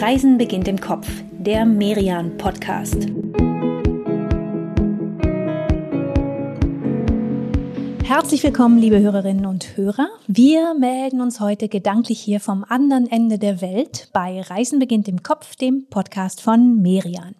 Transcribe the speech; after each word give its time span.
Reisen 0.00 0.38
beginnt 0.38 0.66
im 0.66 0.80
Kopf, 0.80 1.06
der 1.30 1.66
Merian 1.66 2.38
Podcast. 2.38 3.06
Herzlich 8.04 8.42
willkommen, 8.42 8.78
liebe 8.78 8.98
Hörerinnen 8.98 9.44
und 9.44 9.76
Hörer. 9.76 10.08
Wir 10.26 10.72
melden 10.72 11.20
uns 11.20 11.38
heute 11.38 11.68
gedanklich 11.68 12.18
hier 12.18 12.40
vom 12.40 12.64
anderen 12.66 13.10
Ende 13.10 13.38
der 13.38 13.60
Welt 13.60 14.08
bei 14.14 14.40
Reisen 14.40 14.78
beginnt 14.78 15.06
im 15.06 15.22
Kopf, 15.22 15.54
dem 15.56 15.84
Podcast 15.90 16.40
von 16.40 16.80
Merian. 16.80 17.34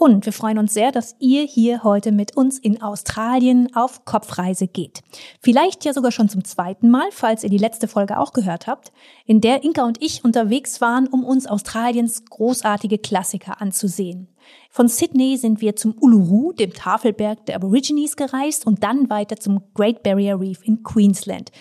Und 0.00 0.24
wir 0.24 0.32
freuen 0.32 0.56
uns 0.56 0.72
sehr, 0.72 0.92
dass 0.92 1.14
ihr 1.18 1.42
hier 1.42 1.84
heute 1.84 2.10
mit 2.10 2.34
uns 2.34 2.58
in 2.58 2.80
Australien 2.80 3.68
auf 3.76 4.06
Kopfreise 4.06 4.66
geht. 4.66 5.02
Vielleicht 5.42 5.84
ja 5.84 5.92
sogar 5.92 6.10
schon 6.10 6.30
zum 6.30 6.42
zweiten 6.42 6.88
Mal, 6.88 7.08
falls 7.10 7.44
ihr 7.44 7.50
die 7.50 7.58
letzte 7.58 7.86
Folge 7.86 8.18
auch 8.18 8.32
gehört 8.32 8.66
habt, 8.66 8.92
in 9.26 9.42
der 9.42 9.62
Inka 9.62 9.84
und 9.84 10.02
ich 10.02 10.24
unterwegs 10.24 10.80
waren, 10.80 11.06
um 11.06 11.22
uns 11.22 11.46
Australiens 11.46 12.24
großartige 12.24 12.96
Klassiker 12.96 13.60
anzusehen. 13.60 14.28
Von 14.70 14.88
Sydney 14.88 15.36
sind 15.36 15.60
wir 15.60 15.76
zum 15.76 15.94
Uluru, 16.00 16.54
dem 16.54 16.72
Tafelberg 16.72 17.44
der 17.44 17.56
Aborigines, 17.56 18.16
gereist 18.16 18.66
und 18.66 18.82
dann 18.82 19.10
weiter 19.10 19.36
zum 19.36 19.64
Great 19.74 20.02
Barrier 20.02 20.40
Reef 20.40 20.60
in 20.64 20.82
Queensland. 20.82 21.52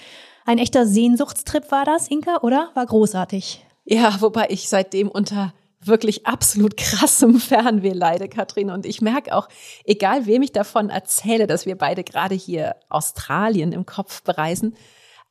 Ein 0.46 0.60
echter 0.60 0.88
Sehnsuchtstrip 0.88 1.70
war 1.74 1.84
das, 1.84 2.08
Inka, 2.08 2.38
oder? 2.42 2.70
War 2.74 2.86
großartig. 2.86 3.66
Ja, 3.84 4.16
wobei 4.22 4.48
ich 4.50 4.70
seitdem 4.70 5.10
unter 5.10 5.52
wirklich 5.82 6.28
absolut 6.28 6.78
krassem 6.78 7.40
Fernweh 7.40 7.94
leide, 7.94 8.28
Katrin. 8.28 8.70
Und 8.70 8.86
ich 8.86 9.02
merke 9.02 9.34
auch, 9.34 9.48
egal 9.86 10.26
wem 10.26 10.42
ich 10.42 10.52
davon 10.52 10.90
erzähle, 10.90 11.48
dass 11.48 11.66
wir 11.66 11.78
beide 11.78 12.04
gerade 12.04 12.36
hier 12.36 12.76
Australien 12.90 13.72
im 13.72 13.86
Kopf 13.86 14.24
bereisen, 14.24 14.76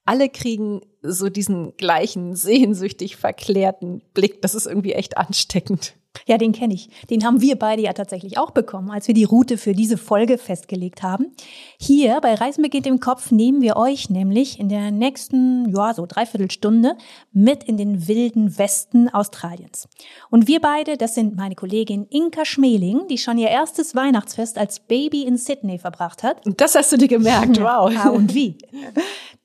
alle 0.04 0.30
kriegen 0.30 0.80
so 1.02 1.28
diesen 1.28 1.76
gleichen 1.76 2.34
sehnsüchtig 2.34 3.16
verklärten 3.16 4.00
Blick. 4.14 4.40
Das 4.40 4.54
ist 4.54 4.66
irgendwie 4.66 4.94
echt 4.94 5.18
ansteckend. 5.18 5.94
Ja, 6.26 6.38
den 6.38 6.52
kenne 6.52 6.74
ich. 6.74 6.88
Den 7.10 7.24
haben 7.24 7.40
wir 7.40 7.56
beide 7.56 7.82
ja 7.82 7.92
tatsächlich 7.92 8.38
auch 8.38 8.50
bekommen, 8.50 8.90
als 8.90 9.06
wir 9.06 9.14
die 9.14 9.24
Route 9.24 9.58
für 9.58 9.74
diese 9.74 9.98
Folge 9.98 10.38
festgelegt 10.38 11.02
haben. 11.02 11.32
Hier 11.80 12.20
bei 12.20 12.34
Reisen 12.34 12.62
beginnt 12.62 12.88
im 12.88 12.98
Kopf 12.98 13.30
nehmen 13.30 13.62
wir 13.62 13.76
euch 13.76 14.10
nämlich 14.10 14.58
in 14.58 14.68
der 14.68 14.90
nächsten, 14.90 15.72
ja, 15.72 15.94
so 15.94 16.06
dreiviertel 16.06 16.50
Stunde 16.50 16.96
mit 17.32 17.62
in 17.62 17.76
den 17.76 18.08
wilden 18.08 18.58
Westen 18.58 19.08
Australiens. 19.08 19.88
Und 20.28 20.48
wir 20.48 20.60
beide, 20.60 20.96
das 20.96 21.14
sind 21.14 21.36
meine 21.36 21.54
Kollegin 21.54 22.08
Inka 22.10 22.44
Schmeling, 22.44 23.06
die 23.08 23.16
schon 23.16 23.38
ihr 23.38 23.46
erstes 23.46 23.94
Weihnachtsfest 23.94 24.58
als 24.58 24.80
Baby 24.80 25.22
in 25.22 25.36
Sydney 25.36 25.78
verbracht 25.78 26.24
hat. 26.24 26.44
Und 26.46 26.60
das 26.60 26.74
hast 26.74 26.90
du 26.90 26.96
dir 26.96 27.06
gemerkt, 27.06 27.60
wow. 27.60 27.92
Ja, 27.92 28.08
und 28.08 28.34
wie? 28.34 28.58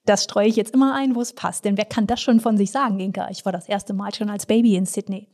Das 0.06 0.24
streue 0.24 0.48
ich 0.48 0.56
jetzt 0.56 0.74
immer 0.74 0.96
ein, 0.96 1.14
wo 1.14 1.22
es 1.22 1.34
passt. 1.34 1.66
Denn 1.66 1.78
wer 1.78 1.86
kann 1.86 2.08
das 2.08 2.20
schon 2.20 2.40
von 2.40 2.58
sich 2.58 2.72
sagen, 2.72 3.00
Inka? 3.00 3.30
Ich 3.30 3.46
war 3.46 3.52
das 3.52 3.70
erste 3.70 3.94
Mal 3.94 4.12
schon 4.12 4.32
als 4.32 4.48
Baby 4.48 4.76
in 4.76 4.88
Sydney. 4.88 5.28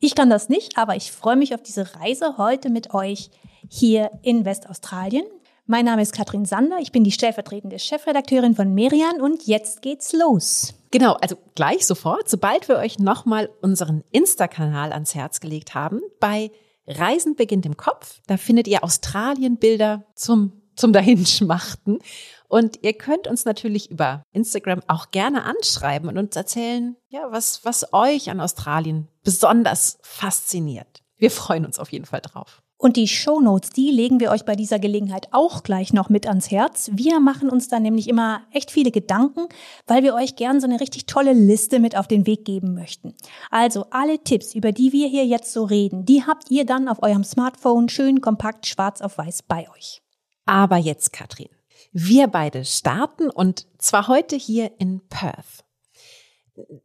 Ich 0.00 0.14
kann 0.14 0.30
das 0.30 0.48
nicht, 0.48 0.78
aber 0.78 0.96
ich 0.96 1.12
freue 1.12 1.36
mich 1.36 1.54
auf 1.54 1.62
diese 1.62 1.96
Reise 1.96 2.38
heute 2.38 2.70
mit 2.70 2.94
euch 2.94 3.30
hier 3.68 4.10
in 4.22 4.46
Westaustralien. 4.46 5.26
Mein 5.68 5.84
Name 5.84 6.00
ist 6.00 6.12
Katrin 6.12 6.44
Sander, 6.44 6.78
ich 6.80 6.92
bin 6.92 7.02
die 7.02 7.10
stellvertretende 7.10 7.80
Chefredakteurin 7.80 8.54
von 8.54 8.72
Merian 8.72 9.20
und 9.20 9.48
jetzt 9.48 9.82
geht's 9.82 10.12
los. 10.12 10.74
Genau, 10.92 11.14
also 11.14 11.36
gleich 11.56 11.84
sofort, 11.84 12.28
sobald 12.28 12.68
wir 12.68 12.76
euch 12.76 13.00
nochmal 13.00 13.50
unseren 13.62 14.04
Insta-Kanal 14.12 14.92
ans 14.92 15.16
Herz 15.16 15.40
gelegt 15.40 15.74
haben, 15.74 16.02
bei 16.20 16.52
Reisen 16.86 17.34
beginnt 17.34 17.66
im 17.66 17.76
Kopf, 17.76 18.20
da 18.28 18.36
findet 18.36 18.68
ihr 18.68 18.84
Australien-Bilder 18.84 20.04
zum, 20.14 20.52
zum 20.76 20.92
Dahinschmachten. 20.92 21.98
Und 22.46 22.84
ihr 22.84 22.92
könnt 22.92 23.26
uns 23.26 23.44
natürlich 23.44 23.90
über 23.90 24.22
Instagram 24.30 24.82
auch 24.86 25.10
gerne 25.10 25.42
anschreiben 25.42 26.08
und 26.08 26.16
uns 26.16 26.36
erzählen, 26.36 26.94
ja, 27.08 27.26
was, 27.32 27.64
was 27.64 27.92
euch 27.92 28.30
an 28.30 28.38
Australien 28.38 29.08
besonders 29.24 29.98
fasziniert. 30.02 31.02
Wir 31.16 31.32
freuen 31.32 31.66
uns 31.66 31.80
auf 31.80 31.90
jeden 31.90 32.04
Fall 32.04 32.20
drauf. 32.20 32.62
Und 32.78 32.96
die 32.96 33.08
Shownotes, 33.08 33.70
die 33.70 33.90
legen 33.90 34.20
wir 34.20 34.30
euch 34.30 34.44
bei 34.44 34.54
dieser 34.54 34.78
Gelegenheit 34.78 35.28
auch 35.30 35.62
gleich 35.62 35.94
noch 35.94 36.10
mit 36.10 36.26
ans 36.26 36.50
Herz. 36.50 36.90
Wir 36.92 37.20
machen 37.20 37.48
uns 37.48 37.68
da 37.68 37.80
nämlich 37.80 38.06
immer 38.06 38.42
echt 38.52 38.70
viele 38.70 38.90
Gedanken, 38.90 39.48
weil 39.86 40.02
wir 40.02 40.14
euch 40.14 40.36
gern 40.36 40.60
so 40.60 40.66
eine 40.66 40.78
richtig 40.78 41.06
tolle 41.06 41.32
Liste 41.32 41.80
mit 41.80 41.96
auf 41.96 42.06
den 42.06 42.26
Weg 42.26 42.44
geben 42.44 42.74
möchten. 42.74 43.14
Also 43.50 43.86
alle 43.90 44.22
Tipps, 44.22 44.54
über 44.54 44.72
die 44.72 44.92
wir 44.92 45.08
hier 45.08 45.24
jetzt 45.24 45.52
so 45.52 45.64
reden, 45.64 46.04
die 46.04 46.24
habt 46.24 46.50
ihr 46.50 46.66
dann 46.66 46.88
auf 46.88 47.02
eurem 47.02 47.24
Smartphone 47.24 47.88
schön 47.88 48.20
kompakt 48.20 48.66
schwarz 48.66 49.00
auf 49.00 49.16
weiß 49.16 49.44
bei 49.44 49.66
euch. 49.74 50.02
Aber 50.44 50.76
jetzt, 50.76 51.14
Katrin, 51.14 51.48
wir 51.92 52.26
beide 52.28 52.64
starten 52.66 53.30
und 53.30 53.66
zwar 53.78 54.06
heute 54.06 54.36
hier 54.36 54.70
in 54.78 55.00
Perth. 55.08 55.65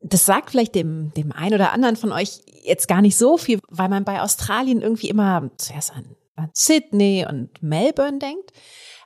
Das 0.02 0.26
sagt 0.26 0.52
vielleicht 0.52 0.76
dem, 0.76 1.14
dem 1.14 1.32
einen 1.32 1.56
oder 1.56 1.72
anderen 1.72 1.96
von 1.96 2.12
euch 2.12 2.42
jetzt 2.64 2.88
gar 2.88 3.02
nicht 3.02 3.18
so 3.18 3.38
viel, 3.38 3.60
weil 3.70 3.90
man 3.90 4.04
bei 4.04 4.22
Australien 4.22 4.82
irgendwie 4.82 5.10
immer 5.10 5.50
zuerst 5.58 5.92
an, 5.94 6.16
an 6.36 6.50
Sydney 6.54 7.26
und 7.28 7.62
Melbourne 7.62 8.20
denkt. 8.20 8.52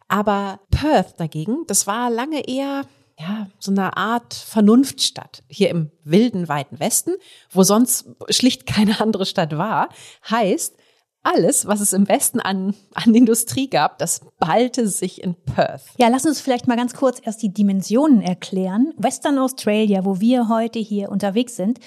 Aber 0.08 0.60
Perth 0.72 1.20
dagegen, 1.20 1.66
das 1.68 1.88
war 1.88 2.10
lange 2.10 2.48
eher 2.48 2.84
ja, 3.18 3.48
so 3.60 3.72
eine 3.72 3.96
Art 3.96 4.34
Vernunftstadt 4.34 5.44
hier 5.48 5.70
im 5.70 5.92
wilden, 6.04 6.50
weiten 6.50 6.80
Westen, 6.80 7.14
wo 7.50 7.64
sonst 7.64 8.08
schlicht 8.30 8.66
keine 8.66 9.00
andere 9.00 9.26
Stadt 9.26 9.58
war. 9.58 9.90
Heißt, 10.30 10.76
alles, 11.26 11.66
was 11.66 11.82
es 11.82 11.94
im 11.94 12.08
Westen 12.08 12.40
an, 12.40 12.76
an 12.94 13.16
Industrie 13.16 13.70
gab, 13.70 13.98
das 13.98 14.22
ballte 14.40 14.88
sich 14.88 15.24
in 15.24 15.36
Perth. 15.36 15.84
Ja, 15.98 16.08
lass 16.08 16.26
uns 16.26 16.40
vielleicht 16.40 16.68
mal 16.68 16.78
ganz 16.78 16.94
kurz 16.94 17.20
erst 17.24 17.42
die 17.42 17.54
Dimensionen 17.54 18.22
erklären. 18.22 18.94
Western 18.98 19.40
Australia, 19.40 20.06
wo 20.06 20.20
wir 20.20 20.50
heute 20.50 20.80
hier 20.80 21.10
unterwegs 21.10 21.56
sind, 21.56 21.80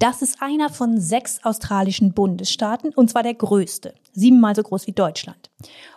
das 0.00 0.22
ist 0.22 0.40
einer 0.40 0.70
von 0.70 0.98
sechs 0.98 1.44
australischen 1.44 2.14
Bundesstaaten 2.14 2.92
und 2.94 3.10
zwar 3.10 3.22
der 3.22 3.34
größte, 3.34 3.94
siebenmal 4.12 4.56
so 4.56 4.62
groß 4.62 4.86
wie 4.86 4.92
Deutschland. 4.92 5.50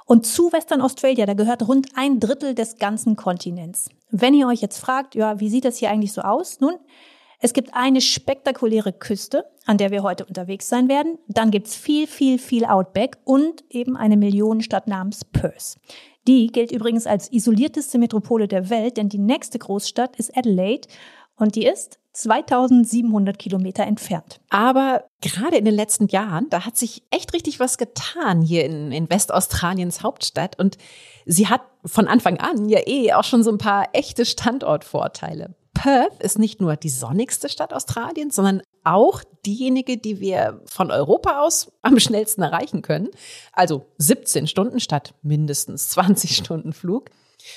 Und 0.06 0.26
zu 0.26 0.52
Western 0.52 0.82
Australia, 0.82 1.26
da 1.26 1.34
gehört 1.34 1.68
rund 1.68 1.88
ein 1.96 2.20
Drittel 2.20 2.54
des 2.54 2.78
ganzen 2.78 3.16
Kontinents. 3.16 3.90
Wenn 4.12 4.34
ihr 4.34 4.48
euch 4.48 4.62
jetzt 4.62 4.80
fragt, 4.80 5.16
ja, 5.16 5.40
wie 5.40 5.50
sieht 5.50 5.64
das 5.66 5.78
hier 5.78 5.90
eigentlich 5.90 6.12
so 6.12 6.22
aus? 6.22 6.60
Nun, 6.60 6.76
es 7.44 7.52
gibt 7.52 7.74
eine 7.74 8.00
spektakuläre 8.00 8.94
Küste, 8.94 9.44
an 9.66 9.78
der 9.78 9.92
wir 9.92 10.02
heute 10.02 10.24
unterwegs 10.24 10.70
sein 10.70 10.88
werden. 10.88 11.18
Dann 11.28 11.52
gibt's 11.52 11.76
viel, 11.76 12.08
viel, 12.08 12.40
viel 12.40 12.64
Outback 12.64 13.18
und 13.26 13.66
eben 13.70 13.98
eine 13.98 14.16
Millionenstadt 14.16 14.88
namens 14.88 15.26
Perth. 15.26 15.76
Die 16.26 16.48
gilt 16.48 16.72
übrigens 16.72 17.06
als 17.06 17.30
isolierteste 17.34 17.98
Metropole 17.98 18.48
der 18.48 18.70
Welt, 18.70 18.96
denn 18.96 19.10
die 19.10 19.18
nächste 19.18 19.60
Großstadt 19.60 20.16
ist 20.16 20.38
Adelaide 20.38 20.88
und 21.36 21.56
die 21.56 21.66
ist 21.66 22.00
2700 22.14 23.38
Kilometer 23.38 23.84
entfernt. 23.84 24.40
Aber 24.50 25.04
gerade 25.20 25.58
in 25.58 25.66
den 25.66 25.76
letzten 25.76 26.08
Jahren, 26.08 26.50
da 26.50 26.66
hat 26.66 26.78
sich 26.78 27.04
echt 27.12 27.34
richtig 27.34 27.60
was 27.60 27.78
getan 27.78 28.42
hier 28.42 28.64
in, 28.64 28.94
in 28.94 29.10
Westaustraliens 29.10 30.02
Hauptstadt 30.02 30.58
und 30.58 30.78
sie 31.26 31.50
hat 31.50 31.64
von 31.84 32.08
Anfang 32.08 32.40
an 32.40 32.70
ja 32.70 32.80
eh 32.88 33.12
auch 33.12 33.26
schon 33.26 33.44
so 33.44 33.52
ein 33.52 33.58
paar 33.58 33.90
echte 33.92 34.24
Standortvorteile. 34.24 35.56
Perth 35.84 36.24
ist 36.24 36.40
nicht 36.40 36.62
nur 36.62 36.78
die 36.78 36.88
sonnigste 36.88 37.50
Stadt 37.50 37.74
Australiens, 37.74 38.38
sondern 38.38 38.62
auch 38.86 39.22
diejenige, 39.46 39.98
die 39.98 40.22
wir 40.22 40.62
von 40.66 40.92
Europa 40.92 41.42
aus 41.42 41.74
am 41.82 42.00
schnellsten 42.00 42.42
erreichen 42.42 42.82
können. 42.82 43.10
Also 43.52 43.86
17 43.98 44.48
Stunden 44.48 44.80
statt 44.80 45.14
mindestens 45.24 45.90
20 45.90 46.38
Stunden 46.38 46.72
Flug. 46.72 47.10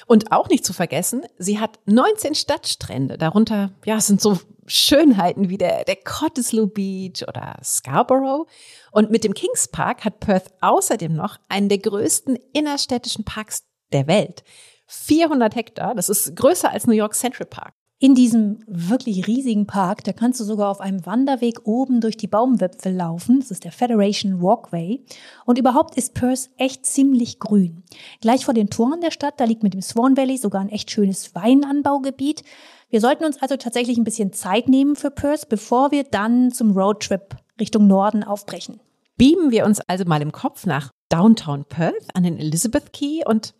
Und 0.07 0.33
auch 0.33 0.49
nicht 0.49 0.65
zu 0.65 0.73
vergessen, 0.73 1.25
sie 1.39 1.61
hat 1.61 1.79
19 1.87 2.35
Stadtstrände. 2.35 3.17
Darunter, 3.17 3.71
ja, 3.85 4.01
sind 4.01 4.21
so 4.21 4.41
Schönheiten 4.67 5.49
wie 5.49 5.59
der, 5.59 5.85
der 5.85 5.95
Cottesloe 5.95 6.67
Beach 6.67 7.23
oder 7.29 7.57
Scarborough. 7.63 8.49
Und 8.91 9.13
mit 9.13 9.23
dem 9.23 9.35
Kings 9.35 9.69
Park 9.69 10.05
hat 10.05 10.19
Perth 10.19 10.53
außerdem 10.63 11.15
noch 11.15 11.37
einen 11.49 11.69
der 11.69 11.79
größten 11.79 12.37
innerstädtischen 12.53 13.25
Parks 13.25 13.63
der 13.93 14.09
Welt. 14.09 14.43
400 14.89 15.55
Hektar, 15.55 15.95
das 15.95 16.09
ist 16.09 16.35
größer 16.35 16.73
als 16.73 16.89
New 16.89 16.93
York 16.93 17.15
Central 17.15 17.47
Park. 17.47 17.75
In 17.99 18.15
diesem 18.15 18.59
wirklich 18.67 19.27
riesigen 19.27 19.67
Park, 19.67 20.05
da 20.05 20.13
kannst 20.13 20.39
du 20.39 20.45
sogar 20.45 20.71
auf 20.71 20.81
einem 20.81 21.07
Wanderweg 21.07 21.67
oben 21.67 22.03
durch 22.03 22.19
die 22.19 22.27
Baumwipfel 22.27 22.93
laufen. 22.95 23.41
Das 23.41 23.51
ist 23.51 23.65
der 23.65 23.73
Federation 23.73 24.43
Walkway. 24.43 25.03
Und 25.47 25.59
überhaupt 25.59 25.97
ist 25.97 26.13
Perth 26.13 26.51
echt 26.59 26.85
ziemlich 26.85 27.39
grün. 27.39 27.85
Gleich 28.21 28.45
vor 28.45 28.53
den 28.53 28.69
Toren 28.69 29.01
der 29.01 29.13
Stadt, 29.13 29.41
da 29.41 29.45
liegt 29.45 29.63
mit 29.63 29.73
dem 29.73 29.81
Swan 29.81 30.15
Valley 30.15 30.37
sogar 30.37 30.61
ein 30.61 30.69
echt 30.69 30.91
schönes 30.91 31.35
Weinanbaugebiet. 31.35 32.43
Wir 32.91 33.01
sollten 33.01 33.25
uns 33.25 33.41
also 33.41 33.57
tatsächlich 33.57 33.97
ein 33.97 34.05
bisschen 34.05 34.35
Zeit 34.35 34.69
nehmen 34.69 34.95
für 34.95 35.11
Perth, 35.11 35.49
bevor 35.49 35.91
wir 35.91 36.05
dann 36.05 36.53
zum 36.53 36.77
Roadtrip 36.77 37.37
Richtung 37.59 37.87
Norden 37.87 38.23
aufbrechen. 38.23 38.79
Beamen 39.17 39.51
wir 39.51 39.65
uns 39.65 39.81
also 39.81 40.05
mal 40.05 40.21
im 40.21 40.33
Kopf 40.33 40.67
nach 40.67 40.91
Downtown 41.09 41.65
Perth 41.65 42.09
an 42.13 42.25
den 42.25 42.39
Elizabeth 42.39 42.93
Key 42.93 43.23
und 43.25 43.55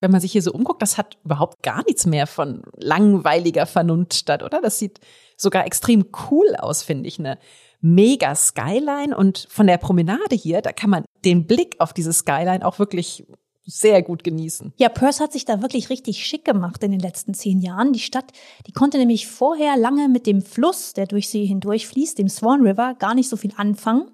wenn 0.00 0.10
man 0.10 0.20
sich 0.20 0.32
hier 0.32 0.42
so 0.42 0.52
umguckt, 0.52 0.82
das 0.82 0.98
hat 0.98 1.18
überhaupt 1.24 1.62
gar 1.62 1.84
nichts 1.84 2.06
mehr 2.06 2.26
von 2.26 2.62
langweiliger 2.76 3.66
Vernunftstadt, 3.66 4.42
oder? 4.42 4.60
Das 4.60 4.78
sieht 4.78 5.00
sogar 5.36 5.66
extrem 5.66 6.06
cool 6.30 6.56
aus, 6.56 6.82
finde 6.82 7.08
ich. 7.08 7.18
Eine 7.18 7.38
mega 7.80 8.34
Skyline 8.34 9.16
und 9.16 9.46
von 9.50 9.66
der 9.66 9.78
Promenade 9.78 10.34
hier, 10.34 10.62
da 10.62 10.72
kann 10.72 10.90
man 10.90 11.04
den 11.24 11.46
Blick 11.46 11.76
auf 11.78 11.92
diese 11.92 12.12
Skyline 12.12 12.64
auch 12.64 12.78
wirklich 12.78 13.24
sehr 13.64 14.02
gut 14.02 14.24
genießen. 14.24 14.72
Ja, 14.78 14.88
Perth 14.88 15.20
hat 15.20 15.32
sich 15.32 15.44
da 15.44 15.60
wirklich 15.60 15.90
richtig 15.90 16.24
schick 16.24 16.44
gemacht 16.44 16.82
in 16.82 16.90
den 16.90 17.00
letzten 17.00 17.34
zehn 17.34 17.60
Jahren. 17.60 17.92
Die 17.92 17.98
Stadt, 17.98 18.32
die 18.66 18.72
konnte 18.72 18.96
nämlich 18.96 19.26
vorher 19.26 19.76
lange 19.76 20.08
mit 20.08 20.26
dem 20.26 20.40
Fluss, 20.40 20.94
der 20.94 21.06
durch 21.06 21.28
sie 21.28 21.44
hindurchfließt, 21.44 22.18
dem 22.18 22.30
Swan 22.30 22.62
River, 22.62 22.94
gar 22.98 23.14
nicht 23.14 23.28
so 23.28 23.36
viel 23.36 23.52
anfangen. 23.56 24.10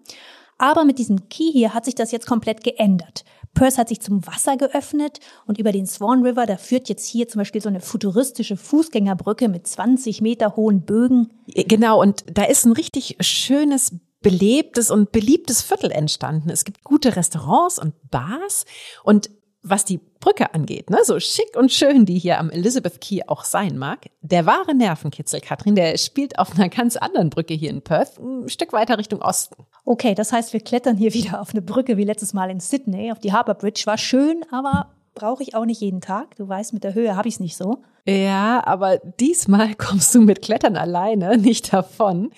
Aber 0.58 0.84
mit 0.84 0.98
diesem 0.98 1.28
Key 1.28 1.52
hier 1.52 1.72
hat 1.72 1.84
sich 1.84 1.94
das 1.94 2.10
jetzt 2.10 2.26
komplett 2.26 2.64
geändert. 2.64 3.24
Perth 3.54 3.78
hat 3.78 3.88
sich 3.88 4.00
zum 4.00 4.26
Wasser 4.26 4.56
geöffnet 4.56 5.20
und 5.46 5.58
über 5.58 5.72
den 5.72 5.86
Swan 5.86 6.22
River, 6.22 6.46
da 6.46 6.56
führt 6.56 6.88
jetzt 6.88 7.06
hier 7.06 7.28
zum 7.28 7.40
Beispiel 7.40 7.60
so 7.60 7.68
eine 7.68 7.80
futuristische 7.80 8.56
Fußgängerbrücke 8.56 9.48
mit 9.48 9.66
20 9.66 10.20
Meter 10.20 10.56
hohen 10.56 10.82
Bögen. 10.82 11.30
Genau, 11.46 12.00
und 12.00 12.24
da 12.32 12.44
ist 12.44 12.64
ein 12.64 12.72
richtig 12.72 13.16
schönes 13.20 13.92
belebtes 14.20 14.90
und 14.90 15.12
beliebtes 15.12 15.62
Viertel 15.62 15.90
entstanden. 15.90 16.50
Es 16.50 16.64
gibt 16.64 16.82
gute 16.82 17.14
Restaurants 17.14 17.78
und 17.78 17.94
Bars 18.10 18.64
und 19.04 19.30
was 19.64 19.84
die 19.84 19.98
Brücke 20.20 20.52
angeht, 20.54 20.90
ne, 20.90 20.98
so 21.04 21.18
schick 21.18 21.56
und 21.56 21.72
schön 21.72 22.04
die 22.04 22.18
hier 22.18 22.38
am 22.38 22.50
Elizabeth 22.50 23.00
Key 23.00 23.22
auch 23.26 23.44
sein 23.44 23.78
mag, 23.78 24.10
der 24.20 24.46
wahre 24.46 24.74
Nervenkitzel, 24.74 25.40
Katrin, 25.40 25.74
der 25.74 25.96
spielt 25.98 26.38
auf 26.38 26.54
einer 26.54 26.68
ganz 26.68 26.96
anderen 26.96 27.30
Brücke 27.30 27.54
hier 27.54 27.70
in 27.70 27.82
Perth, 27.82 28.18
ein 28.18 28.48
Stück 28.48 28.72
weiter 28.72 28.98
Richtung 28.98 29.22
Osten. 29.22 29.64
Okay, 29.84 30.14
das 30.14 30.32
heißt, 30.32 30.52
wir 30.52 30.60
klettern 30.60 30.96
hier 30.96 31.14
wieder 31.14 31.40
auf 31.40 31.50
eine 31.50 31.62
Brücke 31.62 31.96
wie 31.96 32.04
letztes 32.04 32.34
Mal 32.34 32.50
in 32.50 32.60
Sydney, 32.60 33.10
auf 33.10 33.18
die 33.18 33.32
Harbour 33.32 33.54
Bridge. 33.54 33.82
War 33.86 33.98
schön, 33.98 34.44
aber 34.50 34.94
brauche 35.14 35.42
ich 35.42 35.54
auch 35.54 35.64
nicht 35.64 35.80
jeden 35.80 36.00
Tag. 36.00 36.36
Du 36.36 36.48
weißt, 36.48 36.74
mit 36.74 36.84
der 36.84 36.94
Höhe 36.94 37.16
habe 37.16 37.28
ich 37.28 37.34
es 37.34 37.40
nicht 37.40 37.56
so. 37.56 37.82
Ja, 38.06 38.62
aber 38.66 38.98
diesmal 38.98 39.74
kommst 39.78 40.14
du 40.14 40.20
mit 40.20 40.42
Klettern 40.42 40.76
alleine 40.76 41.38
nicht 41.38 41.72
davon. 41.72 42.30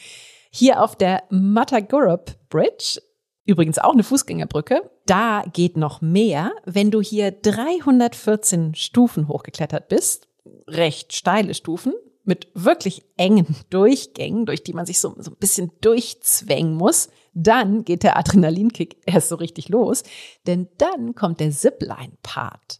Hier 0.50 0.82
auf 0.82 0.96
der 0.96 1.24
Matagorop 1.30 2.34
Bridge, 2.48 3.00
übrigens 3.44 3.78
auch 3.78 3.92
eine 3.92 4.04
Fußgängerbrücke, 4.04 4.90
da 5.06 5.44
geht 5.52 5.76
noch 5.76 6.00
mehr, 6.00 6.52
wenn 6.64 6.90
du 6.90 7.00
hier 7.00 7.30
314 7.30 8.74
Stufen 8.74 9.28
hochgeklettert 9.28 9.88
bist, 9.88 10.28
recht 10.68 11.14
steile 11.14 11.54
Stufen, 11.54 11.94
mit 12.24 12.48
wirklich 12.54 13.04
engen 13.16 13.56
Durchgängen, 13.70 14.46
durch 14.46 14.62
die 14.62 14.74
man 14.74 14.84
sich 14.84 14.98
so, 14.98 15.14
so 15.18 15.30
ein 15.30 15.36
bisschen 15.38 15.70
durchzwängen 15.80 16.74
muss, 16.74 17.08
dann 17.32 17.84
geht 17.84 18.02
der 18.02 18.16
Adrenalinkick 18.16 18.96
erst 19.06 19.28
so 19.28 19.36
richtig 19.36 19.68
los, 19.68 20.02
denn 20.46 20.68
dann 20.78 21.14
kommt 21.14 21.40
der 21.40 21.50
Zipline-Part. 21.50 22.78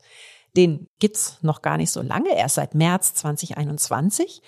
Den 0.57 0.89
gibt's 0.99 1.39
noch 1.43 1.61
gar 1.61 1.77
nicht 1.77 1.91
so 1.91 2.01
lange, 2.01 2.35
erst 2.35 2.55
seit 2.55 2.75
März 2.75 3.15
2021 3.15 4.41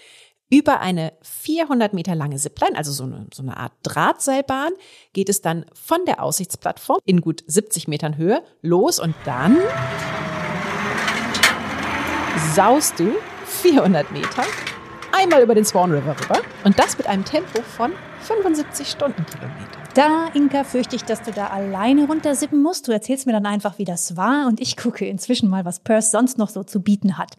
über 0.51 0.81
eine 0.81 1.13
400 1.23 1.93
Meter 1.93 2.15
lange 2.15 2.37
Zipline, 2.37 2.77
also 2.77 2.93
so 2.93 3.05
eine, 3.05 3.27
so 3.33 3.43
eine 3.43 3.57
Art 3.57 3.73
Drahtseilbahn, 3.83 4.73
geht 5.13 5.29
es 5.29 5.43
dann 5.43 5.67
von 5.75 5.99
der 6.07 6.23
Aussichtsplattform 6.23 6.99
in 7.05 7.21
gut 7.21 7.45
70 7.47 7.89
Metern 7.89 8.17
Höhe 8.17 8.43
los 8.63 8.99
und 8.99 9.15
dann 9.25 9.59
saust 12.55 12.99
du 12.99 13.13
400 13.45 14.11
Meter 14.11 14.45
einmal 15.13 15.43
über 15.43 15.55
den 15.55 15.65
Swan 15.65 15.91
River 15.91 16.17
rüber 16.21 16.41
und 16.65 16.79
das 16.79 16.97
mit 16.97 17.07
einem 17.07 17.25
Tempo 17.25 17.63
von 17.63 17.93
75 18.21 18.89
Stundenkilometer. 18.89 19.79
Da, 19.95 20.29
Inka, 20.35 20.65
fürchte 20.65 20.97
ich, 20.97 21.05
dass 21.05 21.23
du 21.23 21.33
da 21.33 21.49
alleine 21.49 22.07
runtersippen 22.07 22.63
musst. 22.63 22.87
Du 22.87 22.93
erzählst 22.93 23.27
mir 23.27 23.33
dann 23.33 23.47
einfach, 23.47 23.79
wie 23.79 23.85
das 23.85 24.17
war 24.17 24.47
und 24.47 24.61
ich 24.61 24.77
gucke 24.77 25.07
inzwischen 25.07 25.49
mal, 25.49 25.65
was 25.65 25.81
Perth 25.81 26.05
sonst 26.05 26.39
noch 26.39 26.51
so 26.51 26.63
zu 26.63 26.83
bieten 26.83 27.19
hat. 27.19 27.37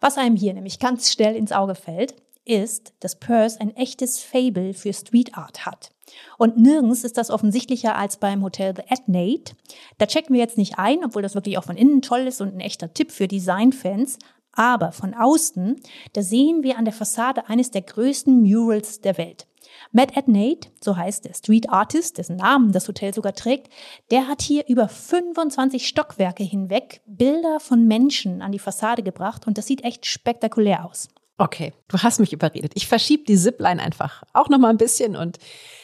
Was 0.00 0.18
einem 0.18 0.36
hier 0.36 0.54
nämlich 0.54 0.78
ganz 0.78 1.10
schnell 1.12 1.34
ins 1.34 1.52
Auge 1.52 1.74
fällt, 1.74 2.14
ist, 2.48 2.94
dass 3.00 3.18
Perth 3.18 3.60
ein 3.60 3.76
echtes 3.76 4.20
Fable 4.20 4.74
für 4.74 4.92
Street 4.92 5.36
Art 5.36 5.66
hat. 5.66 5.90
Und 6.38 6.56
nirgends 6.56 7.04
ist 7.04 7.18
das 7.18 7.30
offensichtlicher 7.30 7.96
als 7.96 8.16
beim 8.16 8.42
Hotel 8.42 8.74
The 8.74 8.82
Adnate. 8.88 9.54
Da 9.98 10.06
checken 10.06 10.34
wir 10.34 10.40
jetzt 10.40 10.58
nicht 10.58 10.78
ein, 10.78 11.04
obwohl 11.04 11.22
das 11.22 11.34
wirklich 11.34 11.58
auch 11.58 11.64
von 11.64 11.76
innen 11.76 12.02
toll 12.02 12.20
ist 12.20 12.40
und 12.40 12.54
ein 12.54 12.60
echter 12.60 12.92
Tipp 12.94 13.12
für 13.12 13.28
Designfans. 13.28 14.18
Aber 14.52 14.92
von 14.92 15.14
außen, 15.14 15.76
da 16.14 16.22
sehen 16.22 16.62
wir 16.62 16.78
an 16.78 16.84
der 16.84 16.94
Fassade 16.94 17.48
eines 17.48 17.70
der 17.70 17.82
größten 17.82 18.42
Murals 18.42 19.00
der 19.00 19.18
Welt. 19.18 19.46
Matt 19.92 20.16
Adnate, 20.16 20.70
so 20.82 20.96
heißt 20.96 21.24
der 21.24 21.34
Street 21.34 21.70
Artist, 21.70 22.18
dessen 22.18 22.36
Namen 22.36 22.72
das 22.72 22.88
Hotel 22.88 23.14
sogar 23.14 23.34
trägt, 23.34 23.68
der 24.10 24.26
hat 24.26 24.42
hier 24.42 24.66
über 24.66 24.88
25 24.88 25.86
Stockwerke 25.86 26.42
hinweg 26.42 27.02
Bilder 27.06 27.60
von 27.60 27.86
Menschen 27.86 28.42
an 28.42 28.52
die 28.52 28.58
Fassade 28.58 29.02
gebracht 29.02 29.46
und 29.46 29.56
das 29.56 29.66
sieht 29.66 29.84
echt 29.84 30.06
spektakulär 30.06 30.84
aus. 30.84 31.08
Okay, 31.38 31.72
du 31.86 31.98
hast 31.98 32.18
mich 32.18 32.32
überredet. 32.32 32.72
Ich 32.74 32.88
verschiebe 32.88 33.22
die 33.22 33.36
Zipline 33.36 33.80
einfach 33.80 34.24
auch 34.32 34.48
noch 34.48 34.58
mal 34.58 34.70
ein 34.70 34.76
bisschen 34.76 35.14
und 35.14 35.38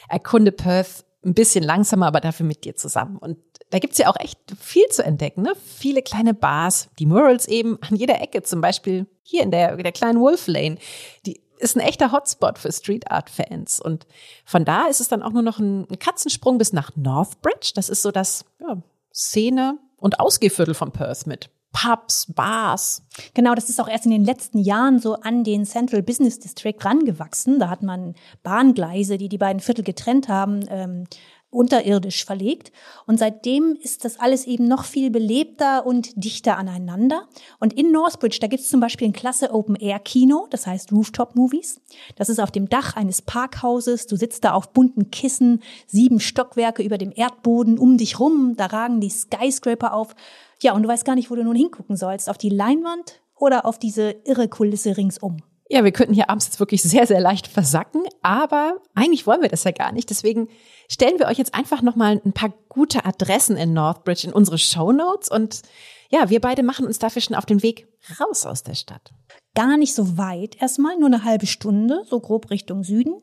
erkunde 0.09 0.51
Perth 0.51 1.05
ein 1.23 1.33
bisschen 1.33 1.63
langsamer, 1.63 2.07
aber 2.07 2.19
dafür 2.19 2.45
mit 2.45 2.65
dir 2.65 2.75
zusammen. 2.75 3.17
Und 3.17 3.37
da 3.69 3.79
gibt's 3.79 3.97
ja 3.97 4.09
auch 4.09 4.19
echt 4.19 4.39
viel 4.59 4.85
zu 4.89 5.03
entdecken. 5.03 5.41
Ne? 5.41 5.53
Viele 5.77 6.01
kleine 6.01 6.33
Bars, 6.33 6.89
die 6.99 7.05
Murals 7.05 7.47
eben 7.47 7.79
an 7.81 7.95
jeder 7.95 8.21
Ecke, 8.21 8.43
zum 8.43 8.61
Beispiel 8.61 9.07
hier 9.23 9.43
in 9.43 9.49
der, 9.49 9.77
der 9.77 9.91
kleinen 9.93 10.19
Wolf 10.19 10.47
Lane. 10.47 10.77
Die 11.25 11.41
ist 11.57 11.75
ein 11.75 11.79
echter 11.79 12.11
Hotspot 12.11 12.59
für 12.59 12.71
Street 12.71 13.09
Art 13.09 13.29
Fans. 13.29 13.79
Und 13.79 14.05
von 14.43 14.65
da 14.65 14.87
ist 14.87 14.99
es 14.99 15.07
dann 15.07 15.23
auch 15.23 15.31
nur 15.31 15.41
noch 15.41 15.57
ein, 15.57 15.87
Katzensprung 15.99 16.57
bis 16.57 16.73
nach 16.73 16.91
Northbridge. 16.95 17.71
Das 17.75 17.89
ist 17.89 18.01
so 18.01 18.11
das 18.11 18.45
ja, 18.59 18.77
Szene- 19.13 19.79
und 19.97 20.19
Ausgehviertel 20.19 20.73
von 20.73 20.91
Perth 20.91 21.25
mit 21.25 21.49
Pubs, 21.75 22.27
Bars. 22.33 23.03
Genau, 23.33 23.53
das 23.53 23.69
ist 23.69 23.81
auch 23.81 23.89
erst 23.89 24.05
in 24.05 24.11
den 24.11 24.23
letzten 24.23 24.59
Jahren 24.59 24.99
so 24.99 25.15
an 25.15 25.43
den 25.43 25.65
Central 25.65 26.01
Business 26.01 26.39
District 26.39 26.77
rangewachsen. 26.79 27.59
Da 27.59 27.69
hat 27.69 27.83
man 27.83 28.15
Bahngleise, 28.43 29.17
die 29.17 29.27
die 29.27 29.37
beiden 29.37 29.59
Viertel 29.59 29.83
getrennt 29.83 30.29
haben, 30.29 30.61
ähm, 30.69 31.03
unterirdisch 31.49 32.23
verlegt. 32.25 32.71
Und 33.07 33.19
seitdem 33.19 33.77
ist 33.81 34.05
das 34.05 34.19
alles 34.19 34.45
eben 34.45 34.67
noch 34.67 34.85
viel 34.85 35.09
belebter 35.09 35.85
und 35.85 36.11
dichter 36.15 36.57
aneinander. 36.57 37.27
Und 37.59 37.73
in 37.73 37.91
Northbridge, 37.91 38.39
da 38.39 38.47
gibt 38.47 38.63
es 38.63 38.69
zum 38.69 38.79
Beispiel 38.79 39.09
ein 39.09 39.13
klasse 39.13 39.53
Open-Air-Kino, 39.53 40.47
das 40.49 40.67
heißt 40.67 40.93
Rooftop-Movies. 40.93 41.81
Das 42.15 42.29
ist 42.29 42.39
auf 42.39 42.51
dem 42.51 42.69
Dach 42.69 42.95
eines 42.95 43.21
Parkhauses. 43.21 44.07
Du 44.07 44.15
sitzt 44.15 44.45
da 44.45 44.53
auf 44.53 44.71
bunten 44.71 45.11
Kissen, 45.11 45.61
sieben 45.87 46.21
Stockwerke 46.21 46.83
über 46.83 46.97
dem 46.97 47.11
Erdboden 47.13 47.77
um 47.77 47.97
dich 47.97 48.19
rum. 48.19 48.55
Da 48.55 48.67
ragen 48.67 49.01
die 49.01 49.09
Skyscraper 49.09 49.93
auf. 49.93 50.15
Ja, 50.61 50.73
und 50.73 50.83
du 50.83 50.89
weißt 50.89 51.05
gar 51.05 51.15
nicht, 51.15 51.29
wo 51.29 51.35
du 51.35 51.43
nun 51.43 51.55
hingucken 51.55 51.95
sollst. 51.95 52.29
Auf 52.29 52.37
die 52.37 52.49
Leinwand 52.49 53.21
oder 53.35 53.65
auf 53.65 53.79
diese 53.79 54.15
irre 54.25 54.47
Kulisse 54.47 54.97
ringsum. 54.97 55.37
Ja, 55.67 55.83
wir 55.83 55.91
könnten 55.91 56.13
hier 56.13 56.29
abends 56.29 56.45
jetzt 56.45 56.59
wirklich 56.59 56.83
sehr, 56.83 57.07
sehr 57.07 57.19
leicht 57.19 57.47
versacken, 57.47 58.03
aber 58.21 58.77
eigentlich 58.93 59.25
wollen 59.25 59.41
wir 59.41 59.49
das 59.49 59.63
ja 59.63 59.71
gar 59.71 59.91
nicht. 59.91 60.09
Deswegen 60.11 60.47
stellen 60.89 61.17
wir 61.17 61.25
euch 61.25 61.39
jetzt 61.39 61.55
einfach 61.55 61.81
nochmal 61.81 62.21
ein 62.23 62.33
paar 62.33 62.53
gute 62.69 63.03
Adressen 63.03 63.57
in 63.57 63.73
Northbridge 63.73 64.27
in 64.27 64.33
unsere 64.33 64.59
Show 64.59 64.91
Notes 64.91 65.29
und 65.29 65.63
ja, 66.11 66.29
wir 66.29 66.39
beide 66.39 66.61
machen 66.61 66.85
uns 66.85 66.99
dafür 66.99 67.21
schon 67.21 67.35
auf 67.35 67.47
den 67.47 67.63
Weg 67.63 67.87
raus 68.19 68.45
aus 68.45 68.61
der 68.61 68.75
Stadt. 68.75 69.11
Gar 69.55 69.77
nicht 69.77 69.95
so 69.95 70.19
weit, 70.19 70.61
erstmal 70.61 70.97
nur 70.99 71.07
eine 71.07 71.23
halbe 71.23 71.47
Stunde, 71.47 72.03
so 72.05 72.19
grob 72.19 72.51
Richtung 72.51 72.83
Süden, 72.83 73.15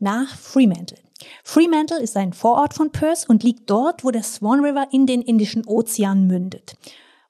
nach 0.00 0.34
Fremantle. 0.36 0.98
Fremantle 1.42 2.00
ist 2.00 2.16
ein 2.16 2.32
Vorort 2.32 2.74
von 2.74 2.90
Perth 2.90 3.28
und 3.28 3.42
liegt 3.42 3.70
dort, 3.70 4.04
wo 4.04 4.10
der 4.10 4.22
Swan 4.22 4.64
River 4.64 4.88
in 4.90 5.06
den 5.06 5.22
Indischen 5.22 5.66
Ozean 5.66 6.26
mündet. 6.26 6.76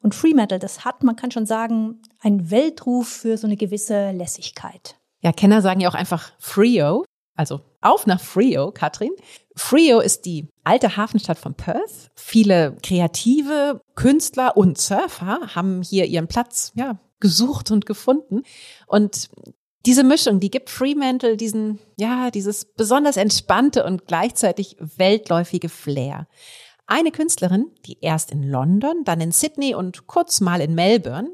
Und 0.00 0.14
Fremantle, 0.14 0.58
das 0.58 0.84
hat, 0.84 1.02
man 1.02 1.16
kann 1.16 1.30
schon 1.30 1.46
sagen, 1.46 2.02
einen 2.20 2.50
Weltruf 2.50 3.08
für 3.08 3.38
so 3.38 3.46
eine 3.46 3.56
gewisse 3.56 4.10
Lässigkeit. 4.12 4.96
Ja, 5.22 5.32
Kenner 5.32 5.62
sagen 5.62 5.80
ja 5.80 5.88
auch 5.88 5.94
einfach 5.94 6.32
Frio, 6.38 7.04
also 7.36 7.60
auf 7.80 8.06
nach 8.06 8.20
Frio, 8.20 8.70
Katrin. 8.70 9.12
Frio 9.56 10.00
ist 10.00 10.26
die 10.26 10.48
alte 10.62 10.96
Hafenstadt 10.96 11.38
von 11.38 11.54
Perth. 11.54 12.10
Viele 12.14 12.76
kreative 12.82 13.80
Künstler 13.94 14.56
und 14.56 14.78
Surfer 14.78 15.54
haben 15.54 15.82
hier 15.82 16.06
ihren 16.06 16.28
Platz, 16.28 16.72
ja, 16.74 16.98
gesucht 17.20 17.70
und 17.70 17.86
gefunden. 17.86 18.42
Und 18.86 19.30
diese 19.86 20.04
Mischung, 20.04 20.40
die 20.40 20.50
gibt 20.50 20.70
Fremantle 20.70 21.36
diesen, 21.36 21.78
ja, 21.96 22.30
dieses 22.30 22.64
besonders 22.64 23.16
entspannte 23.16 23.84
und 23.84 24.06
gleichzeitig 24.06 24.76
weltläufige 24.78 25.68
Flair. 25.68 26.26
Eine 26.86 27.10
Künstlerin, 27.10 27.70
die 27.86 27.98
erst 28.00 28.30
in 28.30 28.42
London, 28.42 29.04
dann 29.04 29.20
in 29.20 29.32
Sydney 29.32 29.74
und 29.74 30.06
kurz 30.06 30.40
mal 30.40 30.60
in 30.60 30.74
Melbourne, 30.74 31.30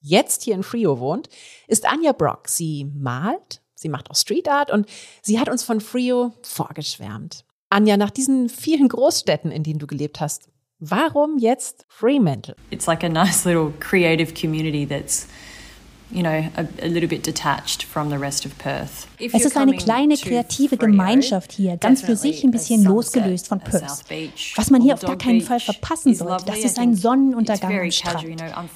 jetzt 0.00 0.42
hier 0.42 0.54
in 0.54 0.62
Frio 0.62 0.98
wohnt, 0.98 1.28
ist 1.66 1.86
Anja 1.86 2.12
Brock. 2.12 2.48
Sie 2.48 2.84
malt, 2.94 3.62
sie 3.74 3.88
macht 3.88 4.10
auch 4.10 4.16
Street 4.16 4.48
Art 4.48 4.70
und 4.70 4.86
sie 5.22 5.38
hat 5.40 5.48
uns 5.48 5.62
von 5.62 5.80
Frio 5.80 6.32
vorgeschwärmt. 6.42 7.44
Anja, 7.70 7.96
nach 7.96 8.10
diesen 8.10 8.48
vielen 8.48 8.88
Großstädten, 8.88 9.50
in 9.50 9.62
denen 9.62 9.78
du 9.78 9.86
gelebt 9.86 10.20
hast, 10.20 10.48
warum 10.78 11.38
jetzt 11.38 11.86
Fremantle? 11.88 12.56
It's 12.70 12.86
like 12.86 13.02
a 13.02 13.08
nice 13.08 13.44
little 13.44 13.72
creative 13.80 14.34
community 14.34 14.86
that's 14.86 15.26
Es 19.18 19.44
ist 19.44 19.56
eine 19.56 19.76
kleine 19.76 20.16
kreative 20.16 20.76
Gemeinschaft 20.76 21.52
hier, 21.52 21.76
ganz 21.76 22.02
für 22.02 22.16
sich 22.16 22.44
ein 22.44 22.50
bisschen 22.50 22.84
losgelöst 22.84 23.48
von 23.48 23.60
Perth. 23.60 24.04
Was 24.56 24.70
man 24.70 24.82
hier 24.82 24.94
auf 24.94 25.00
gar 25.00 25.18
keinen 25.18 25.40
Fall 25.40 25.60
verpassen 25.60 26.14
sollte, 26.14 26.44
das 26.46 26.58
ist 26.58 26.78
ein 26.78 26.94
Sonnenuntergang 26.94 27.80
am 27.80 27.90
Strand. 27.90 28.24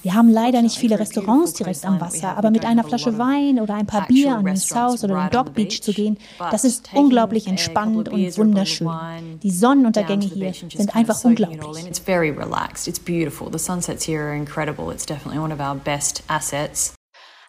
Wir 0.03 0.15
haben 0.15 0.31
leider 0.31 0.63
nicht 0.63 0.79
viele 0.79 0.99
Restaurants 0.99 1.53
direkt 1.55 1.85
am 1.85 2.01
Wasser, 2.01 2.37
aber 2.37 2.51
mit 2.51 2.65
einer 2.65 2.85
Flasche 2.85 3.19
Wein 3.19 3.61
oder 3.61 3.75
ein 3.75 3.87
paar 3.87 4.07
Bier 4.07 4.37
an 4.37 4.45
den 4.45 4.57
South 4.57 5.05
oder 5.05 5.29
den 5.29 5.31
Dog 5.31 5.55
Beach 5.55 5.81
zu 5.81 5.93
gehen, 5.93 6.19
das 6.51 6.65
ist 6.65 6.91
unglaublich 6.95 7.47
entspannend 7.47 8.09
und 8.09 8.39
wunderschön. 8.39 8.89
Die 9.43 9.51
Sonnenuntergänge 9.51 10.27
hier 10.27 10.53
sind 10.53 10.95
einfach 10.97 11.23
unglaublich. 11.25 11.87
It's 11.87 11.99
very 11.99 12.31
relaxed. 12.31 12.89
It's 12.89 12.99
beautiful. 12.99 13.51
The 13.51 13.59
sunsets 13.59 14.07
here 14.07 14.23
are 14.23 14.35
incredible. 14.35 14.93
It's 14.93 15.07
definitely 15.07 15.39
one 15.39 15.53
of 15.53 15.61
our 15.61 15.75
best 15.75 16.23
assets. 16.29 16.98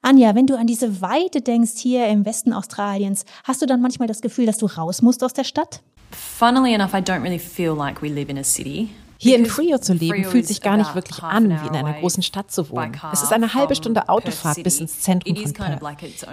Anja, 0.01 0.33
wenn 0.33 0.47
du 0.47 0.57
an 0.57 0.67
diese 0.67 1.01
Weite 1.01 1.41
denkst 1.41 1.73
hier 1.77 2.07
im 2.07 2.25
Westen 2.25 2.53
Australiens, 2.53 3.25
hast 3.43 3.61
du 3.61 3.65
dann 3.65 3.81
manchmal 3.81 4.07
das 4.07 4.21
Gefühl, 4.21 4.45
dass 4.45 4.57
du 4.57 4.65
raus 4.65 5.01
musst 5.01 5.23
aus 5.23 5.33
der 5.33 5.43
Stadt? 5.43 5.81
Funnily 6.11 6.73
enough, 6.73 6.93
I 6.93 6.97
don't 6.97 7.21
really 7.21 7.39
feel 7.39 7.73
like 7.73 8.01
we 8.01 8.07
live 8.07 8.29
in 8.29 8.37
a 8.37 8.43
city. 8.43 8.89
Hier 9.21 9.35
in 9.35 9.45
Frio 9.45 9.77
zu 9.79 9.91
leben 9.91 10.23
fühlt 10.23 10.47
sich 10.47 10.61
gar 10.61 10.77
nicht 10.77 10.95
wirklich 10.95 11.21
an, 11.21 11.49
wie 11.49 11.67
in 11.67 11.75
einer 11.75 11.91
großen 11.99 12.23
Stadt 12.23 12.51
zu 12.51 12.69
wohnen. 12.69 12.97
Es 13.11 13.21
ist 13.21 13.33
eine 13.33 13.53
halbe 13.53 13.75
Stunde 13.75 14.07
Autofahrt 14.07 14.63
bis 14.63 14.79
ins 14.79 15.01
Zentrum 15.01 15.35
von 15.35 15.53
Perth. 15.53 15.81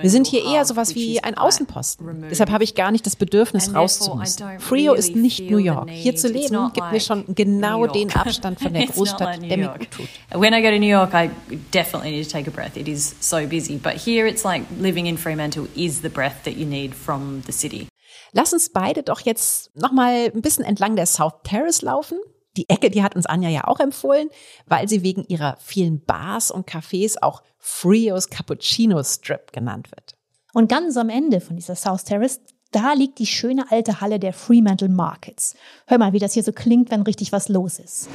Wir 0.01 0.11
sind 0.11 0.29
hier 0.29 0.45
eher 0.45 0.65
sowas 0.65 0.95
wie 0.95 1.21
ein 1.21 1.37
Außenposten. 1.37 2.27
Deshalb 2.31 2.51
habe 2.51 2.63
ich 2.63 2.77
gar 2.77 2.93
nicht 2.93 3.05
das 3.05 3.17
Bedürfnis, 3.17 3.75
rauszumüssen. 3.75 4.61
Frio 4.61 4.95
ist 4.95 5.17
nicht 5.17 5.51
New 5.51 5.59
York. 5.59 5.91
Hier 5.91 6.15
zu 6.15 6.29
leben 6.29 6.71
gibt 6.73 6.93
mir 6.93 7.01
schon 7.01 7.25
genau 7.35 7.89
den 7.89 8.15
Abstand 8.15 8.61
von 8.61 8.73
der 8.73 8.87
Großstadt, 8.87 9.43
der 9.43 9.57
mir 9.57 9.75
gut 9.77 9.91
tut. 9.91 10.09
When 10.31 10.55
I 10.55 10.63
go 10.63 10.71
to 10.71 10.79
New 10.79 10.87
York, 10.87 11.13
I 11.13 11.31
definitely 11.75 12.13
need 12.13 12.25
to 12.25 12.31
take 12.31 12.49
a 12.49 12.53
breath. 12.53 12.77
It 12.77 12.87
is 12.87 13.17
so 13.19 13.45
busy. 13.49 13.79
But 13.79 13.95
here 13.95 14.29
it's 14.29 14.45
like 14.45 14.63
living 14.81 15.07
in 15.07 15.19
Fremantle 15.19 15.67
is 15.75 16.03
the 16.03 16.09
breath 16.09 16.45
that 16.45 16.55
you 16.57 16.65
need 16.65 16.95
from 16.95 17.43
the 17.47 17.53
city. 17.53 17.89
Lass 18.33 18.53
uns 18.53 18.69
beide 18.69 19.03
doch 19.03 19.23
jetzt 19.23 19.75
nochmal 19.75 20.31
ein 20.33 20.43
bisschen 20.43 20.65
entlang 20.65 20.95
der 20.95 21.07
South 21.07 21.43
Terrace 21.43 21.83
laufen. 21.83 22.19
Die 22.57 22.69
Ecke, 22.69 22.91
die 22.91 23.03
hat 23.03 23.17
uns 23.17 23.27
Anja 23.27 23.51
ja 23.51 23.65
auch 23.65 23.81
empfohlen, 23.81 24.29
weil 24.67 24.89
sie 24.89 25.03
wegen 25.03 25.25
ihrer 25.29 25.57
vielen 25.61 26.05
Bars 26.05 26.51
und 26.51 26.69
Cafés 26.69 27.17
auch 27.21 27.43
Frios 27.59 28.31
Cappuccino 28.31 29.03
Strip 29.03 29.53
genannt 29.53 29.91
wird. 29.91 30.17
Und 30.55 30.69
ganz 30.69 30.97
am 30.97 31.11
Ende 31.11 31.41
von 31.41 31.57
dieser 31.57 31.75
South 31.75 32.05
Terrace, 32.05 32.41
da 32.73 32.95
liegt 32.95 33.19
die 33.19 33.27
schöne 33.27 33.71
alte 33.71 34.01
Halle 34.01 34.19
der 34.19 34.33
Fremantle 34.33 34.89
Markets. 34.89 35.55
Hör 35.87 35.99
mal, 35.99 36.13
wie 36.13 36.19
das 36.19 36.33
hier 36.33 36.43
so 36.43 36.53
klingt, 36.53 36.91
wenn 36.91 37.03
richtig 37.03 37.31
was 37.33 37.49
los 37.49 37.79
ist. 37.79 38.09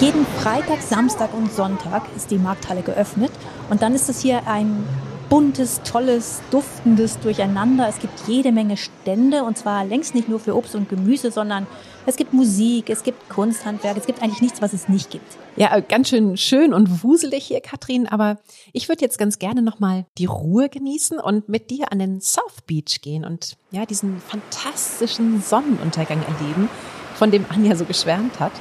Jeden 0.00 0.26
Freitag, 0.26 0.82
Samstag 0.82 1.32
und 1.34 1.52
Sonntag 1.52 2.04
ist 2.16 2.30
die 2.30 2.38
Markthalle 2.38 2.82
geöffnet 2.82 3.30
und 3.70 3.82
dann 3.82 3.94
ist 3.94 4.08
es 4.08 4.20
hier 4.20 4.48
ein 4.48 4.84
buntes, 5.32 5.80
tolles, 5.82 6.42
duftendes 6.50 7.18
Durcheinander. 7.20 7.88
Es 7.88 8.00
gibt 8.00 8.28
jede 8.28 8.52
Menge 8.52 8.76
Stände 8.76 9.44
und 9.44 9.56
zwar 9.56 9.82
längst 9.82 10.14
nicht 10.14 10.28
nur 10.28 10.38
für 10.38 10.54
Obst 10.54 10.74
und 10.74 10.90
Gemüse, 10.90 11.30
sondern 11.30 11.66
es 12.04 12.16
gibt 12.16 12.34
Musik, 12.34 12.90
es 12.90 13.02
gibt 13.02 13.30
Kunsthandwerk, 13.30 13.96
es 13.96 14.04
gibt 14.04 14.22
eigentlich 14.22 14.42
nichts, 14.42 14.60
was 14.60 14.74
es 14.74 14.90
nicht 14.90 15.08
gibt. 15.08 15.38
Ja, 15.56 15.80
ganz 15.80 16.10
schön 16.10 16.36
schön 16.36 16.74
und 16.74 17.02
wuselig 17.02 17.46
hier, 17.46 17.62
Katrin, 17.62 18.06
aber 18.06 18.40
ich 18.74 18.90
würde 18.90 19.00
jetzt 19.00 19.16
ganz 19.16 19.38
gerne 19.38 19.62
nochmal 19.62 20.04
die 20.18 20.26
Ruhe 20.26 20.68
genießen 20.68 21.18
und 21.18 21.48
mit 21.48 21.70
dir 21.70 21.90
an 21.90 21.98
den 21.98 22.20
South 22.20 22.60
Beach 22.66 23.00
gehen 23.00 23.24
und 23.24 23.56
ja, 23.70 23.86
diesen 23.86 24.20
fantastischen 24.20 25.40
Sonnenuntergang 25.40 26.20
erleben, 26.20 26.68
von 27.14 27.30
dem 27.30 27.46
Anja 27.48 27.74
so 27.74 27.86
geschwärmt 27.86 28.38
hat. 28.38 28.52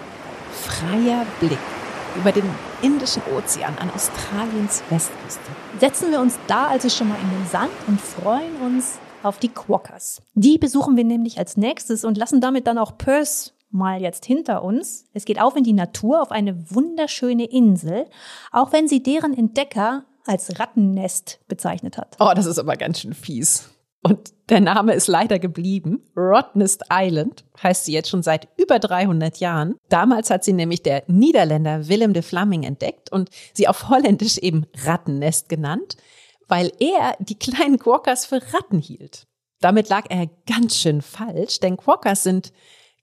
Freier 0.53 1.25
Blick 1.41 1.59
über 2.15 2.31
den 2.31 2.43
Indischen 2.81 3.21
Ozean 3.35 3.77
an 3.77 3.89
Australiens 3.91 4.83
Westküste. 4.89 5.41
Setzen 5.79 6.11
wir 6.11 6.19
uns 6.19 6.37
da 6.47 6.67
also 6.67 6.89
schon 6.89 7.09
mal 7.09 7.17
in 7.21 7.29
den 7.29 7.47
Sand 7.47 7.71
und 7.87 7.99
freuen 7.99 8.55
uns 8.57 8.99
auf 9.23 9.39
die 9.39 9.49
Quokkas. 9.49 10.21
Die 10.33 10.57
besuchen 10.57 10.97
wir 10.97 11.03
nämlich 11.03 11.37
als 11.37 11.57
nächstes 11.57 12.03
und 12.05 12.17
lassen 12.17 12.41
damit 12.41 12.67
dann 12.67 12.77
auch 12.77 12.97
Perth 12.97 13.53
mal 13.69 14.01
jetzt 14.01 14.25
hinter 14.25 14.63
uns. 14.63 15.05
Es 15.13 15.25
geht 15.25 15.39
auf 15.39 15.55
in 15.55 15.63
die 15.63 15.73
Natur 15.73 16.21
auf 16.21 16.31
eine 16.31 16.69
wunderschöne 16.71 17.45
Insel, 17.45 18.05
auch 18.51 18.73
wenn 18.73 18.87
sie 18.87 19.01
deren 19.01 19.37
Entdecker 19.37 20.03
als 20.25 20.59
Rattennest 20.59 21.39
bezeichnet 21.47 21.97
hat. 21.97 22.17
Oh, 22.19 22.31
das 22.35 22.45
ist 22.45 22.59
aber 22.59 22.75
ganz 22.75 22.99
schön 22.99 23.13
fies. 23.13 23.69
Und 24.03 24.34
der 24.50 24.62
Name 24.62 24.93
ist 24.93 25.08
leider 25.08 25.38
geblieben. 25.38 26.03
Rottnest 26.17 26.84
Island 26.91 27.46
heißt 27.62 27.86
sie 27.86 27.93
jetzt 27.93 28.10
schon 28.10 28.24
seit 28.24 28.48
über 28.58 28.79
300 28.79 29.38
Jahren. 29.38 29.75
Damals 29.89 30.29
hat 30.29 30.43
sie 30.43 30.53
nämlich 30.53 30.81
der 30.81 31.03
Niederländer 31.08 31.88
Willem 31.88 32.13
de 32.13 32.24
Vlaming 32.24 32.63
entdeckt 32.63 33.12
und 33.12 33.29
sie 33.53 33.67
auf 33.67 33.89
Holländisch 33.89 34.38
eben 34.39 34.65
Rattennest 34.86 35.50
genannt, 35.50 35.98
weil 36.48 36.72
er 36.79 37.15
die 37.20 37.38
kleinen 37.38 37.77
Quokkas 37.77 38.25
für 38.25 38.41
Ratten 38.53 38.79
hielt. 38.79 39.27
Damit 39.60 39.89
lag 39.89 40.08
er 40.10 40.27
ganz 40.48 40.77
schön 40.77 41.01
falsch, 41.03 41.60
denn 41.60 41.77
Quokkas 41.77 42.24
sind 42.24 42.51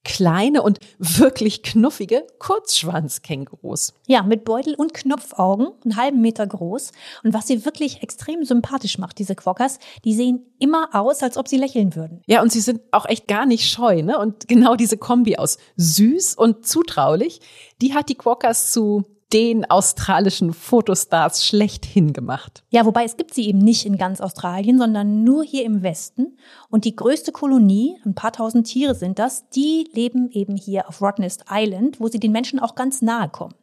kleine 0.05 0.63
und 0.63 0.79
wirklich 0.99 1.63
knuffige 1.63 2.27
Kurzschwanzkängurus. 2.39 3.95
Ja, 4.07 4.23
mit 4.23 4.45
Beutel 4.45 4.75
und 4.75 4.95
Knopfaugen, 4.95 5.69
einen 5.85 5.97
halben 5.97 6.21
Meter 6.21 6.47
groß. 6.47 6.93
Und 7.25 7.35
was 7.35 7.47
sie 7.47 7.65
wirklich 7.65 8.03
extrem 8.03 8.45
sympathisch 8.45 8.99
macht, 8.99 9.19
diese 9.19 9.35
Quokkas, 9.35 9.79
die 10.05 10.15
sehen 10.15 10.47
immer 10.59 10.91
aus, 10.95 11.23
als 11.23 11.37
ob 11.37 11.49
sie 11.49 11.59
lächeln 11.59 11.95
würden. 11.95 12.23
Ja, 12.27 12.43
und 12.43 12.53
sie 12.53 12.61
sind 12.61 12.81
auch 12.91 13.07
echt 13.07 13.29
gar 13.29 13.47
nicht 13.47 13.71
scheu, 13.71 14.03
ne? 14.03 14.19
Und 14.19 14.49
genau 14.49 14.77
diese 14.77 14.97
Kombi 14.97 15.37
aus 15.37 15.59
süß 15.77 16.35
und 16.37 16.67
zutraulich, 16.67 17.41
die 17.81 17.95
hat 17.95 18.09
die 18.09 18.17
Quokkas 18.17 18.73
zu 18.73 19.05
den 19.33 19.69
australischen 19.71 20.55
Fotostars 20.55 21.45
schlechthin 21.45 22.13
gemacht. 22.13 22.65
Ja, 22.71 22.87
wobei 22.87 23.05
es 23.05 23.17
gibt 23.17 23.35
sie 23.35 23.47
eben 23.47 23.59
nicht 23.59 23.85
in 23.85 23.99
ganz 23.99 24.21
Australien, 24.21 24.79
sondern 24.79 25.23
nur 25.23 25.45
hier 25.45 25.65
im 25.65 25.83
Westen. 25.83 26.39
Und 26.71 26.85
die 26.85 26.97
größte 26.97 27.33
Kolonie, 27.33 27.97
ein 28.07 28.15
paar 28.15 28.33
tausend 28.33 28.67
Tiere 28.67 28.95
sind 28.95 29.19
das, 29.19 29.49
die 29.51 29.89
leben 29.93 30.31
eben 30.31 30.57
hier 30.57 30.89
auf 30.89 31.03
Rottnest 31.03 31.45
Island, 31.51 32.01
wo 32.01 32.09
sie 32.09 32.21
den 32.21 32.33
Menschen 32.33 32.59
auch 32.59 32.75
ganz 32.75 33.03
nahe 33.03 33.29
kommen. 33.29 33.55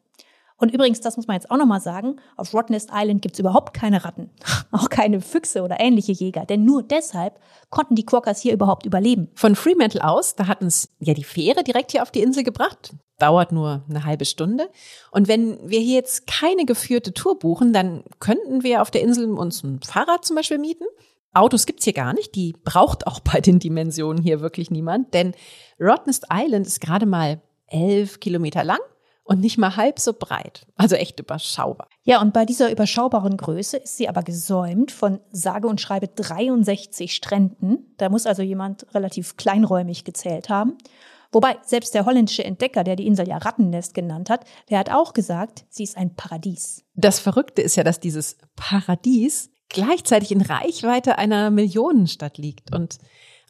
Und 0.57 0.73
übrigens, 0.73 1.01
das 1.01 1.17
muss 1.17 1.27
man 1.27 1.35
jetzt 1.35 1.51
auch 1.51 1.57
nochmal 1.57 1.81
sagen, 1.81 2.15
auf 2.37 2.53
Rottnest 2.53 2.89
Island 2.93 3.21
gibt's 3.21 3.39
überhaupt 3.39 3.73
keine 3.73 4.05
Ratten, 4.05 4.29
auch 4.71 4.89
keine 4.89 5.19
Füchse 5.19 5.63
oder 5.63 5.79
ähnliche 5.79 6.13
Jäger, 6.13 6.45
denn 6.45 6.63
nur 6.63 6.81
deshalb 6.81 7.39
konnten 7.69 7.95
die 7.95 8.05
Quokkas 8.05 8.41
hier 8.41 8.53
überhaupt 8.53 8.85
überleben. 8.85 9.29
Von 9.35 9.55
Fremantle 9.55 10.03
aus, 10.03 10.35
da 10.35 10.47
hat 10.47 10.61
uns 10.61 10.89
ja 10.99 11.13
die 11.13 11.25
Fähre 11.25 11.63
direkt 11.63 11.91
hier 11.91 12.03
auf 12.03 12.11
die 12.11 12.21
Insel 12.21 12.43
gebracht. 12.43 12.93
Dauert 13.17 13.51
nur 13.51 13.83
eine 13.89 14.05
halbe 14.05 14.25
Stunde. 14.25 14.69
Und 15.11 15.27
wenn 15.27 15.57
wir 15.69 15.79
hier 15.79 15.95
jetzt 15.95 16.27
keine 16.27 16.65
geführte 16.65 17.13
Tour 17.13 17.39
buchen, 17.39 17.71
dann 17.71 18.03
könnten 18.19 18.63
wir 18.63 18.81
auf 18.81 18.91
der 18.91 19.01
Insel 19.01 19.29
uns 19.31 19.63
ein 19.63 19.81
Fahrrad 19.81 20.25
zum 20.25 20.35
Beispiel 20.35 20.57
mieten. 20.57 20.85
Autos 21.33 21.65
gibt's 21.65 21.83
hier 21.83 21.93
gar 21.93 22.13
nicht, 22.13 22.33
die 22.35 22.53
braucht 22.63 23.07
auch 23.07 23.19
bei 23.19 23.41
den 23.41 23.59
Dimensionen 23.59 24.23
hier 24.23 24.39
wirklich 24.39 24.71
niemand, 24.71 25.13
denn 25.13 25.33
Rottnest 25.81 26.27
Island 26.31 26.65
ist 26.65 26.79
gerade 26.79 27.05
mal 27.05 27.41
elf 27.67 28.21
Kilometer 28.21 28.63
lang 28.63 28.79
und 29.25 29.41
nicht 29.41 29.57
mal 29.57 29.75
halb 29.75 29.99
so 29.99 30.13
breit. 30.13 30.65
Also 30.77 30.95
echt 30.95 31.19
überschaubar. 31.19 31.89
Ja, 32.03 32.21
und 32.21 32.31
bei 32.31 32.45
dieser 32.45 32.71
überschaubaren 32.71 33.35
Größe 33.35 33.77
ist 33.77 33.97
sie 33.97 34.07
aber 34.07 34.21
gesäumt 34.21 34.91
von 34.91 35.19
sage 35.31 35.67
und 35.67 35.81
schreibe 35.81 36.07
63 36.07 37.13
Stränden. 37.13 37.93
Da 37.97 38.09
muss 38.09 38.27
also 38.27 38.43
jemand 38.43 38.85
relativ 38.93 39.35
kleinräumig 39.35 40.05
gezählt 40.05 40.49
haben. 40.49 40.77
Wobei 41.31 41.57
selbst 41.63 41.95
der 41.95 42.05
holländische 42.05 42.45
Entdecker, 42.45 42.83
der 42.83 42.95
die 42.95 43.07
Insel 43.07 43.27
ja 43.27 43.37
Rattennest 43.37 43.95
genannt 43.95 44.29
hat, 44.29 44.45
der 44.69 44.77
hat 44.77 44.91
auch 44.91 45.11
gesagt, 45.11 45.65
sie 45.69 45.83
ist 45.83 45.97
ein 45.97 46.15
Paradies. 46.15 46.85
Das 46.93 47.19
Verrückte 47.19 47.63
ist 47.63 47.75
ja, 47.75 47.83
dass 47.83 47.99
dieses 47.99 48.37
Paradies 48.55 49.49
gleichzeitig 49.69 50.31
in 50.31 50.41
Reichweite 50.41 51.17
einer 51.17 51.49
Millionenstadt 51.49 52.37
liegt 52.37 52.73
und 52.73 52.99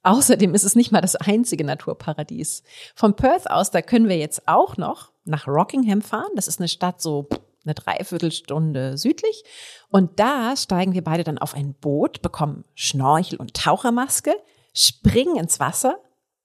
Außerdem 0.06 0.54
ist 0.54 0.64
es 0.64 0.76
nicht 0.76 0.92
mal 0.92 1.02
das 1.02 1.16
einzige 1.16 1.64
Naturparadies. 1.64 2.62
Von 2.94 3.16
Perth 3.16 3.50
aus, 3.50 3.72
da 3.72 3.82
können 3.82 4.08
wir 4.08 4.18
jetzt 4.18 4.48
auch 4.48 4.78
noch 4.78 5.10
nach 5.26 5.48
Rockingham 5.48 6.02
fahren. 6.02 6.32
Das 6.36 6.48
ist 6.48 6.60
eine 6.60 6.68
Stadt 6.68 7.02
so 7.02 7.28
eine 7.66 7.74
Dreiviertelstunde 7.74 8.98
südlich. 8.98 9.44
Und 9.90 10.20
da 10.20 10.56
steigen 10.56 10.94
wir 10.94 11.04
beide 11.04 11.24
dann 11.24 11.38
auf 11.38 11.54
ein 11.56 11.74
Boot, 11.74 12.22
bekommen 12.22 12.64
Schnorchel 12.76 13.38
und 13.38 13.54
Tauchermaske, 13.54 14.36
springen 14.74 15.38
ins 15.38 15.60
Wasser 15.60 15.98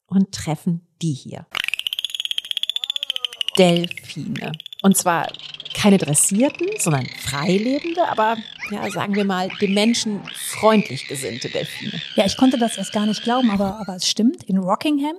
und 0.07 0.31
treffen 0.33 0.87
die 1.01 1.13
hier. 1.13 1.45
Delfine. 3.57 4.51
Und 4.81 4.97
zwar 4.97 5.27
keine 5.73 5.97
dressierten, 5.97 6.67
sondern 6.79 7.05
freilebende, 7.05 8.07
aber 8.07 8.37
ja, 8.71 8.89
sagen 8.89 9.15
wir 9.15 9.25
mal, 9.25 9.49
dem 9.61 9.73
Menschen 9.73 10.21
freundlich 10.59 11.07
gesinnte 11.07 11.49
Delfine. 11.49 12.01
Ja, 12.15 12.25
ich 12.25 12.37
konnte 12.37 12.57
das 12.57 12.77
erst 12.77 12.93
gar 12.93 13.05
nicht 13.05 13.23
glauben, 13.23 13.49
aber, 13.51 13.79
aber 13.79 13.95
es 13.95 14.07
stimmt. 14.07 14.43
In 14.43 14.57
Rockingham, 14.57 15.15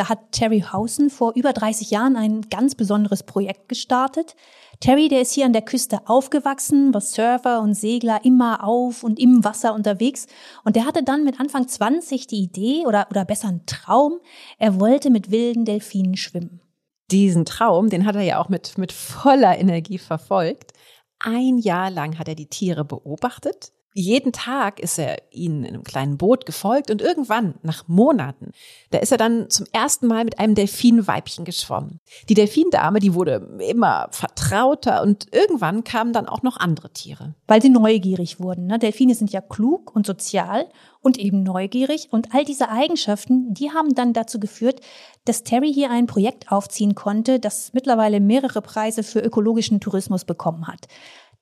da 0.00 0.08
hat 0.08 0.32
Terry 0.32 0.60
Hausen 0.60 1.10
vor 1.10 1.34
über 1.34 1.52
30 1.52 1.90
Jahren 1.90 2.16
ein 2.16 2.40
ganz 2.48 2.74
besonderes 2.74 3.22
Projekt 3.22 3.68
gestartet. 3.68 4.34
Terry, 4.80 5.08
der 5.08 5.20
ist 5.20 5.32
hier 5.34 5.44
an 5.44 5.52
der 5.52 5.60
Küste 5.60 6.00
aufgewachsen, 6.06 6.94
war 6.94 7.02
Surfer 7.02 7.60
und 7.60 7.74
Segler 7.74 8.24
immer 8.24 8.64
auf 8.64 9.04
und 9.04 9.18
im 9.20 9.44
Wasser 9.44 9.74
unterwegs. 9.74 10.26
Und 10.64 10.74
der 10.74 10.86
hatte 10.86 11.02
dann 11.02 11.22
mit 11.22 11.38
Anfang 11.38 11.68
20 11.68 12.26
die 12.26 12.40
Idee 12.40 12.86
oder, 12.86 13.08
oder 13.10 13.26
besser 13.26 13.48
einen 13.48 13.66
Traum, 13.66 14.20
er 14.58 14.80
wollte 14.80 15.10
mit 15.10 15.30
wilden 15.30 15.66
Delfinen 15.66 16.16
schwimmen. 16.16 16.62
diesen 17.10 17.44
Traum, 17.44 17.90
den 17.90 18.06
hat 18.06 18.16
er 18.16 18.22
ja 18.22 18.40
auch 18.40 18.48
mit, 18.48 18.78
mit 18.78 18.92
voller 18.92 19.58
Energie 19.58 19.98
verfolgt. 19.98 20.72
Ein 21.18 21.58
Jahr 21.58 21.90
lang 21.90 22.18
hat 22.18 22.28
er 22.28 22.36
die 22.36 22.48
Tiere 22.48 22.86
beobachtet 22.86 23.72
jeden 24.00 24.32
Tag 24.32 24.80
ist 24.80 24.98
er 24.98 25.18
ihnen 25.30 25.64
in 25.64 25.74
einem 25.74 25.84
kleinen 25.84 26.18
Boot 26.18 26.46
gefolgt 26.46 26.90
und 26.90 27.02
irgendwann, 27.02 27.54
nach 27.62 27.86
Monaten, 27.88 28.52
da 28.90 28.98
ist 28.98 29.12
er 29.12 29.18
dann 29.18 29.50
zum 29.50 29.66
ersten 29.72 30.06
Mal 30.06 30.24
mit 30.24 30.38
einem 30.38 30.54
Delfinweibchen 30.54 31.44
geschwommen. 31.44 32.00
Die 32.28 32.34
Delfindame, 32.34 32.98
die 32.98 33.14
wurde 33.14 33.58
immer 33.68 34.08
vertrauter 34.10 35.02
und 35.02 35.28
irgendwann 35.32 35.84
kamen 35.84 36.12
dann 36.12 36.26
auch 36.26 36.42
noch 36.42 36.56
andere 36.56 36.92
Tiere. 36.92 37.34
Weil 37.46 37.62
sie 37.62 37.68
neugierig 37.68 38.40
wurden. 38.40 38.66
Ne? 38.66 38.78
Delfine 38.78 39.14
sind 39.14 39.30
ja 39.30 39.40
klug 39.40 39.94
und 39.94 40.06
sozial 40.06 40.68
und 41.00 41.18
eben 41.18 41.42
neugierig 41.42 42.08
und 42.10 42.34
all 42.34 42.44
diese 42.44 42.68
Eigenschaften, 42.68 43.54
die 43.54 43.70
haben 43.70 43.94
dann 43.94 44.12
dazu 44.12 44.40
geführt, 44.40 44.80
dass 45.24 45.44
Terry 45.44 45.72
hier 45.72 45.90
ein 45.90 46.06
Projekt 46.06 46.50
aufziehen 46.50 46.94
konnte, 46.94 47.40
das 47.40 47.72
mittlerweile 47.72 48.20
mehrere 48.20 48.62
Preise 48.62 49.02
für 49.02 49.20
ökologischen 49.20 49.80
Tourismus 49.80 50.24
bekommen 50.24 50.66
hat. 50.66 50.86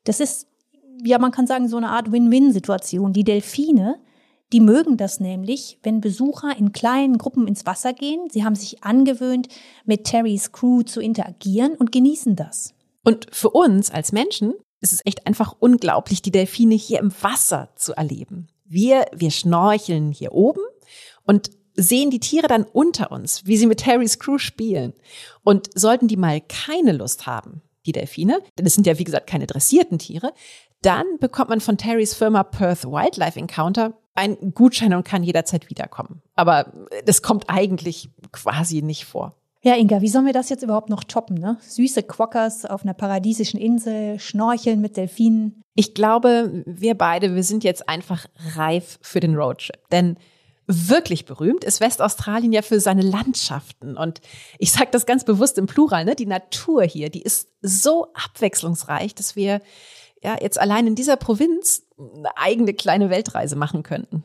Das 0.04 0.20
ist 0.20 0.46
ja, 1.04 1.18
man 1.18 1.32
kann 1.32 1.46
sagen, 1.46 1.68
so 1.68 1.76
eine 1.76 1.90
Art 1.90 2.12
Win-Win-Situation. 2.12 3.12
Die 3.12 3.24
Delfine, 3.24 4.00
die 4.52 4.60
mögen 4.60 4.96
das 4.96 5.20
nämlich, 5.20 5.78
wenn 5.82 6.00
Besucher 6.00 6.56
in 6.56 6.72
kleinen 6.72 7.18
Gruppen 7.18 7.46
ins 7.46 7.66
Wasser 7.66 7.92
gehen. 7.92 8.28
Sie 8.30 8.44
haben 8.44 8.54
sich 8.54 8.82
angewöhnt, 8.82 9.48
mit 9.84 10.04
Terrys 10.04 10.52
Crew 10.52 10.82
zu 10.82 11.00
interagieren 11.00 11.74
und 11.74 11.92
genießen 11.92 12.36
das. 12.36 12.74
Und 13.04 13.26
für 13.30 13.50
uns 13.50 13.90
als 13.90 14.12
Menschen 14.12 14.54
ist 14.80 14.92
es 14.92 15.04
echt 15.04 15.26
einfach 15.26 15.54
unglaublich, 15.58 16.22
die 16.22 16.30
Delfine 16.30 16.74
hier 16.74 17.00
im 17.00 17.12
Wasser 17.22 17.70
zu 17.76 17.94
erleben. 17.94 18.48
Wir, 18.64 19.06
wir 19.14 19.30
schnorcheln 19.30 20.12
hier 20.12 20.32
oben 20.32 20.60
und 21.24 21.50
sehen 21.74 22.10
die 22.10 22.20
Tiere 22.20 22.48
dann 22.48 22.64
unter 22.64 23.12
uns, 23.12 23.46
wie 23.46 23.56
sie 23.56 23.66
mit 23.66 23.80
Terrys 23.80 24.18
Crew 24.18 24.38
spielen. 24.38 24.94
Und 25.44 25.68
sollten 25.78 26.08
die 26.08 26.16
mal 26.16 26.40
keine 26.40 26.92
Lust 26.92 27.26
haben, 27.26 27.62
die 27.86 27.92
Delfine, 27.92 28.40
denn 28.58 28.66
es 28.66 28.74
sind 28.74 28.86
ja 28.86 28.98
wie 28.98 29.04
gesagt 29.04 29.28
keine 29.28 29.46
dressierten 29.46 29.98
Tiere, 29.98 30.32
dann 30.82 31.04
bekommt 31.20 31.50
man 31.50 31.60
von 31.60 31.76
Terrys 31.76 32.14
Firma 32.14 32.42
Perth 32.42 32.84
Wildlife 32.84 33.38
Encounter 33.38 33.94
einen 34.14 34.52
Gutschein 34.54 34.94
und 34.94 35.04
kann 35.04 35.22
jederzeit 35.22 35.70
wiederkommen. 35.70 36.22
Aber 36.34 36.72
das 37.04 37.22
kommt 37.22 37.44
eigentlich 37.48 38.10
quasi 38.32 38.82
nicht 38.82 39.04
vor. 39.04 39.34
Ja, 39.62 39.76
Inga, 39.76 40.00
wie 40.00 40.08
sollen 40.08 40.26
wir 40.26 40.32
das 40.32 40.48
jetzt 40.50 40.62
überhaupt 40.62 40.88
noch 40.88 41.04
toppen? 41.04 41.36
Ne? 41.36 41.56
Süße 41.60 42.02
Quokkas 42.04 42.64
auf 42.64 42.82
einer 42.82 42.94
paradiesischen 42.94 43.58
Insel, 43.58 44.18
Schnorcheln 44.18 44.80
mit 44.80 44.96
Delfinen. 44.96 45.62
Ich 45.74 45.94
glaube, 45.94 46.64
wir 46.66 46.96
beide, 46.96 47.34
wir 47.34 47.42
sind 47.42 47.64
jetzt 47.64 47.88
einfach 47.88 48.26
reif 48.56 48.98
für 49.02 49.20
den 49.20 49.34
Roadtrip. 49.36 49.88
Denn 49.90 50.16
wirklich 50.66 51.24
berühmt 51.24 51.64
ist 51.64 51.80
Westaustralien 51.80 52.52
ja 52.52 52.62
für 52.62 52.78
seine 52.78 53.02
Landschaften. 53.02 53.96
Und 53.96 54.20
ich 54.58 54.70
sage 54.70 54.88
das 54.92 55.06
ganz 55.06 55.24
bewusst 55.24 55.58
im 55.58 55.66
Plural, 55.66 56.04
ne? 56.04 56.14
die 56.14 56.26
Natur 56.26 56.84
hier, 56.84 57.08
die 57.10 57.22
ist 57.22 57.48
so 57.62 58.08
abwechslungsreich, 58.14 59.14
dass 59.14 59.34
wir 59.34 59.60
ja 60.22 60.36
jetzt 60.40 60.60
allein 60.60 60.86
in 60.86 60.94
dieser 60.94 61.16
Provinz 61.16 61.82
eine 61.98 62.36
eigene 62.36 62.74
kleine 62.74 63.10
Weltreise 63.10 63.56
machen 63.56 63.82
könnten. 63.82 64.24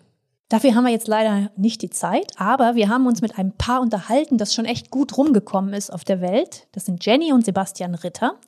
Dafür 0.50 0.76
haben 0.76 0.84
wir 0.84 0.92
jetzt 0.92 1.08
leider 1.08 1.50
nicht 1.58 1.82
die 1.82 1.90
Zeit, 1.90 2.34
aber 2.38 2.76
wir 2.76 2.88
haben 2.88 3.08
uns 3.08 3.22
mit 3.22 3.40
einem 3.40 3.54
Paar 3.54 3.82
unterhalten, 3.82 4.38
das 4.38 4.54
schon 4.54 4.66
echt 4.66 4.92
gut 4.92 5.18
rumgekommen 5.18 5.74
ist 5.74 5.92
auf 5.92 6.04
der 6.04 6.22
Welt. 6.22 6.68
Das 6.74 6.86
sind 6.86 7.04
Jenny 7.04 7.34
und 7.34 7.44
Sebastian 7.44 7.96
Ritter. 7.96 8.40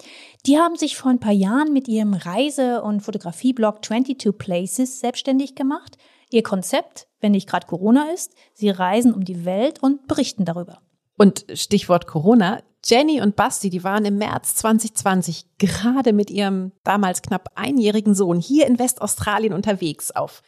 Die 0.45 0.59
haben 0.59 0.75
sich 0.75 0.97
vor 0.97 1.09
ein 1.09 1.19
paar 1.19 1.31
Jahren 1.31 1.73
mit 1.73 1.87
ihrem 1.87 2.13
Reise- 2.13 2.83
und 2.83 3.01
Fotografieblog 3.01 3.83
22 3.83 4.37
Places 4.37 4.99
selbstständig 4.99 5.55
gemacht. 5.55 5.97
Ihr 6.29 6.43
Konzept, 6.43 7.07
wenn 7.21 7.31
nicht 7.31 7.49
gerade 7.49 7.65
Corona 7.65 8.11
ist, 8.13 8.33
sie 8.53 8.69
reisen 8.69 9.11
um 9.11 9.25
die 9.25 9.43
Welt 9.43 9.81
und 9.81 10.07
berichten 10.07 10.45
darüber. 10.45 10.81
Und 11.17 11.45
Stichwort 11.53 12.05
Corona, 12.05 12.61
Jenny 12.87 13.19
und 13.19 13.35
Basti, 13.35 13.71
die 13.71 13.83
waren 13.83 14.05
im 14.05 14.19
März 14.19 14.53
2020 14.55 15.57
gerade 15.57 16.13
mit 16.13 16.29
ihrem 16.29 16.71
damals 16.83 17.23
knapp 17.23 17.49
einjährigen 17.55 18.13
Sohn 18.13 18.39
hier 18.39 18.67
in 18.67 18.77
Westaustralien 18.77 19.53
unterwegs 19.53 20.11
auf 20.11 20.43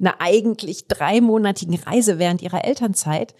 einer 0.00 0.20
eigentlich 0.20 0.88
dreimonatigen 0.88 1.78
Reise 1.78 2.18
während 2.18 2.42
ihrer 2.42 2.64
Elternzeit. 2.64 3.36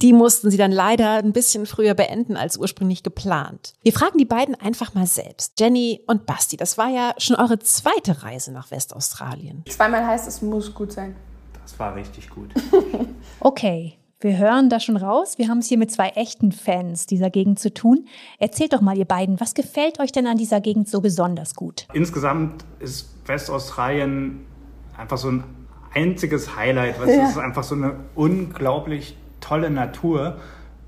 Die 0.00 0.12
mussten 0.12 0.48
sie 0.48 0.56
dann 0.56 0.70
leider 0.70 1.14
ein 1.14 1.32
bisschen 1.32 1.66
früher 1.66 1.94
beenden 1.94 2.36
als 2.36 2.56
ursprünglich 2.56 3.02
geplant. 3.02 3.74
Wir 3.82 3.92
fragen 3.92 4.16
die 4.16 4.24
beiden 4.24 4.54
einfach 4.54 4.94
mal 4.94 5.08
selbst. 5.08 5.58
Jenny 5.58 6.00
und 6.06 6.24
Basti, 6.24 6.56
das 6.56 6.78
war 6.78 6.88
ja 6.88 7.14
schon 7.18 7.34
eure 7.34 7.58
zweite 7.58 8.22
Reise 8.22 8.52
nach 8.52 8.70
Westaustralien. 8.70 9.64
Zweimal 9.68 10.06
heißt, 10.06 10.28
es 10.28 10.40
muss 10.40 10.72
gut 10.72 10.92
sein. 10.92 11.16
Das 11.60 11.76
war 11.80 11.96
richtig 11.96 12.30
gut. 12.30 12.54
okay, 13.40 13.97
wir 14.20 14.36
hören 14.36 14.68
da 14.68 14.80
schon 14.80 14.96
raus. 14.96 15.38
Wir 15.38 15.48
haben 15.48 15.58
es 15.58 15.68
hier 15.68 15.78
mit 15.78 15.92
zwei 15.92 16.08
echten 16.08 16.50
Fans 16.50 17.06
dieser 17.06 17.30
Gegend 17.30 17.60
zu 17.60 17.72
tun. 17.72 18.06
Erzählt 18.38 18.72
doch 18.72 18.80
mal, 18.80 18.98
ihr 18.98 19.04
beiden, 19.04 19.40
was 19.40 19.54
gefällt 19.54 20.00
euch 20.00 20.10
denn 20.10 20.26
an 20.26 20.36
dieser 20.36 20.60
Gegend 20.60 20.88
so 20.88 21.00
besonders 21.00 21.54
gut? 21.54 21.86
Insgesamt 21.92 22.64
ist 22.80 23.10
Westaustralien 23.26 24.44
einfach 24.96 25.18
so 25.18 25.30
ein 25.30 25.44
einziges 25.94 26.56
Highlight. 26.56 26.96
Es 27.00 27.14
ja. 27.14 27.28
ist 27.28 27.38
einfach 27.38 27.62
so 27.62 27.76
eine 27.76 27.94
unglaublich 28.16 29.16
tolle 29.40 29.70
Natur. 29.70 30.38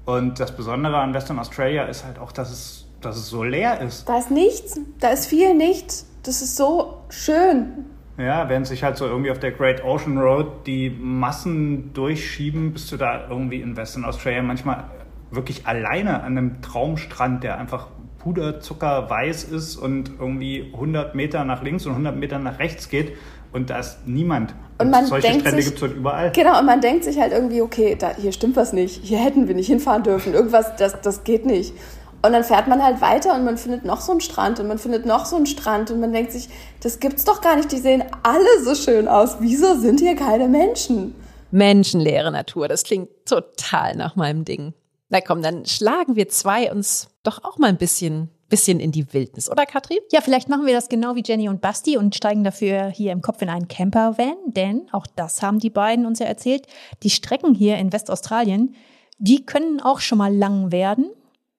Und 0.07 0.41
das 0.41 0.57
Besondere 0.57 0.99
an 0.99 1.15
Western 1.15 1.39
Australia 1.39 1.85
ist 1.85 2.05
halt 2.05 2.19
auch, 2.19 2.33
dass 2.33 2.51
es, 2.51 2.87
dass 3.01 3.17
es 3.17 3.29
so 3.29 3.45
leer 3.45 3.81
ist. 3.81 4.09
Da 4.09 4.19
ist 4.19 4.33
nichts, 4.33 4.81
da 4.99 5.11
ist 5.11 5.27
viel 5.27 5.55
nichts. 5.55 6.07
Das 6.25 6.43
ist 6.43 6.57
so 6.57 7.05
schön. 7.11 7.87
Ja, 8.19 8.49
während 8.49 8.67
sich 8.67 8.83
halt 8.83 8.97
so 8.97 9.07
irgendwie 9.07 9.31
auf 9.31 9.39
der 9.39 9.53
Great 9.53 9.83
Ocean 9.85 10.19
Road 10.19 10.67
die 10.67 10.91
Massen 10.91 11.93
durchschieben, 11.95 12.73
bist 12.73 12.93
du 12.93 12.97
da 12.97 13.29
irgendwie 13.29 13.61
in 13.61 13.77
Western 13.77 14.05
Australia 14.05 14.43
manchmal 14.43 14.85
wirklich 15.31 15.67
alleine 15.67 16.23
an 16.23 16.37
einem 16.37 16.61
Traumstrand, 16.61 17.45
der 17.45 17.59
einfach 17.59 17.89
puderzuckerweiß 18.19 19.45
ist 19.45 19.77
und 19.77 20.13
irgendwie 20.19 20.71
100 20.75 21.15
Meter 21.15 21.45
nach 21.45 21.63
links 21.63 21.87
und 21.87 21.93
100 21.93 22.17
Meter 22.17 22.39
nach 22.39 22.59
rechts 22.59 22.89
geht 22.89 23.17
und 23.53 23.71
da 23.71 23.79
ist 23.79 24.07
niemand. 24.07 24.55
Und, 24.79 24.91
man 24.91 25.07
solche 25.07 25.29
denkt 25.29 25.43
Strände 25.43 25.63
gibt 25.63 25.77
es 25.77 25.83
halt 25.83 25.97
überall. 25.97 26.31
Genau, 26.33 26.59
und 26.59 26.67
man 26.67 26.81
denkt 26.81 27.05
sich 27.05 27.19
halt 27.19 27.33
irgendwie, 27.33 27.63
okay, 27.63 27.97
da, 27.99 28.15
hier 28.17 28.33
stimmt 28.33 28.57
was 28.57 28.73
nicht, 28.73 29.03
hier 29.03 29.19
hätten 29.19 29.49
wir 29.49 29.55
nicht 29.55 29.67
hinfahren 29.67 30.03
dürfen, 30.03 30.35
irgendwas, 30.35 30.77
das, 30.77 31.01
das 31.01 31.25
geht 31.25 31.47
nicht. 31.47 31.75
Und 32.23 32.33
dann 32.33 32.45
fährt 32.45 32.69
man 32.69 32.83
halt 32.83 33.01
weiter 33.01 33.35
und 33.35 33.45
man 33.45 33.57
findet 33.57 33.85
noch 33.85 34.01
so 34.01 34.13
einen 34.13 34.21
Strand 34.21 34.61
und 34.61 34.69
man 34.69 34.79
findet 34.79 35.07
noch 35.07 35.25
so 35.25 35.37
einen 35.37 35.47
Strand 35.47 35.91
und 35.91 36.01
man 36.01 36.13
denkt 36.13 36.33
sich, 36.33 36.49
das 36.83 37.01
gibt's 37.01 37.25
doch 37.25 37.41
gar 37.41 37.57
nicht, 37.57 37.73
die 37.73 37.79
sehen 37.79 38.05
alle 38.23 38.63
so 38.63 38.75
schön 38.75 39.09
aus. 39.09 39.37
Wieso 39.41 39.79
sind 39.81 40.01
hier 40.01 40.17
keine 40.17 40.47
Menschen? 40.47 41.15
Menschenleere 41.51 42.31
Natur, 42.31 42.69
das 42.69 42.85
klingt 42.85 43.09
total 43.25 43.97
nach 43.97 44.17
meinem 44.17 44.45
Ding. 44.45 44.75
Na 45.09 45.21
komm, 45.21 45.43
dann 45.43 45.65
schlagen 45.65 46.15
wir 46.15 46.29
zwei 46.29 46.71
uns 46.71 47.09
doch 47.23 47.43
auch 47.43 47.59
mal 47.59 47.69
ein 47.69 47.79
bisschen 47.79 48.31
bisschen 48.51 48.81
in 48.81 48.93
die 48.93 49.15
Wildnis, 49.15 49.49
oder 49.49 49.65
Katrin? 49.65 50.01
Ja, 50.13 50.21
vielleicht 50.21 50.49
machen 50.49 50.67
wir 50.67 50.75
das 50.75 50.89
genau 50.89 51.15
wie 51.15 51.23
Jenny 51.25 51.49
und 51.49 51.63
Basti 51.63 51.97
und 51.97 52.15
steigen 52.15 52.45
dafür 52.45 52.89
hier 52.89 53.13
im 53.13 53.23
Kopf 53.23 53.41
in 53.41 53.49
einen 53.49 53.69
Campervan, 53.69 54.35
denn 54.47 54.89
auch 54.93 55.07
das 55.15 55.41
haben 55.41 55.61
die 55.61 55.71
beiden 55.71 56.05
uns 56.05 56.19
ja 56.19 56.27
erzählt. 56.27 56.67
Die 57.03 57.11
Strecken 57.11 57.55
hier 57.55 57.79
in 57.79 57.93
Westaustralien, 57.93 58.75
die 59.19 59.47
können 59.47 59.81
auch 59.81 60.01
schon 60.01 60.19
mal 60.19 60.35
lang 60.35 60.73
werden 60.73 61.11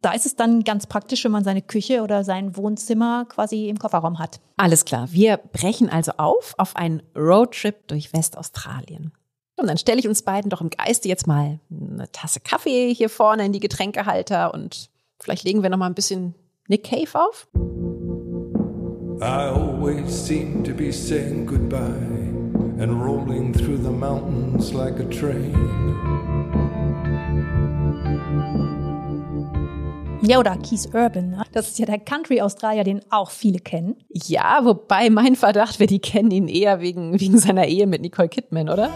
da 0.02 0.14
ist 0.14 0.26
es 0.26 0.36
dann 0.36 0.64
ganz 0.64 0.88
praktisch, 0.88 1.24
wenn 1.24 1.32
man 1.32 1.44
seine 1.44 1.62
Küche 1.62 2.02
oder 2.02 2.24
sein 2.24 2.58
Wohnzimmer 2.58 3.26
quasi 3.26 3.70
im 3.70 3.78
Kofferraum 3.78 4.20
hat. 4.20 4.40
Alles 4.58 4.86
klar. 4.86 5.08
Wir 5.12 5.38
brechen 5.38 5.90
also 5.90 6.14
auf 6.18 6.56
auf 6.58 6.76
einen 6.76 7.04
Roadtrip 7.16 7.88
durch 7.88 8.12
Westaustralien. 8.14 9.12
Und 9.58 9.68
dann 9.68 9.78
stelle 9.78 10.00
ich 10.00 10.08
uns 10.08 10.24
beiden 10.24 10.50
doch 10.50 10.62
im 10.62 10.72
Geiste 10.72 11.08
jetzt 11.08 11.28
mal 11.28 11.60
eine 11.70 12.12
Tasse 12.12 12.40
Kaffee 12.40 12.94
hier 12.94 13.10
vorne 13.10 13.46
in 13.46 13.54
die 13.54 13.60
Getränkehalter 13.60 14.54
und 14.54 14.90
vielleicht 15.20 15.44
legen 15.44 15.62
wir 15.62 15.70
noch 15.70 15.78
mal 15.78 15.86
ein 15.86 15.94
bisschen 15.94 16.34
Nick 16.68 16.86
Cave 16.86 17.10
auf. 17.14 17.48
I 19.22 19.50
always 19.50 20.10
seem 20.10 20.64
to 20.64 20.74
be 20.74 20.92
saying 20.92 21.46
goodbye 21.46 22.32
and 22.82 23.00
rolling 23.00 23.54
through 23.54 23.78
the 23.78 23.92
mountains 23.92 24.74
like 24.74 25.00
a 25.00 25.04
train. 25.04 26.11
Ja, 30.24 30.38
oder 30.38 30.56
Keith 30.58 30.88
Urban. 30.94 31.32
Ne? 31.32 31.44
Das 31.52 31.70
ist 31.70 31.80
ja 31.80 31.88
der 31.88 31.98
Country-Australier, 31.98 32.84
den 32.84 33.02
auch 33.10 33.32
viele 33.32 33.58
kennen. 33.58 33.96
Ja, 34.10 34.62
wobei 34.64 35.10
mein 35.10 35.36
Verdacht 35.36 35.80
wäre, 35.80 35.88
die 35.88 36.00
kennen 36.00 36.30
ihn 36.30 36.48
eher 36.48 36.80
wegen, 36.80 37.20
wegen 37.20 37.40
seiner 37.40 37.66
Ehe 37.66 37.88
mit 37.88 38.02
Nicole 38.02 38.30
Kidman, 38.30 38.70
oder? 38.70 38.92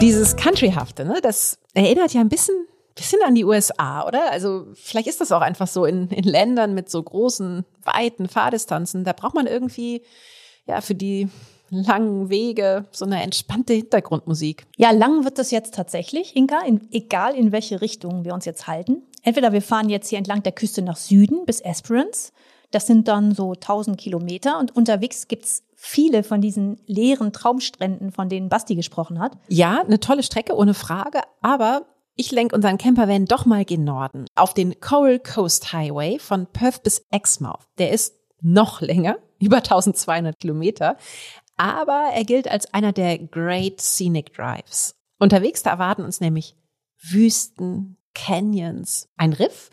Dieses 0.00 0.36
Countryhafte, 0.36 1.04
ne, 1.04 1.18
das 1.22 1.58
erinnert 1.74 2.14
ja 2.14 2.20
ein 2.20 2.28
bisschen 2.28 2.54
bisschen 2.98 3.20
an 3.24 3.34
die 3.34 3.44
USA, 3.44 4.06
oder? 4.06 4.30
Also 4.30 4.66
vielleicht 4.74 5.08
ist 5.08 5.20
das 5.20 5.32
auch 5.32 5.40
einfach 5.40 5.68
so 5.68 5.84
in, 5.84 6.08
in 6.08 6.24
Ländern 6.24 6.74
mit 6.74 6.90
so 6.90 7.02
großen, 7.02 7.64
weiten 7.84 8.28
Fahrdistanzen. 8.28 9.04
Da 9.04 9.12
braucht 9.12 9.34
man 9.34 9.46
irgendwie, 9.46 10.02
ja, 10.66 10.80
für 10.80 10.94
die, 10.94 11.28
langen 11.70 12.30
Wege, 12.30 12.86
so 12.90 13.04
eine 13.04 13.22
entspannte 13.22 13.74
Hintergrundmusik. 13.74 14.66
Ja, 14.76 14.90
lang 14.90 15.24
wird 15.24 15.38
es 15.38 15.50
jetzt 15.50 15.74
tatsächlich, 15.74 16.36
Inka, 16.36 16.60
in, 16.60 16.88
egal 16.92 17.34
in 17.34 17.52
welche 17.52 17.80
Richtung 17.80 18.24
wir 18.24 18.34
uns 18.34 18.44
jetzt 18.44 18.66
halten. 18.66 19.02
Entweder 19.22 19.52
wir 19.52 19.62
fahren 19.62 19.88
jetzt 19.88 20.08
hier 20.08 20.18
entlang 20.18 20.42
der 20.42 20.52
Küste 20.52 20.82
nach 20.82 20.96
Süden 20.96 21.44
bis 21.44 21.60
Esperance. 21.60 22.32
Das 22.70 22.86
sind 22.86 23.08
dann 23.08 23.34
so 23.34 23.52
1000 23.52 23.98
Kilometer 23.98 24.58
und 24.58 24.76
unterwegs 24.76 25.28
gibt's 25.28 25.62
viele 25.74 26.22
von 26.22 26.40
diesen 26.40 26.80
leeren 26.86 27.32
Traumstränden, 27.32 28.12
von 28.12 28.28
denen 28.28 28.48
Basti 28.48 28.74
gesprochen 28.74 29.20
hat. 29.20 29.32
Ja, 29.48 29.80
eine 29.80 30.00
tolle 30.00 30.22
Strecke, 30.22 30.54
ohne 30.54 30.74
Frage. 30.74 31.20
Aber 31.40 31.86
ich 32.18 32.32
lenke 32.32 32.54
unseren 32.54 32.78
Campervan 32.78 33.26
doch 33.26 33.46
mal 33.46 33.64
gen 33.64 33.84
Norden 33.84 34.26
auf 34.34 34.52
den 34.52 34.80
Coral 34.80 35.20
Coast 35.20 35.72
Highway 35.72 36.18
von 36.18 36.46
Perth 36.46 36.82
bis 36.82 37.06
Exmouth. 37.12 37.64
Der 37.78 37.92
ist 37.92 38.16
noch 38.40 38.80
länger, 38.80 39.18
über 39.38 39.58
1200 39.58 40.38
Kilometer, 40.38 40.96
aber 41.56 42.10
er 42.12 42.24
gilt 42.24 42.48
als 42.48 42.74
einer 42.74 42.92
der 42.92 43.18
Great 43.18 43.80
Scenic 43.80 44.34
Drives. 44.34 44.96
Unterwegs 45.20 45.62
da 45.62 45.70
erwarten 45.70 46.02
uns 46.02 46.20
nämlich 46.20 46.56
Wüsten, 47.00 47.96
Canyons, 48.14 49.08
ein 49.16 49.32
Riff 49.32 49.70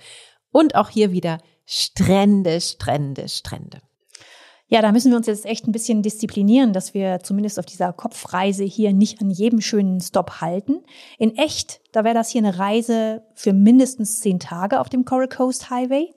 und 0.52 0.76
auch 0.76 0.90
hier 0.90 1.12
wieder 1.12 1.40
Strände, 1.66 2.62
Strände, 2.62 3.28
Strände. 3.28 3.82
Ja, 4.68 4.82
da 4.82 4.92
müssen 4.92 5.12
wir 5.12 5.18
uns 5.18 5.28
jetzt 5.28 5.46
echt 5.46 5.68
ein 5.68 5.72
bisschen 5.72 6.02
disziplinieren, 6.02 6.74
dass 6.74 6.96
wir 6.96 7.20
zumindest 7.22 7.60
auf 7.60 7.68
dieser 7.68 7.94
Kopfreise 7.94 8.64
hier 8.64 8.94
nicht 8.94 9.22
an 9.22 9.30
jedem 9.30 9.62
schönen 9.62 10.02
Stop 10.02 10.42
halten. 10.42 10.84
In 11.20 11.36
echt, 11.38 11.82
da 11.92 12.04
wäre 12.04 12.16
das 12.16 12.30
hier 12.30 12.42
eine 12.42 12.58
Reise 12.58 13.24
für 13.36 13.54
mindestens 13.54 14.22
zehn 14.22 14.40
Tage 14.40 14.80
auf 14.80 14.90
dem 14.90 15.06
Coral 15.06 15.28
Coast 15.28 15.70
Highway. 15.70 16.12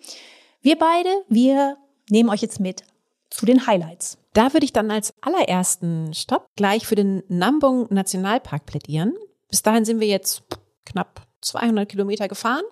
Wir 0.62 0.78
beide, 0.78 1.10
wir 1.28 1.76
nehmen 2.08 2.30
euch 2.30 2.40
jetzt 2.40 2.58
mit 2.58 2.84
zu 3.28 3.44
den 3.44 3.66
Highlights. 3.66 4.16
Da 4.32 4.54
würde 4.54 4.64
ich 4.64 4.72
dann 4.72 4.90
als 4.90 5.12
allerersten 5.20 6.14
Stopp 6.14 6.48
gleich 6.56 6.86
für 6.86 6.94
den 6.94 7.22
Nambong 7.28 7.88
Nationalpark 7.90 8.64
plädieren. 8.64 9.12
Bis 9.50 9.62
dahin 9.62 9.84
sind 9.84 10.00
wir 10.00 10.08
jetzt 10.08 10.42
knapp 10.86 11.26
200 11.42 11.86
Kilometer 11.86 12.28
gefahren. 12.28 12.64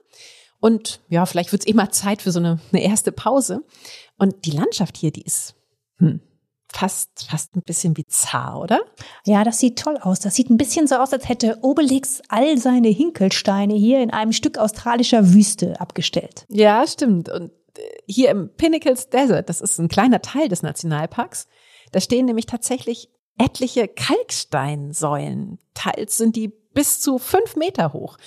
Und 0.59 1.01
ja, 1.09 1.27
vielleicht 1.27 1.53
wird 1.53 1.62
es 1.62 1.67
immer 1.67 1.91
Zeit 1.91 2.23
für 2.23 2.33
so 2.33 2.39
eine, 2.39 2.61
eine 2.73 2.83
erste 2.83 3.12
Pause. 3.12 3.62
Und 4.17 4.47
die 4.47 4.53
Landschaft 4.53 4.97
hier, 4.97 5.11
die 5.11 5.23
ist 5.23 5.56
hm. 5.99 6.21
Fast, 6.73 7.29
fast 7.31 7.57
ein 7.57 7.63
bisschen 7.63 7.95
bizarr, 7.95 8.61
oder? 8.61 8.81
Ja, 9.25 9.45
das 9.45 9.61
sieht 9.61 9.79
toll 9.79 9.97
aus. 9.99 10.21
Das 10.21 10.35
sieht 10.35 10.51
ein 10.51 10.59
bisschen 10.59 10.87
so 10.87 10.97
aus, 10.97 11.13
als 11.13 11.29
hätte 11.29 11.59
Obelix 11.63 12.21
all 12.29 12.59
seine 12.59 12.89
Hinkelsteine 12.89 13.75
hier 13.75 14.01
in 14.01 14.11
einem 14.11 14.33
Stück 14.33 14.59
australischer 14.59 15.33
Wüste 15.33 15.81
abgestellt. 15.81 16.45
Ja, 16.49 16.87
stimmt. 16.87 17.31
Und 17.31 17.53
äh, 17.79 17.83
hier 18.07 18.31
im 18.31 18.51
Pinnacles 18.57 19.09
Desert, 19.09 19.49
das 19.49 19.61
ist 19.61 19.79
ein 19.79 19.89
kleiner 19.89 20.21
Teil 20.21 20.49
des 20.49 20.63
Nationalparks, 20.63 21.47
da 21.93 22.01
stehen 22.01 22.27
nämlich 22.27 22.47
tatsächlich 22.47 23.09
etliche 23.39 23.89
Kalksteinsäulen. 23.89 25.59
Teils 25.75 26.17
sind 26.17 26.37
die 26.37 26.49
bis 26.49 27.01
zu 27.01 27.19
fünf 27.19 27.57
Meter 27.57 27.93
hoch. 27.93 28.19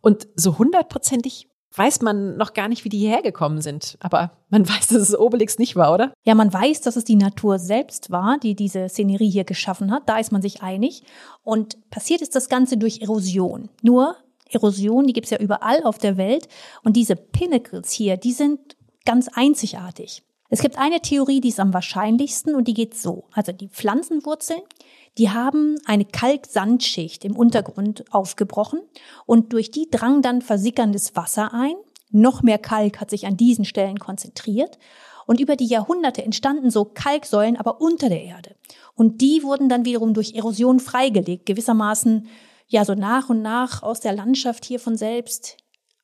Und 0.00 0.26
so 0.34 0.58
hundertprozentig 0.58 1.48
weiß 1.74 2.02
man 2.02 2.36
noch 2.36 2.52
gar 2.52 2.68
nicht, 2.68 2.84
wie 2.84 2.88
die 2.88 2.98
hierher 2.98 3.22
gekommen 3.22 3.60
sind. 3.60 3.96
Aber 4.00 4.32
man 4.50 4.68
weiß, 4.68 4.88
dass 4.88 5.02
es 5.02 5.18
Obelix 5.18 5.58
nicht 5.58 5.76
war, 5.76 5.92
oder? 5.92 6.12
Ja, 6.24 6.34
man 6.34 6.52
weiß, 6.52 6.80
dass 6.82 6.96
es 6.96 7.04
die 7.04 7.16
Natur 7.16 7.58
selbst 7.58 8.10
war, 8.10 8.38
die 8.38 8.54
diese 8.54 8.88
Szenerie 8.88 9.30
hier 9.30 9.44
geschaffen 9.44 9.90
hat. 9.90 10.08
Da 10.08 10.18
ist 10.18 10.32
man 10.32 10.42
sich 10.42 10.62
einig. 10.62 11.02
Und 11.42 11.78
passiert 11.90 12.22
ist 12.22 12.34
das 12.34 12.48
Ganze 12.48 12.76
durch 12.76 13.00
Erosion. 13.00 13.68
Nur 13.82 14.16
Erosion, 14.50 15.06
die 15.06 15.12
gibt's 15.12 15.30
ja 15.30 15.38
überall 15.38 15.82
auf 15.84 15.98
der 15.98 16.16
Welt. 16.16 16.48
Und 16.82 16.96
diese 16.96 17.16
Pinnacles 17.16 17.90
hier, 17.90 18.16
die 18.16 18.32
sind 18.32 18.76
ganz 19.04 19.28
einzigartig. 19.28 20.22
Es 20.54 20.60
gibt 20.60 20.76
eine 20.76 21.00
Theorie, 21.00 21.40
die 21.40 21.48
ist 21.48 21.60
am 21.60 21.72
wahrscheinlichsten 21.72 22.54
und 22.54 22.68
die 22.68 22.74
geht 22.74 22.94
so. 22.94 23.24
Also 23.32 23.52
die 23.52 23.68
Pflanzenwurzeln, 23.68 24.60
die 25.18 25.30
haben 25.30 25.76
eine 25.84 26.04
Kalksandschicht 26.04 27.24
im 27.24 27.36
Untergrund 27.36 28.04
aufgebrochen 28.12 28.80
und 29.26 29.52
durch 29.52 29.70
die 29.70 29.88
drang 29.90 30.22
dann 30.22 30.40
versickerndes 30.40 31.14
Wasser 31.16 31.52
ein. 31.52 31.74
Noch 32.10 32.42
mehr 32.42 32.58
Kalk 32.58 33.00
hat 33.00 33.10
sich 33.10 33.26
an 33.26 33.36
diesen 33.36 33.64
Stellen 33.64 33.98
konzentriert 33.98 34.78
und 35.26 35.38
über 35.40 35.56
die 35.56 35.66
Jahrhunderte 35.66 36.22
entstanden 36.22 36.70
so 36.70 36.84
Kalksäulen 36.84 37.56
aber 37.56 37.80
unter 37.80 38.08
der 38.08 38.22
Erde. 38.22 38.56
Und 38.94 39.20
die 39.20 39.42
wurden 39.42 39.68
dann 39.68 39.84
wiederum 39.84 40.14
durch 40.14 40.34
Erosion 40.34 40.80
freigelegt, 40.80 41.46
gewissermaßen 41.46 42.26
ja 42.66 42.84
so 42.84 42.94
nach 42.94 43.28
und 43.28 43.42
nach 43.42 43.82
aus 43.82 44.00
der 44.00 44.14
Landschaft 44.14 44.64
hier 44.64 44.80
von 44.80 44.96
selbst 44.96 45.58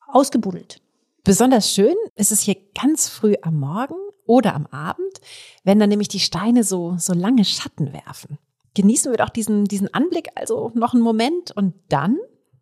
ausgebuddelt. 0.06 0.82
Besonders 1.24 1.72
schön 1.72 1.96
ist 2.14 2.32
es 2.32 2.40
hier 2.40 2.56
ganz 2.74 3.08
früh 3.08 3.34
am 3.42 3.58
Morgen 3.58 3.96
oder 4.26 4.54
am 4.54 4.66
Abend, 4.66 5.20
wenn 5.64 5.78
dann 5.78 5.88
nämlich 5.88 6.08
die 6.08 6.20
Steine 6.20 6.62
so, 6.62 6.96
so 6.98 7.14
lange 7.14 7.44
Schatten 7.44 7.92
werfen 7.92 8.38
genießen 8.74 9.12
wir 9.12 9.18
doch 9.18 9.30
diesen, 9.30 9.64
diesen 9.64 9.92
Anblick 9.92 10.28
also 10.34 10.70
noch 10.74 10.94
einen 10.94 11.02
Moment 11.02 11.50
und 11.52 11.74
dann, 11.88 12.18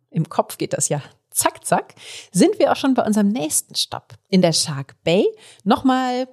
im 0.09 0.29
Kopf 0.29 0.57
geht 0.57 0.73
das 0.73 0.89
ja 0.89 1.01
zack, 1.29 1.65
zack, 1.65 1.95
sind 2.31 2.59
wir 2.59 2.71
auch 2.71 2.75
schon 2.75 2.93
bei 2.93 3.05
unserem 3.05 3.29
nächsten 3.29 3.75
Stopp 3.75 4.15
in 4.29 4.41
der 4.41 4.53
Shark 4.53 4.95
Bay, 5.03 5.25
nochmal 5.63 6.27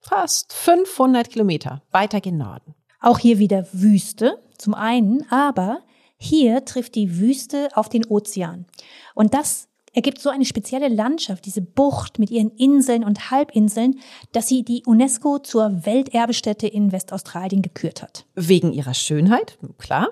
fast 0.00 0.52
500 0.52 1.30
Kilometer 1.30 1.82
weiter 1.90 2.20
gen 2.20 2.38
Norden. 2.38 2.74
Auch 3.00 3.18
hier 3.18 3.38
wieder 3.38 3.66
Wüste 3.72 4.42
zum 4.58 4.74
einen, 4.74 5.30
aber 5.30 5.82
hier 6.16 6.64
trifft 6.64 6.96
die 6.96 7.18
Wüste 7.18 7.68
auf 7.74 7.88
den 7.88 8.04
Ozean. 8.06 8.66
Und 9.14 9.34
das 9.34 9.67
ergibt 9.92 10.20
so 10.20 10.30
eine 10.30 10.44
spezielle 10.44 10.88
Landschaft, 10.88 11.46
diese 11.46 11.62
Bucht 11.62 12.18
mit 12.18 12.30
ihren 12.30 12.50
Inseln 12.50 13.04
und 13.04 13.30
Halbinseln, 13.30 14.00
dass 14.32 14.48
sie 14.48 14.62
die 14.62 14.82
UNESCO 14.86 15.38
zur 15.38 15.86
Welterbestätte 15.86 16.66
in 16.66 16.92
Westaustralien 16.92 17.62
gekürt 17.62 18.02
hat. 18.02 18.26
Wegen 18.34 18.72
ihrer 18.72 18.94
Schönheit, 18.94 19.58
klar, 19.78 20.08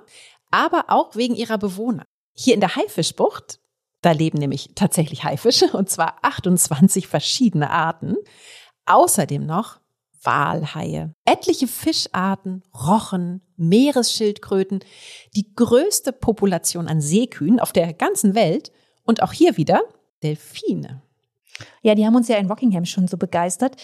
aber 0.50 0.84
auch 0.88 1.16
wegen 1.16 1.34
ihrer 1.34 1.58
Bewohner. 1.58 2.04
Hier 2.34 2.54
in 2.54 2.60
der 2.60 2.76
Haifischbucht, 2.76 3.60
da 4.02 4.12
leben 4.12 4.38
nämlich 4.38 4.70
tatsächlich 4.74 5.24
Haifische, 5.24 5.72
und 5.72 5.90
zwar 5.90 6.18
28 6.22 7.08
verschiedene 7.08 7.70
Arten. 7.70 8.16
Außerdem 8.84 9.44
noch 9.44 9.80
Walhaie, 10.22 11.12
etliche 11.24 11.68
Fischarten, 11.68 12.62
Rochen, 12.74 13.42
Meeresschildkröten, 13.56 14.80
die 15.34 15.54
größte 15.54 16.12
Population 16.12 16.88
an 16.88 17.00
Seekühen 17.00 17.60
auf 17.60 17.72
der 17.72 17.92
ganzen 17.94 18.34
Welt 18.34 18.72
und 19.06 19.22
auch 19.22 19.32
hier 19.32 19.56
wieder 19.56 19.82
Delfine. 20.22 21.02
Ja, 21.82 21.94
die 21.94 22.04
haben 22.04 22.16
uns 22.16 22.28
ja 22.28 22.36
in 22.36 22.48
Rockingham 22.48 22.84
schon 22.84 23.08
so 23.08 23.16
begeistert. 23.16 23.76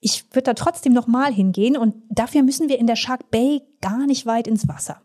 Ich 0.00 0.24
würde 0.32 0.42
da 0.42 0.54
trotzdem 0.54 0.92
noch 0.92 1.06
mal 1.06 1.32
hingehen 1.32 1.76
und 1.76 1.94
dafür 2.10 2.42
müssen 2.42 2.68
wir 2.68 2.78
in 2.78 2.86
der 2.86 2.96
Shark 2.96 3.30
Bay 3.30 3.62
gar 3.80 4.06
nicht 4.06 4.26
weit 4.26 4.46
ins 4.46 4.68
Wasser. 4.68 5.00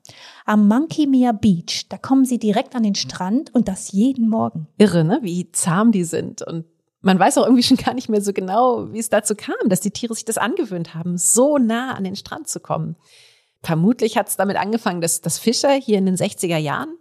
Am 0.45 0.67
Monkey 0.67 1.07
Mia 1.07 1.31
Beach, 1.31 1.87
da 1.87 1.97
kommen 1.97 2.25
sie 2.25 2.39
direkt 2.39 2.75
an 2.75 2.83
den 2.83 2.95
Strand 2.95 3.53
und 3.55 3.67
das 3.69 3.93
jeden 3.93 4.27
Morgen. 4.27 4.67
Irre, 4.77 5.05
ne? 5.05 5.19
Wie 5.21 5.49
zahm 5.53 5.91
die 5.93 6.03
sind 6.03 6.41
und 6.41 6.65
man 7.01 7.17
weiß 7.17 7.37
auch 7.37 7.45
irgendwie 7.45 7.63
schon 7.63 7.77
gar 7.77 7.93
nicht 7.93 8.09
mehr 8.09 8.21
so 8.21 8.31
genau, 8.31 8.91
wie 8.93 8.99
es 8.99 9.09
dazu 9.09 9.33
kam, 9.35 9.55
dass 9.65 9.81
die 9.81 9.91
Tiere 9.91 10.13
sich 10.13 10.25
das 10.25 10.37
angewöhnt 10.37 10.93
haben, 10.93 11.17
so 11.17 11.57
nah 11.57 11.93
an 11.93 12.03
den 12.03 12.15
Strand 12.15 12.47
zu 12.47 12.59
kommen. 12.59 12.95
Vermutlich 13.63 14.17
hat 14.17 14.27
es 14.27 14.37
damit 14.37 14.57
angefangen, 14.57 15.01
dass, 15.01 15.21
dass 15.21 15.39
Fischer 15.39 15.71
hier 15.71 15.97
in 15.97 16.05
den 16.05 16.15
60er 16.15 16.57
Jahren 16.57 16.95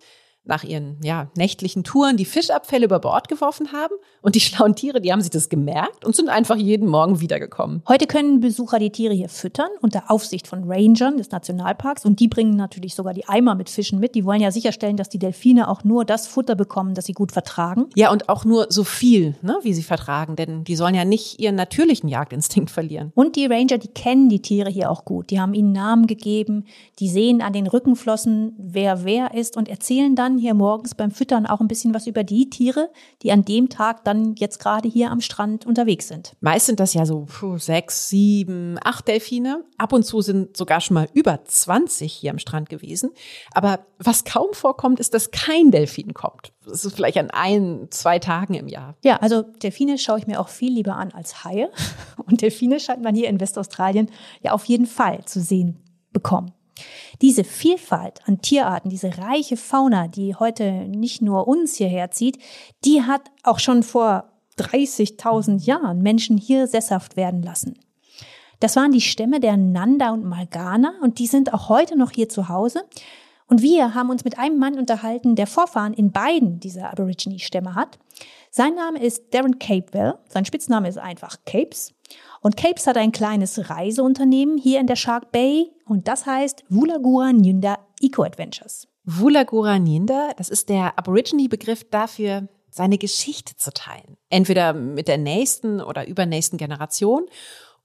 nach 0.44 0.64
ihren 0.64 0.98
ja, 1.02 1.30
nächtlichen 1.36 1.84
Touren 1.84 2.16
die 2.16 2.24
Fischabfälle 2.24 2.86
über 2.86 2.98
Bord 2.98 3.28
geworfen 3.28 3.72
haben. 3.72 3.94
Und 4.22 4.34
die 4.34 4.40
schlauen 4.40 4.74
Tiere, 4.74 5.00
die 5.00 5.12
haben 5.12 5.20
sich 5.20 5.30
das 5.30 5.48
gemerkt 5.48 6.04
und 6.04 6.16
sind 6.16 6.28
einfach 6.28 6.56
jeden 6.56 6.88
Morgen 6.88 7.20
wiedergekommen. 7.20 7.82
Heute 7.88 8.06
können 8.06 8.40
Besucher 8.40 8.78
die 8.78 8.90
Tiere 8.90 9.14
hier 9.14 9.28
füttern 9.28 9.68
unter 9.80 10.10
Aufsicht 10.10 10.46
von 10.46 10.70
Rangern 10.70 11.18
des 11.18 11.30
Nationalparks. 11.30 12.04
Und 12.04 12.20
die 12.20 12.28
bringen 12.28 12.56
natürlich 12.56 12.94
sogar 12.94 13.14
die 13.14 13.28
Eimer 13.28 13.54
mit 13.54 13.70
Fischen 13.70 14.00
mit. 14.00 14.14
Die 14.14 14.24
wollen 14.24 14.40
ja 14.40 14.50
sicherstellen, 14.50 14.96
dass 14.96 15.08
die 15.08 15.18
Delfine 15.18 15.68
auch 15.68 15.84
nur 15.84 16.04
das 16.04 16.26
Futter 16.26 16.54
bekommen, 16.54 16.94
das 16.94 17.06
sie 17.06 17.12
gut 17.12 17.32
vertragen. 17.32 17.86
Ja, 17.94 18.10
und 18.10 18.28
auch 18.28 18.44
nur 18.44 18.66
so 18.70 18.84
viel, 18.84 19.36
ne, 19.42 19.58
wie 19.62 19.74
sie 19.74 19.82
vertragen. 19.82 20.36
Denn 20.36 20.64
die 20.64 20.76
sollen 20.76 20.94
ja 20.94 21.04
nicht 21.04 21.38
ihren 21.38 21.54
natürlichen 21.54 22.08
Jagdinstinkt 22.08 22.70
verlieren. 22.70 23.12
Und 23.14 23.36
die 23.36 23.46
Ranger, 23.46 23.78
die 23.78 23.88
kennen 23.88 24.28
die 24.28 24.42
Tiere 24.42 24.70
hier 24.70 24.90
auch 24.90 25.04
gut. 25.04 25.30
Die 25.30 25.40
haben 25.40 25.54
ihnen 25.54 25.72
Namen 25.72 26.06
gegeben. 26.06 26.64
Die 26.98 27.08
sehen 27.08 27.42
an 27.42 27.52
den 27.52 27.66
Rückenflossen, 27.66 28.54
wer 28.58 29.04
wer 29.04 29.34
ist 29.34 29.56
und 29.56 29.68
erzählen 29.68 30.16
dann, 30.16 30.29
hier 30.38 30.54
morgens 30.54 30.94
beim 30.94 31.10
Füttern 31.10 31.46
auch 31.46 31.60
ein 31.60 31.68
bisschen 31.68 31.94
was 31.94 32.06
über 32.06 32.24
die 32.24 32.50
Tiere, 32.50 32.90
die 33.22 33.32
an 33.32 33.44
dem 33.44 33.68
Tag 33.68 34.04
dann 34.04 34.34
jetzt 34.36 34.58
gerade 34.58 34.88
hier 34.88 35.10
am 35.10 35.20
Strand 35.20 35.66
unterwegs 35.66 36.08
sind. 36.08 36.34
Meist 36.40 36.66
sind 36.66 36.80
das 36.80 36.94
ja 36.94 37.06
so 37.06 37.26
sechs, 37.56 38.08
sieben, 38.08 38.78
acht 38.82 39.08
Delfine. 39.08 39.64
Ab 39.78 39.92
und 39.92 40.04
zu 40.04 40.20
sind 40.20 40.56
sogar 40.56 40.80
schon 40.80 40.94
mal 40.94 41.08
über 41.12 41.44
20 41.44 42.12
hier 42.12 42.30
am 42.30 42.38
Strand 42.38 42.68
gewesen. 42.68 43.10
Aber 43.52 43.80
was 43.98 44.24
kaum 44.24 44.52
vorkommt, 44.52 45.00
ist, 45.00 45.14
dass 45.14 45.30
kein 45.30 45.70
Delfin 45.70 46.14
kommt. 46.14 46.52
Das 46.64 46.84
ist 46.84 46.94
vielleicht 46.94 47.18
an 47.18 47.30
ein, 47.30 47.88
zwei 47.90 48.18
Tagen 48.18 48.54
im 48.54 48.68
Jahr. 48.68 48.96
Ja, 49.02 49.16
also 49.16 49.42
Delfine 49.42 49.98
schaue 49.98 50.18
ich 50.18 50.26
mir 50.26 50.40
auch 50.40 50.48
viel 50.48 50.72
lieber 50.72 50.96
an 50.96 51.12
als 51.12 51.44
Haie. 51.44 51.70
Und 52.26 52.42
Delfine 52.42 52.80
scheint 52.80 53.02
man 53.02 53.14
hier 53.14 53.28
in 53.28 53.40
Westaustralien 53.40 54.10
ja 54.42 54.52
auf 54.52 54.64
jeden 54.66 54.86
Fall 54.86 55.24
zu 55.24 55.40
sehen 55.40 55.82
bekommen. 56.12 56.52
Diese 57.20 57.44
Vielfalt 57.44 58.20
an 58.26 58.40
Tierarten, 58.40 58.90
diese 58.90 59.18
reiche 59.18 59.56
Fauna, 59.56 60.08
die 60.08 60.34
heute 60.34 60.72
nicht 60.88 61.22
nur 61.22 61.48
uns 61.48 61.76
hierher 61.76 62.10
zieht, 62.10 62.38
die 62.84 63.02
hat 63.02 63.30
auch 63.42 63.58
schon 63.58 63.82
vor 63.82 64.30
30.000 64.58 65.64
Jahren 65.64 66.02
Menschen 66.02 66.36
hier 66.36 66.66
sesshaft 66.66 67.16
werden 67.16 67.42
lassen. 67.42 67.78
Das 68.60 68.76
waren 68.76 68.92
die 68.92 69.00
Stämme 69.00 69.40
der 69.40 69.56
Nanda 69.56 70.10
und 70.10 70.24
Malgana 70.24 70.92
und 71.02 71.18
die 71.18 71.26
sind 71.26 71.54
auch 71.54 71.68
heute 71.68 71.96
noch 71.96 72.10
hier 72.10 72.28
zu 72.28 72.48
Hause. 72.48 72.84
Und 73.46 73.62
wir 73.62 73.94
haben 73.94 74.10
uns 74.10 74.22
mit 74.22 74.38
einem 74.38 74.58
Mann 74.58 74.78
unterhalten, 74.78 75.34
der 75.34 75.48
Vorfahren 75.48 75.92
in 75.92 76.12
beiden 76.12 76.60
dieser 76.60 76.92
Aborigine-Stämme 76.92 77.74
hat. 77.74 77.98
Sein 78.50 78.74
Name 78.74 79.02
ist 79.02 79.34
Darren 79.34 79.58
Capewell. 79.58 80.14
Sein 80.28 80.44
Spitzname 80.44 80.88
ist 80.88 80.98
einfach 80.98 81.36
Capes. 81.46 81.92
Und 82.42 82.56
Capes 82.56 82.86
hat 82.86 82.96
ein 82.96 83.12
kleines 83.12 83.68
Reiseunternehmen 83.68 84.56
hier 84.56 84.80
in 84.80 84.86
der 84.86 84.96
Shark 84.96 85.30
Bay 85.30 85.70
und 85.84 86.08
das 86.08 86.24
heißt 86.24 86.64
Wulagura 86.70 87.32
Nyunda 87.34 87.78
Eco 88.00 88.22
Adventures. 88.22 88.88
Wulagura 89.04 89.78
Nyunda, 89.78 90.32
das 90.38 90.48
ist 90.48 90.70
der 90.70 90.98
Aborigine-Begriff 90.98 91.90
dafür, 91.90 92.48
seine 92.70 92.96
Geschichte 92.96 93.56
zu 93.56 93.72
teilen. 93.72 94.16
Entweder 94.30 94.72
mit 94.72 95.08
der 95.08 95.18
nächsten 95.18 95.82
oder 95.82 96.06
übernächsten 96.06 96.56
Generation 96.56 97.26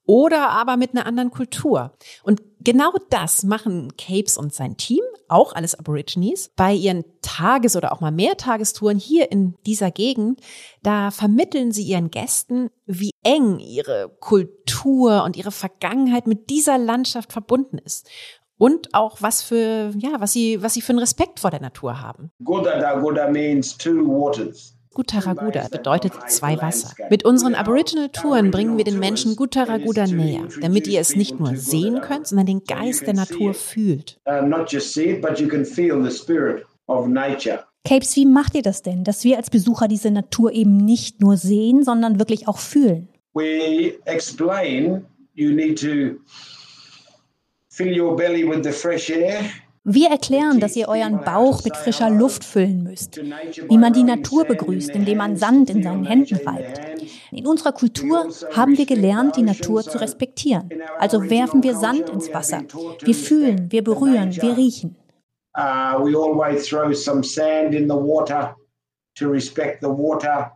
oder 0.06 0.50
aber 0.50 0.78
mit 0.78 0.92
einer 0.94 1.06
anderen 1.06 1.32
Kultur. 1.32 1.92
Und 2.24 2.42
genau 2.60 2.92
das 3.10 3.44
machen 3.44 3.94
Capes 3.98 4.38
und 4.38 4.54
sein 4.54 4.78
Team, 4.78 5.02
auch 5.28 5.54
alles 5.54 5.78
Aborigines, 5.78 6.52
bei 6.56 6.74
ihren 6.74 7.04
Tages- 7.22 7.76
oder 7.76 7.92
auch 7.92 8.02
mal 8.02 8.12
Mehrtagestouren 8.12 9.00
hier 9.00 9.32
in 9.32 9.56
dieser 9.66 9.92
Gegend. 9.92 10.42
Da 10.84 11.12
vermitteln 11.12 11.72
sie 11.72 11.84
ihren 11.84 12.12
Gästen, 12.12 12.70
wie 12.86 13.12
eng 13.24 13.60
ihre 13.60 14.16
Kultur 14.20 15.24
und 15.24 15.36
ihre 15.36 15.52
Vergangenheit 15.52 16.28
mit 16.28 16.50
dieser 16.50 16.78
Landschaft 16.78 17.34
verbunden 17.34 17.78
ist. 17.78 18.08
Und 18.58 18.94
auch 18.94 19.22
was 19.22 19.42
für, 19.42 19.92
ja, 19.98 20.12
was 20.20 20.32
sie, 20.32 20.62
was 20.64 20.74
sie 20.74 20.82
für 20.82 20.92
einen 20.92 21.00
Respekt 21.00 21.42
vor 21.42 21.52
der 21.52 21.62
Natur 21.62 22.02
haben. 22.02 22.32
Goda 22.44 22.80
da 22.80 23.00
Goda 23.00 23.30
means 23.30 23.78
two 23.78 24.06
waters. 24.08 24.75
Gutaraguda 24.96 25.68
bedeutet 25.70 26.14
zwei 26.30 26.58
Wasser. 26.62 26.96
Mit 27.10 27.26
unseren 27.26 27.54
Aboriginal-Touren 27.54 28.50
bringen 28.50 28.78
wir 28.78 28.86
den 28.86 28.98
Menschen 28.98 29.36
Gutaraguda 29.36 30.08
näher, 30.08 30.48
damit 30.62 30.88
ihr 30.88 31.02
es 31.02 31.16
nicht 31.16 31.40
nur 31.40 31.56
sehen 31.56 32.02
könnt, 32.02 32.28
sondern 32.28 32.48
den 32.48 32.64
Geist 32.64 33.06
der 33.06 33.14
Natur 33.14 33.54
fühlt. 33.54 34.20
Capes, 37.86 38.16
wie 38.16 38.26
macht 38.26 38.56
ihr 38.56 38.64
das 38.64 38.82
denn, 38.82 39.04
dass 39.04 39.24
wir 39.24 39.38
als 39.38 39.50
Besucher 39.50 39.88
diese 39.88 40.10
Natur 40.10 40.52
eben 40.54 40.78
nicht 40.78 41.22
nur 41.22 41.38
sehen, 41.38 41.84
sondern 41.84 42.18
wirklich 42.18 42.48
auch 42.48 42.58
fühlen? 42.58 43.10
We 43.34 44.00
explain 44.06 45.06
you 45.34 45.52
need 45.52 45.78
to 45.82 46.18
fill 47.70 48.00
your 48.00 48.16
belly 48.16 48.48
with 48.48 48.64
the 48.64 48.72
fresh 48.72 49.10
air 49.10 49.42
wir 49.88 50.10
erklären, 50.10 50.60
dass 50.60 50.76
ihr 50.76 50.90
euren 50.90 51.24
Bauch 51.24 51.64
mit 51.64 51.78
frischer 51.78 52.10
Luft 52.10 52.44
füllen 52.44 52.82
müsst, 52.82 53.18
wie 53.18 53.78
man 53.78 53.94
die 53.94 54.04
Natur 54.04 54.44
begrüßt, 54.44 54.90
indem 54.90 55.20
man 55.20 55.38
Sand 55.38 55.70
in 55.70 55.84
seinen 55.84 56.06
Händen 56.06 56.40
reibt. 56.46 56.82
In 57.32 57.46
unserer 57.46 57.72
Kultur 57.72 58.28
haben 58.56 58.78
wir 58.80 58.88
gelernt, 58.88 59.36
die 59.38 59.44
Natur 59.44 59.84
zu 59.84 60.02
respektieren. 60.02 60.70
Also 60.98 61.30
werfen 61.30 61.62
wir 61.62 61.76
Sand 61.76 62.10
ins 62.10 62.34
Wasser. 62.34 62.64
Wir 63.04 63.14
fühlen, 63.14 63.72
wir 63.72 63.84
berühren, 63.84 64.36
wir 64.36 64.58
riechen. 64.58 64.96
Uh, 65.58 66.04
we 66.04 66.14
always 66.18 66.68
throw 66.68 66.92
some 66.92 67.24
sand 67.24 67.74
in 67.74 67.88
the 67.88 67.96
water 67.96 68.56
to 69.16 69.30
respect 69.30 69.82
the 69.82 69.88
water. 69.88 70.52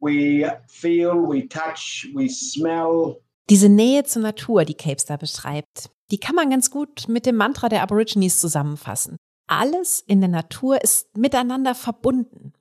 We 0.00 0.46
feel, 0.68 1.14
we 1.14 1.48
touch, 1.48 2.06
we 2.14 2.28
smell. 2.28 3.20
Diese 3.48 3.68
Nähe 3.68 4.04
zur 4.04 4.22
Natur, 4.22 4.64
die 4.64 4.74
Capes 4.74 5.06
da 5.06 5.16
beschreibt, 5.16 5.90
die 6.14 6.20
kann 6.20 6.36
man 6.36 6.48
ganz 6.48 6.70
gut 6.70 7.08
mit 7.08 7.26
dem 7.26 7.34
Mantra 7.34 7.68
der 7.68 7.82
Aborigines 7.82 8.38
zusammenfassen. 8.38 9.16
Alles 9.48 9.98
in 10.06 10.20
der 10.20 10.28
Natur 10.28 10.80
ist 10.80 11.18
miteinander 11.18 11.74
verbunden. 11.74 12.52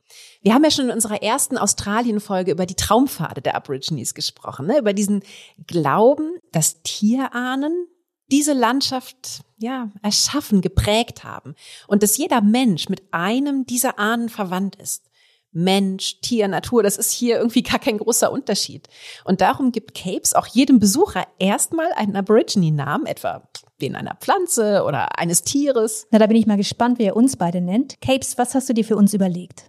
Wir 0.42 0.56
haben 0.56 0.64
ja 0.64 0.72
schon 0.72 0.86
in 0.86 0.92
unserer 0.92 1.22
ersten 1.22 1.60
Australien-Folge 1.60 2.52
über 2.52 2.66
die 2.66 2.74
Traumpfade 2.74 3.44
der 3.44 3.54
Aborigines 3.54 4.16
gesprochen, 4.16 4.66
ne? 4.66 4.80
über 4.80 4.94
diesen 4.94 5.22
Glauben, 5.68 6.40
dass 6.52 6.82
Tierahnen 6.82 7.86
diese 8.32 8.54
Landschaft 8.54 9.44
ja 9.58 9.92
erschaffen, 10.02 10.62
geprägt 10.62 11.24
haben 11.24 11.54
und 11.86 12.02
dass 12.02 12.18
jeder 12.18 12.42
Mensch 12.42 12.90
mit 12.90 13.04
einem 13.12 13.68
dieser 13.68 14.00
Ahnen 14.00 14.30
verwandt 14.30 14.78
ist. 14.78 15.12
Mensch, 15.54 16.20
Tier, 16.22 16.48
Natur, 16.48 16.84
das 16.84 16.98
ist 16.98 17.12
hier 17.12 17.38
irgendwie 17.38 17.64
gar 17.64 17.80
kein 17.80 17.98
großer 17.98 18.32
Unterschied. 18.32 18.88
Und 19.24 19.42
darum 19.42 19.72
gibt 19.72 19.96
Capes 19.96 20.34
auch 20.34 20.48
jedem 20.48 20.80
Besucher 20.80 21.26
erstmal 21.40 21.92
einen 21.94 22.16
Aborigine-Namen, 22.16 23.06
etwa 23.06 23.44
den 23.82 23.96
einer 23.96 24.16
Pflanze 24.16 24.84
oder 24.86 25.20
eines 25.20 25.44
Tieres. 25.44 26.08
Na, 26.12 26.20
da 26.20 26.28
bin 26.28 26.38
ich 26.38 26.48
mal 26.48 26.58
gespannt, 26.58 27.00
wie 27.00 27.04
er 27.04 27.16
uns 27.16 27.38
beide 27.38 27.62
nennt. 27.62 28.02
Capes, 28.02 28.38
was 28.38 28.56
hast 28.56 28.70
du 28.70 28.74
dir 28.74 28.84
für 28.84 28.96
uns 28.96 29.14
überlegt? 29.14 29.66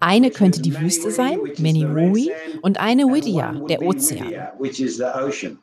Eine 0.00 0.30
könnte 0.30 0.60
die 0.60 0.80
Wüste 0.80 1.12
sein, 1.12 1.38
Meniwui, 1.58 2.32
und 2.60 2.80
eine 2.80 3.04
Widia, 3.04 3.52
der 3.68 3.82
Ozean. 3.82 4.34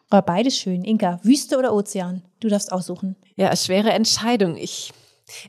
Aber 0.09 0.21
beides 0.21 0.57
schön. 0.57 0.85
Inka, 0.85 1.19
Wüste 1.21 1.57
oder 1.57 1.73
Ozean? 1.73 2.21
Du 2.39 2.47
darfst 2.47 2.71
aussuchen. 2.71 3.17
Ja, 3.35 3.53
schwere 3.57 3.89
Entscheidung. 3.89 4.55
Ich 4.55 4.93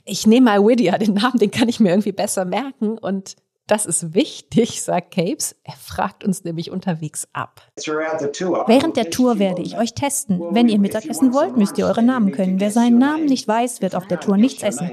ich 0.05 0.27
nehme 0.27 0.47
mal 0.47 0.67
Widia, 0.67 0.99
den 0.99 1.15
Namen, 1.15 1.39
den 1.39 1.51
kann 1.51 1.69
ich 1.69 1.81
mir 1.81 1.91
irgendwie 1.91 2.13
besser 2.13 2.45
merken 2.45 2.99
und 2.99 3.37
das 3.67 3.85
ist 3.85 4.15
wichtig, 4.15 4.81
sagt 4.81 5.13
Capes. 5.13 5.57
Er 5.65 5.75
fragt 5.75 6.23
uns 6.23 6.45
nämlich 6.45 6.71
unterwegs 6.71 7.27
ab. 7.33 7.63
Während 7.77 8.97
der 8.97 9.11
Tour 9.11 9.41
werde 9.41 9.63
ich 9.63 9.77
euch 9.77 9.93
testen. 9.93 10.41
Wenn 10.53 10.69
ihr 10.69 10.79
Mittagessen 10.79 11.35
wollt, 11.35 11.57
müsst 11.57 11.77
ihr 11.77 11.87
eure 11.87 12.05
Namen 12.05 12.31
können. 12.31 12.61
Wer 12.61 12.71
seinen 12.71 12.99
Namen 12.99 13.25
nicht 13.25 13.49
weiß, 13.49 13.83
wird 13.83 13.97
auf 13.97 14.07
der 14.07 14.21
Tour 14.21 14.37
nichts 14.37 14.63
essen. 14.63 14.89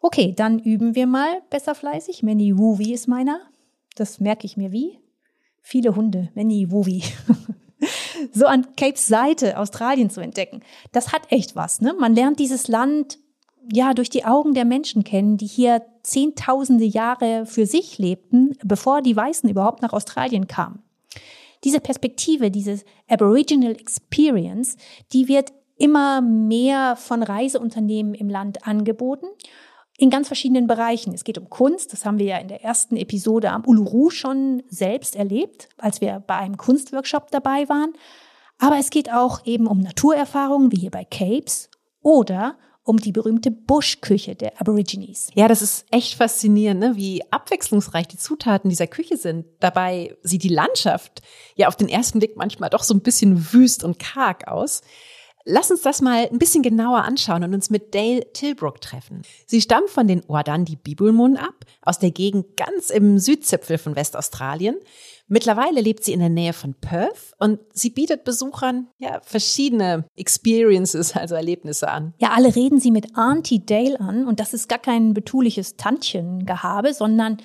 Okay, 0.00 0.34
dann 0.36 0.58
üben 0.60 0.94
wir 0.94 1.06
mal 1.08 1.42
besser 1.50 1.74
fleißig. 1.74 2.22
Manny 2.22 2.56
Wuvi 2.56 2.92
ist 2.92 3.08
meiner. 3.08 3.40
Das 3.96 4.20
merke 4.20 4.46
ich 4.46 4.56
mir 4.56 4.70
wie. 4.70 4.98
Viele 5.60 5.96
Hunde. 5.96 6.30
Manny 6.34 6.70
Wuvi. 6.70 7.02
so 8.32 8.46
an 8.46 8.66
Capes 8.76 9.06
Seite 9.06 9.58
Australien 9.58 10.10
zu 10.10 10.20
entdecken. 10.20 10.60
Das 10.92 11.12
hat 11.12 11.30
echt 11.30 11.56
was. 11.56 11.80
Ne? 11.80 11.94
Man 11.98 12.14
lernt 12.14 12.38
dieses 12.38 12.68
Land 12.68 13.18
ja 13.72 13.94
durch 13.94 14.10
die 14.10 14.24
Augen 14.24 14.54
der 14.54 14.64
Menschen 14.64 15.04
kennen, 15.04 15.36
die 15.36 15.46
hier 15.46 15.82
zehntausende 16.02 16.84
Jahre 16.84 17.46
für 17.46 17.66
sich 17.66 17.98
lebten, 17.98 18.56
bevor 18.64 19.02
die 19.02 19.16
Weißen 19.16 19.48
überhaupt 19.48 19.82
nach 19.82 19.92
Australien 19.92 20.48
kamen. 20.48 20.82
Diese 21.64 21.80
Perspektive, 21.80 22.50
dieses 22.50 22.84
Aboriginal 23.08 23.72
Experience, 23.72 24.76
die 25.12 25.28
wird 25.28 25.52
immer 25.76 26.20
mehr 26.20 26.96
von 26.96 27.22
Reiseunternehmen 27.22 28.14
im 28.14 28.28
Land 28.28 28.66
angeboten 28.66 29.26
in 30.02 30.10
ganz 30.10 30.26
verschiedenen 30.26 30.66
Bereichen. 30.66 31.14
Es 31.14 31.22
geht 31.22 31.38
um 31.38 31.48
Kunst, 31.48 31.92
das 31.92 32.04
haben 32.04 32.18
wir 32.18 32.26
ja 32.26 32.38
in 32.38 32.48
der 32.48 32.64
ersten 32.64 32.96
Episode 32.96 33.50
am 33.52 33.64
Uluru 33.64 34.10
schon 34.10 34.64
selbst 34.68 35.14
erlebt, 35.14 35.68
als 35.78 36.00
wir 36.00 36.18
bei 36.26 36.34
einem 36.34 36.56
Kunstworkshop 36.56 37.30
dabei 37.30 37.68
waren. 37.68 37.92
Aber 38.58 38.78
es 38.78 38.90
geht 38.90 39.12
auch 39.12 39.46
eben 39.46 39.68
um 39.68 39.78
Naturerfahrungen, 39.78 40.72
wie 40.72 40.80
hier 40.80 40.90
bei 40.90 41.04
Capes, 41.04 41.70
oder 42.00 42.58
um 42.82 42.96
die 42.96 43.12
berühmte 43.12 43.52
Buschküche 43.52 44.34
der 44.34 44.60
Aborigines. 44.60 45.30
Ja, 45.34 45.46
das 45.46 45.62
ist 45.62 45.86
echt 45.92 46.14
faszinierend, 46.14 46.80
ne? 46.80 46.96
wie 46.96 47.22
abwechslungsreich 47.30 48.08
die 48.08 48.18
Zutaten 48.18 48.70
dieser 48.70 48.88
Küche 48.88 49.16
sind. 49.16 49.46
Dabei 49.60 50.16
sieht 50.24 50.42
die 50.42 50.48
Landschaft 50.48 51.22
ja 51.54 51.68
auf 51.68 51.76
den 51.76 51.88
ersten 51.88 52.18
Blick 52.18 52.36
manchmal 52.36 52.70
doch 52.70 52.82
so 52.82 52.92
ein 52.92 53.02
bisschen 53.02 53.52
wüst 53.52 53.84
und 53.84 54.00
karg 54.00 54.48
aus. 54.48 54.82
Lass 55.44 55.70
uns 55.70 55.82
das 55.82 56.00
mal 56.00 56.28
ein 56.30 56.38
bisschen 56.38 56.62
genauer 56.62 57.02
anschauen 57.02 57.42
und 57.44 57.54
uns 57.54 57.70
mit 57.70 57.94
Dale 57.94 58.32
Tilbrook 58.32 58.80
treffen. 58.80 59.22
Sie 59.46 59.60
stammt 59.60 59.90
von 59.90 60.06
den 60.06 60.22
Wardandi 60.28 60.76
Bibulmun 60.76 61.36
ab, 61.36 61.64
aus 61.82 61.98
der 61.98 62.10
Gegend 62.10 62.56
ganz 62.56 62.90
im 62.90 63.18
Südzipfel 63.18 63.78
von 63.78 63.96
Westaustralien. 63.96 64.76
Mittlerweile 65.26 65.80
lebt 65.80 66.04
sie 66.04 66.12
in 66.12 66.20
der 66.20 66.28
Nähe 66.28 66.52
von 66.52 66.74
Perth 66.74 67.32
und 67.38 67.58
sie 67.72 67.90
bietet 67.90 68.24
Besuchern 68.24 68.88
ja 68.98 69.20
verschiedene 69.22 70.04
Experiences, 70.14 71.16
also 71.16 71.34
Erlebnisse 71.34 71.88
an. 71.88 72.14
Ja, 72.18 72.32
alle 72.32 72.54
reden 72.54 72.80
sie 72.80 72.90
mit 72.90 73.16
Auntie 73.16 73.64
Dale 73.64 73.98
an 73.98 74.26
und 74.26 74.40
das 74.40 74.52
ist 74.52 74.68
gar 74.68 74.78
kein 74.78 75.14
betuliches 75.14 75.76
Tantchengehabe, 75.76 76.92
sondern 76.92 77.38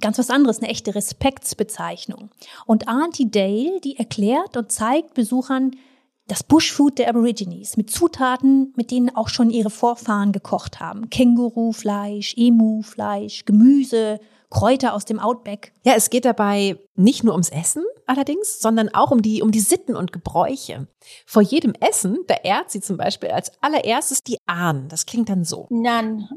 ganz 0.00 0.18
was 0.18 0.30
anderes, 0.30 0.60
eine 0.60 0.70
echte 0.70 0.94
Respektsbezeichnung. 0.94 2.30
Und 2.66 2.88
Auntie 2.88 3.30
Dale, 3.30 3.80
die 3.82 3.96
erklärt 3.96 4.56
und 4.56 4.72
zeigt 4.72 5.14
Besuchern, 5.14 5.72
das 6.26 6.42
Bushfood 6.42 6.98
der 6.98 7.08
Aborigines 7.08 7.76
mit 7.76 7.90
Zutaten, 7.90 8.72
mit 8.76 8.90
denen 8.90 9.14
auch 9.14 9.28
schon 9.28 9.50
ihre 9.50 9.70
Vorfahren 9.70 10.32
gekocht 10.32 10.80
haben. 10.80 11.10
Kängurufleisch, 11.10 12.34
Emufleisch, 12.36 13.44
Gemüse, 13.44 14.20
Kräuter 14.50 14.94
aus 14.94 15.04
dem 15.04 15.18
Outback. 15.18 15.72
Ja, 15.84 15.94
es 15.96 16.10
geht 16.10 16.24
dabei 16.24 16.78
nicht 16.94 17.24
nur 17.24 17.34
ums 17.34 17.50
Essen 17.50 17.82
allerdings, 18.06 18.60
sondern 18.60 18.88
auch 18.90 19.10
um 19.10 19.20
die, 19.20 19.42
um 19.42 19.50
die 19.50 19.60
Sitten 19.60 19.96
und 19.96 20.12
Gebräuche. 20.12 20.86
Vor 21.26 21.42
jedem 21.42 21.74
Essen, 21.80 22.18
da 22.28 22.34
ehrt 22.34 22.70
sie 22.70 22.80
zum 22.80 22.96
Beispiel 22.96 23.30
als 23.30 23.50
allererstes 23.60 24.22
die 24.22 24.38
Ahnen. 24.46 24.88
Das 24.88 25.06
klingt 25.06 25.28
dann 25.28 25.44
so. 25.44 25.66
Nan 25.70 26.28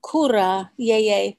Kura, 0.00 0.70
Yeye, 0.76 1.36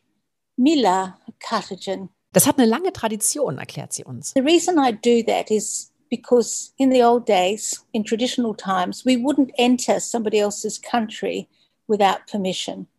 Mila, 0.57 1.17
Cartigen. 1.39 2.09
Das 2.33 2.47
hat 2.47 2.57
eine 2.57 2.67
lange 2.67 2.93
Tradition, 2.93 3.57
erklärt 3.57 3.93
sie 3.93 4.03
uns. 4.03 4.31
The 4.35 4.41
reason 4.41 4.77
I 4.77 4.91
do 4.91 5.23
that 5.31 5.51
is 5.51 5.91
because 6.09 6.71
in 6.77 6.91
the 6.91 7.03
old 7.03 7.27
days, 7.27 7.85
in 7.91 8.03
traditional 8.03 8.55
times, 8.55 9.05
we 9.05 9.15
wouldn't 9.15 9.51
enter 9.57 9.99
somebody 9.99 10.39
else's 10.39 10.81
country 10.81 11.47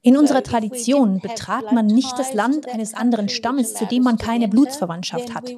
In 0.02 0.16
unserer 0.16 0.42
Tradition 0.42 1.20
betrat 1.20 1.72
man 1.72 1.86
nicht 1.86 2.18
das 2.18 2.34
Land 2.34 2.68
eines 2.68 2.94
anderen 2.94 3.28
Stammes, 3.28 3.74
zu 3.74 3.86
dem 3.86 4.02
man 4.02 4.18
keine 4.18 4.48
Blutsverwandtschaft 4.48 5.34
hat. 5.34 5.50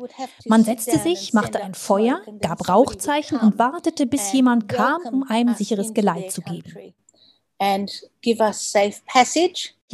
Man 0.45 0.65
setzte 0.65 0.99
sich, 0.99 1.33
machte 1.33 1.63
ein 1.63 1.75
Feuer, 1.75 2.21
gab 2.41 2.69
Rauchzeichen 2.69 3.39
und 3.39 3.59
wartete, 3.59 4.07
bis 4.07 4.33
jemand 4.33 4.69
kam, 4.69 5.03
um 5.11 5.25
einem 5.25 5.55
sicheres 5.55 5.95
Geleit 5.95 6.31
zu 6.31 6.43
geben. 6.43 6.95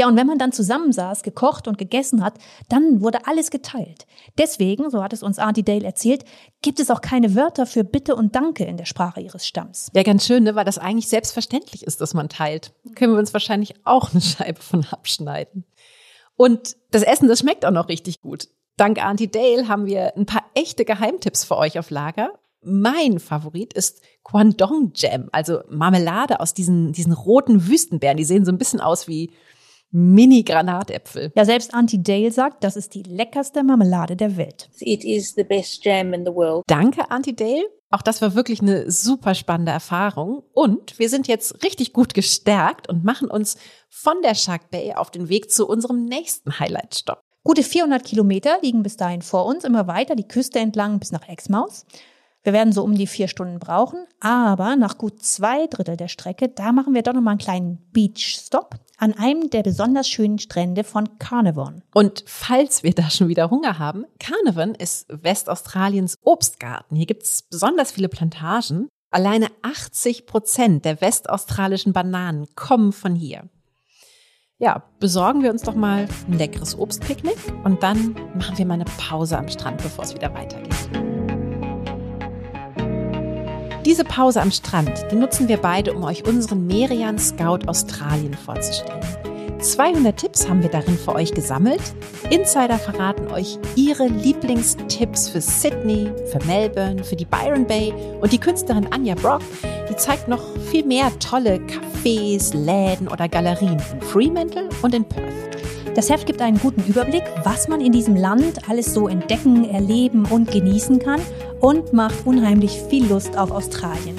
Ja, 0.00 0.08
und 0.08 0.16
wenn 0.16 0.26
man 0.26 0.38
dann 0.38 0.50
zusammensaß, 0.50 1.22
gekocht 1.22 1.68
und 1.68 1.76
gegessen 1.76 2.24
hat, 2.24 2.38
dann 2.70 3.02
wurde 3.02 3.26
alles 3.26 3.50
geteilt. 3.50 4.06
Deswegen, 4.38 4.88
so 4.88 5.02
hat 5.02 5.12
es 5.12 5.22
uns 5.22 5.38
Auntie 5.38 5.62
Dale 5.62 5.84
erzählt, 5.84 6.24
gibt 6.62 6.80
es 6.80 6.90
auch 6.90 7.02
keine 7.02 7.34
Wörter 7.34 7.66
für 7.66 7.84
Bitte 7.84 8.16
und 8.16 8.34
Danke 8.34 8.64
in 8.64 8.78
der 8.78 8.86
Sprache 8.86 9.20
ihres 9.20 9.46
Stamms. 9.46 9.90
Ja, 9.94 10.02
ganz 10.02 10.24
schön, 10.24 10.44
ne? 10.44 10.54
weil 10.54 10.64
das 10.64 10.78
eigentlich 10.78 11.08
selbstverständlich 11.08 11.82
ist, 11.82 12.00
dass 12.00 12.14
man 12.14 12.30
teilt. 12.30 12.72
Können 12.94 13.12
wir 13.12 13.18
uns 13.18 13.34
wahrscheinlich 13.34 13.74
auch 13.84 14.10
eine 14.12 14.22
Scheibe 14.22 14.62
von 14.62 14.86
abschneiden. 14.90 15.66
Und 16.34 16.76
das 16.92 17.02
Essen, 17.02 17.28
das 17.28 17.40
schmeckt 17.40 17.66
auch 17.66 17.70
noch 17.70 17.88
richtig 17.90 18.22
gut. 18.22 18.48
Dank 18.78 19.04
Auntie 19.04 19.30
Dale 19.30 19.68
haben 19.68 19.84
wir 19.84 20.16
ein 20.16 20.24
paar 20.24 20.46
echte 20.54 20.86
Geheimtipps 20.86 21.44
für 21.44 21.58
euch 21.58 21.78
auf 21.78 21.90
Lager. 21.90 22.30
Mein 22.62 23.18
Favorit 23.18 23.74
ist 23.74 24.00
Guangdong 24.24 24.92
Jam, 24.94 25.28
also 25.30 25.60
Marmelade 25.68 26.40
aus 26.40 26.54
diesen, 26.54 26.94
diesen 26.94 27.12
roten 27.12 27.68
Wüstenbeeren. 27.68 28.16
Die 28.16 28.24
sehen 28.24 28.46
so 28.46 28.50
ein 28.50 28.56
bisschen 28.56 28.80
aus 28.80 29.06
wie 29.06 29.30
Mini-Granatäpfel. 29.90 31.32
Ja, 31.34 31.44
selbst 31.44 31.74
Auntie 31.74 32.02
Dale 32.02 32.30
sagt, 32.30 32.64
das 32.64 32.76
ist 32.76 32.94
die 32.94 33.02
leckerste 33.02 33.62
Marmelade 33.62 34.16
der 34.16 34.36
Welt. 34.36 34.68
It 34.78 35.04
is 35.04 35.34
the 35.34 35.44
best 35.44 35.84
jam 35.84 36.12
in 36.12 36.24
the 36.24 36.32
world. 36.32 36.64
Danke, 36.66 37.10
Auntie 37.10 37.34
Dale. 37.34 37.64
Auch 37.90 38.02
das 38.02 38.22
war 38.22 38.36
wirklich 38.36 38.60
eine 38.60 38.88
super 38.88 39.34
spannende 39.34 39.72
Erfahrung. 39.72 40.44
Und 40.52 40.98
wir 41.00 41.08
sind 41.08 41.26
jetzt 41.26 41.64
richtig 41.64 41.92
gut 41.92 42.14
gestärkt 42.14 42.88
und 42.88 43.04
machen 43.04 43.28
uns 43.28 43.56
von 43.88 44.22
der 44.22 44.36
Shark 44.36 44.70
Bay 44.70 44.94
auf 44.94 45.10
den 45.10 45.28
Weg 45.28 45.50
zu 45.50 45.66
unserem 45.66 46.04
nächsten 46.04 46.60
Highlight-Stopp. 46.60 47.20
Gute 47.42 47.62
400 47.62 48.04
Kilometer 48.04 48.58
liegen 48.62 48.82
bis 48.82 48.96
dahin 48.96 49.22
vor 49.22 49.46
uns, 49.46 49.64
immer 49.64 49.86
weiter 49.86 50.14
die 50.14 50.28
Küste 50.28 50.60
entlang 50.60 50.98
bis 51.00 51.10
nach 51.10 51.26
Exmouth. 51.26 51.84
Wir 52.42 52.54
werden 52.54 52.72
so 52.72 52.82
um 52.82 52.94
die 52.94 53.06
vier 53.06 53.28
Stunden 53.28 53.58
brauchen, 53.58 54.06
aber 54.18 54.76
nach 54.76 54.96
gut 54.96 55.22
zwei 55.22 55.66
Drittel 55.66 55.96
der 55.96 56.08
Strecke, 56.08 56.48
da 56.48 56.72
machen 56.72 56.94
wir 56.94 57.02
doch 57.02 57.12
noch 57.12 57.20
mal 57.20 57.32
einen 57.32 57.38
kleinen 57.38 57.78
Beach-Stop 57.92 58.76
an 58.96 59.14
einem 59.14 59.50
der 59.50 59.62
besonders 59.62 60.08
schönen 60.08 60.38
Strände 60.38 60.84
von 60.84 61.18
Carnarvon. 61.18 61.82
Und 61.94 62.22
falls 62.26 62.82
wir 62.82 62.94
da 62.94 63.10
schon 63.10 63.28
wieder 63.28 63.50
Hunger 63.50 63.78
haben, 63.78 64.04
Carnarvon 64.18 64.74
ist 64.74 65.06
Westaustraliens 65.08 66.16
Obstgarten. 66.22 66.96
Hier 66.96 67.06
gibt's 67.06 67.42
besonders 67.42 67.92
viele 67.92 68.08
Plantagen. 68.08 68.88
Alleine 69.10 69.48
80 69.62 70.26
Prozent 70.26 70.84
der 70.84 71.00
westaustralischen 71.00 71.92
Bananen 71.92 72.46
kommen 72.54 72.92
von 72.92 73.14
hier. 73.14 73.48
Ja, 74.58 74.84
besorgen 74.98 75.42
wir 75.42 75.50
uns 75.50 75.62
doch 75.62 75.74
mal 75.74 76.06
ein 76.28 76.38
leckeres 76.38 76.78
Obstpicknick 76.78 77.38
und 77.64 77.82
dann 77.82 78.14
machen 78.34 78.58
wir 78.58 78.66
mal 78.66 78.74
eine 78.74 78.84
Pause 78.84 79.38
am 79.38 79.48
Strand, 79.48 79.82
bevor 79.82 80.04
es 80.04 80.14
wieder 80.14 80.32
weitergeht. 80.34 81.09
Diese 83.86 84.04
Pause 84.04 84.42
am 84.42 84.50
Strand, 84.50 84.92
die 85.10 85.16
nutzen 85.16 85.48
wir 85.48 85.56
beide, 85.56 85.94
um 85.94 86.04
euch 86.04 86.26
unseren 86.26 86.66
Merian 86.66 87.18
Scout 87.18 87.60
Australien 87.66 88.34
vorzustellen. 88.34 89.00
200 89.58 90.16
Tipps 90.16 90.46
haben 90.48 90.62
wir 90.62 90.68
darin 90.68 90.98
für 90.98 91.14
euch 91.14 91.32
gesammelt. 91.32 91.80
Insider 92.28 92.78
verraten 92.78 93.28
euch 93.32 93.58
ihre 93.76 94.06
Lieblingstipps 94.06 95.30
für 95.30 95.40
Sydney, 95.40 96.10
für 96.30 96.44
Melbourne, 96.46 97.02
für 97.04 97.16
die 97.16 97.24
Byron 97.24 97.66
Bay 97.66 97.94
und 98.20 98.32
die 98.32 98.38
Künstlerin 98.38 98.86
Anja 98.90 99.14
Brock, 99.14 99.42
die 99.88 99.96
zeigt 99.96 100.28
noch 100.28 100.42
viel 100.70 100.84
mehr 100.84 101.10
tolle 101.18 101.60
Cafés, 101.60 102.54
Läden 102.54 103.08
oder 103.08 103.28
Galerien 103.28 103.78
in 103.92 104.00
Fremantle 104.02 104.68
und 104.82 104.94
in 104.94 105.04
Perth. 105.04 105.32
Das 105.94 106.08
Heft 106.08 106.26
gibt 106.26 106.40
einen 106.40 106.58
guten 106.58 106.82
Überblick, 106.84 107.24
was 107.44 107.66
man 107.66 107.80
in 107.80 107.92
diesem 107.92 108.14
Land 108.14 108.68
alles 108.68 108.94
so 108.94 109.08
entdecken, 109.08 109.68
erleben 109.68 110.24
und 110.26 110.50
genießen 110.50 110.98
kann 110.98 111.20
und 111.60 111.92
macht 111.92 112.26
unheimlich 112.26 112.80
viel 112.88 113.06
Lust 113.06 113.36
auf 113.36 113.50
Australien. 113.50 114.16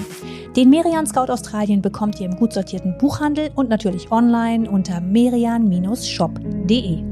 Den 0.56 0.70
Merian 0.70 1.08
Scout 1.08 1.32
Australien 1.32 1.82
bekommt 1.82 2.20
ihr 2.20 2.28
im 2.28 2.36
gut 2.36 2.54
sortierten 2.54 2.98
Buchhandel 2.98 3.52
und 3.56 3.70
natürlich 3.70 4.12
online 4.12 4.70
unter 4.70 5.00
merian-shop.de. 5.00 7.04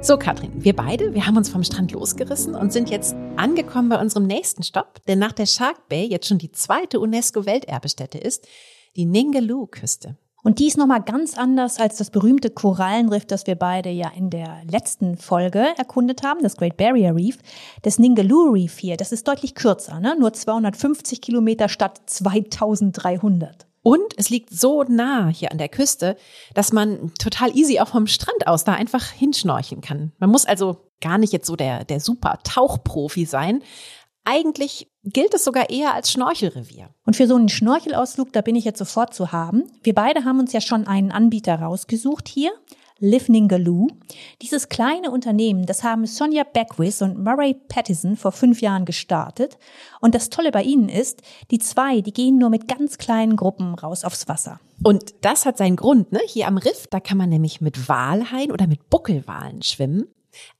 So, 0.00 0.16
Katrin, 0.16 0.64
wir 0.64 0.74
beide, 0.74 1.14
wir 1.14 1.26
haben 1.26 1.36
uns 1.36 1.48
vom 1.48 1.62
Strand 1.62 1.92
losgerissen 1.92 2.56
und 2.56 2.72
sind 2.72 2.90
jetzt 2.90 3.14
angekommen 3.36 3.88
bei 3.88 4.00
unserem 4.00 4.26
nächsten 4.26 4.64
Stopp, 4.64 5.00
der 5.06 5.16
nach 5.16 5.32
der 5.32 5.46
Shark 5.46 5.88
Bay 5.88 6.06
jetzt 6.06 6.26
schon 6.26 6.38
die 6.38 6.50
zweite 6.50 6.98
UNESCO-Welterbestätte 6.98 8.18
ist, 8.18 8.48
die 8.96 9.06
Ningaloo-Küste. 9.06 10.16
Und 10.44 10.58
die 10.58 10.66
ist 10.66 10.76
nochmal 10.76 11.02
ganz 11.02 11.38
anders 11.38 11.78
als 11.78 11.96
das 11.96 12.10
berühmte 12.10 12.50
Korallenriff, 12.50 13.24
das 13.24 13.46
wir 13.46 13.54
beide 13.54 13.90
ja 13.90 14.10
in 14.14 14.28
der 14.28 14.62
letzten 14.68 15.16
Folge 15.16 15.66
erkundet 15.76 16.24
haben, 16.24 16.42
das 16.42 16.56
Great 16.56 16.76
Barrier 16.76 17.14
Reef. 17.14 17.38
Das 17.82 17.98
Ningaloo 17.98 18.50
Reef 18.50 18.78
hier, 18.78 18.96
das 18.96 19.12
ist 19.12 19.28
deutlich 19.28 19.54
kürzer, 19.54 20.00
ne? 20.00 20.16
nur 20.18 20.32
250 20.32 21.20
Kilometer 21.20 21.68
statt 21.68 22.00
2300. 22.06 23.66
Und 23.84 24.14
es 24.16 24.30
liegt 24.30 24.50
so 24.50 24.84
nah 24.84 25.28
hier 25.28 25.50
an 25.50 25.58
der 25.58 25.68
Küste, 25.68 26.16
dass 26.54 26.72
man 26.72 27.12
total 27.18 27.56
easy 27.56 27.80
auch 27.80 27.88
vom 27.88 28.06
Strand 28.06 28.46
aus 28.46 28.64
da 28.64 28.74
einfach 28.74 29.10
hinschnorcheln 29.10 29.80
kann. 29.80 30.12
Man 30.18 30.30
muss 30.30 30.46
also 30.46 30.88
gar 31.00 31.18
nicht 31.18 31.32
jetzt 31.32 31.46
so 31.46 31.56
der, 31.56 31.84
der 31.84 31.98
super 31.98 32.38
Tauchprofi 32.44 33.24
sein, 33.24 33.62
eigentlich 34.24 34.91
gilt 35.04 35.34
es 35.34 35.44
sogar 35.44 35.70
eher 35.70 35.94
als 35.94 36.12
Schnorchelrevier. 36.12 36.90
Und 37.04 37.16
für 37.16 37.26
so 37.26 37.36
einen 37.36 37.48
Schnorchelausflug, 37.48 38.32
da 38.32 38.40
bin 38.40 38.56
ich 38.56 38.64
jetzt 38.64 38.78
sofort 38.78 39.14
zu 39.14 39.32
haben. 39.32 39.64
Wir 39.82 39.94
beide 39.94 40.24
haben 40.24 40.38
uns 40.38 40.52
ja 40.52 40.60
schon 40.60 40.86
einen 40.86 41.10
Anbieter 41.10 41.56
rausgesucht 41.56 42.28
hier. 42.28 42.52
Live 43.04 43.28
Ningaloo. 43.28 43.88
Dieses 44.42 44.68
kleine 44.68 45.10
Unternehmen, 45.10 45.66
das 45.66 45.82
haben 45.82 46.06
Sonja 46.06 46.44
Beckwith 46.44 47.02
und 47.02 47.18
Murray 47.18 47.52
Pattison 47.52 48.16
vor 48.16 48.30
fünf 48.30 48.60
Jahren 48.60 48.84
gestartet. 48.84 49.58
Und 50.00 50.14
das 50.14 50.30
Tolle 50.30 50.52
bei 50.52 50.62
ihnen 50.62 50.88
ist, 50.88 51.20
die 51.50 51.58
zwei, 51.58 52.00
die 52.00 52.12
gehen 52.12 52.38
nur 52.38 52.48
mit 52.48 52.68
ganz 52.68 52.98
kleinen 52.98 53.34
Gruppen 53.34 53.74
raus 53.74 54.04
aufs 54.04 54.28
Wasser. 54.28 54.60
Und 54.84 55.14
das 55.22 55.46
hat 55.46 55.58
seinen 55.58 55.74
Grund, 55.74 56.12
ne? 56.12 56.20
Hier 56.28 56.46
am 56.46 56.58
Riff, 56.58 56.86
da 56.86 57.00
kann 57.00 57.18
man 57.18 57.28
nämlich 57.28 57.60
mit 57.60 57.88
Walhaien 57.88 58.52
oder 58.52 58.68
mit 58.68 58.88
Buckelwalen 58.88 59.62
schwimmen. 59.62 60.06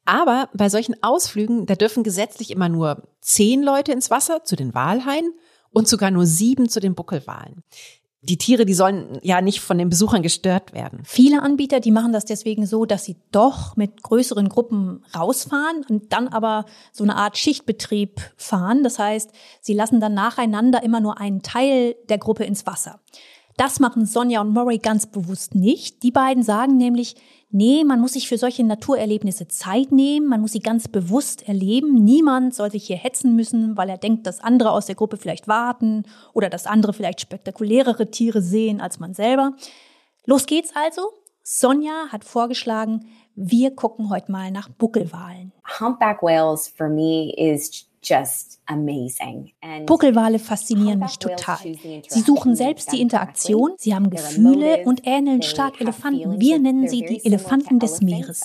Aber 0.05 0.49
bei 0.53 0.69
solchen 0.69 1.01
Ausflügen, 1.03 1.67
da 1.67 1.75
dürfen 1.75 2.03
gesetzlich 2.03 2.51
immer 2.51 2.69
nur 2.69 3.09
zehn 3.21 3.63
Leute 3.63 3.93
ins 3.93 4.11
Wasser 4.11 4.45
zu 4.45 4.57
den 4.57 4.75
Walhaien 4.75 5.33
und 5.71 5.89
sogar 5.89 6.11
nur 6.11 6.27
sieben 6.27 6.69
zu 6.69 6.81
den 6.81 6.95
Buckelwalen. 6.95 7.63
Die 8.25 8.39
Tiere, 8.39 8.65
die 8.65 8.75
sollen 8.75 9.19
ja 9.23 9.41
nicht 9.41 9.61
von 9.61 9.79
den 9.79 9.89
Besuchern 9.89 10.23
gestört 10.23 10.73
werden. 10.73 11.01
Viele 11.03 11.43
Anbieter, 11.43 11.81
die 11.81 11.91
machen 11.91 12.13
das 12.13 12.25
deswegen 12.25 12.67
so, 12.67 12.85
dass 12.85 13.05
sie 13.05 13.17
doch 13.33 13.77
mit 13.77 14.01
größeren 14.05 14.49
Gruppen 14.49 15.05
rausfahren 15.13 15.85
und 15.89 16.13
dann 16.13 16.29
aber 16.29 16.65
so 16.93 17.03
eine 17.03 17.17
Art 17.17 17.37
Schichtbetrieb 17.37 18.21
fahren. 18.37 18.85
Das 18.85 19.01
heißt, 19.01 19.31
sie 19.61 19.75
lassen 19.75 19.99
dann 19.99 20.15
nacheinander 20.15 20.85
immer 20.85 21.01
nur 21.01 21.19
einen 21.19 21.43
Teil 21.43 21.97
der 22.09 22.19
Gruppe 22.19 22.45
ins 22.45 22.65
Wasser. 22.65 23.01
Das 23.57 23.81
machen 23.81 24.07
Sonja 24.07 24.41
und 24.41 24.53
Murray 24.53 24.79
ganz 24.79 25.07
bewusst 25.07 25.57
nicht. 25.57 26.05
Die 26.05 26.13
beiden 26.13 26.45
sagen 26.45 26.77
nämlich, 26.77 27.17
nee, 27.53 27.85
man 27.85 28.01
muss 28.01 28.15
sich 28.15 28.29
für 28.29 28.39
solche 28.39 28.65
Naturerlebnisse 28.65 29.47
Zeit 29.47 29.93
nehmen, 29.93 30.27
man 30.27 30.41
muss 30.41 30.53
sie 30.53 30.61
ganz 30.61 30.89
bewusst 30.89 31.47
erleben. 31.47 32.03
Niemand 32.03 32.55
soll 32.55 32.71
sich 32.71 32.87
hier 32.87 32.97
hetzen 32.97 33.37
müssen, 33.37 33.77
weil 33.77 33.89
er 33.89 33.99
denkt, 33.99 34.27
dass 34.27 34.41
andere 34.41 34.73
aus 34.73 34.87
der 34.87 34.95
Gruppe 34.95 35.17
vielleicht 35.17 35.47
warten 35.47 36.05
oder 36.33 36.51
dass 36.51 36.67
andere 36.67 36.93
vielleicht 36.93 37.21
spektakulärere 37.21 38.11
Tiere 38.11 38.43
sehen 38.43 38.81
als 38.81 38.99
man 38.99 39.15
selber. 39.15 39.53
Los 40.27 40.47
geht's 40.47 40.75
also. 40.75 41.13
Sonja 41.45 42.09
hat 42.11 42.25
vorgeschlagen, 42.25 43.07
wir 43.35 43.75
gucken 43.75 44.11
heute 44.11 44.31
mal 44.31 44.51
nach 44.51 44.69
Buckelwalen. 44.69 45.53
Humpback 45.81 46.23
whales 46.23 46.69
for 46.69 46.89
me 46.89 47.33
is. 47.37 47.92
Buckelwale 49.87 50.39
faszinieren 50.39 50.99
mich 50.99 51.19
total. 51.19 51.59
Sie 52.09 52.21
suchen 52.21 52.57
selbst 52.57 52.93
die 52.93 53.01
Interaktion, 53.01 53.73
sie 53.79 53.95
haben 53.95 54.11
Gefühle 54.11 54.85
und 54.85 55.07
ähneln 55.07 55.43
stark 55.43 55.81
Elefanten. 55.81 56.41
Wir 56.41 56.59
nennen 56.59 56.89
sie 56.89 57.03
die 57.03 57.25
Elefanten 57.25 57.79
des 57.79 58.01
Meeres. 58.01 58.43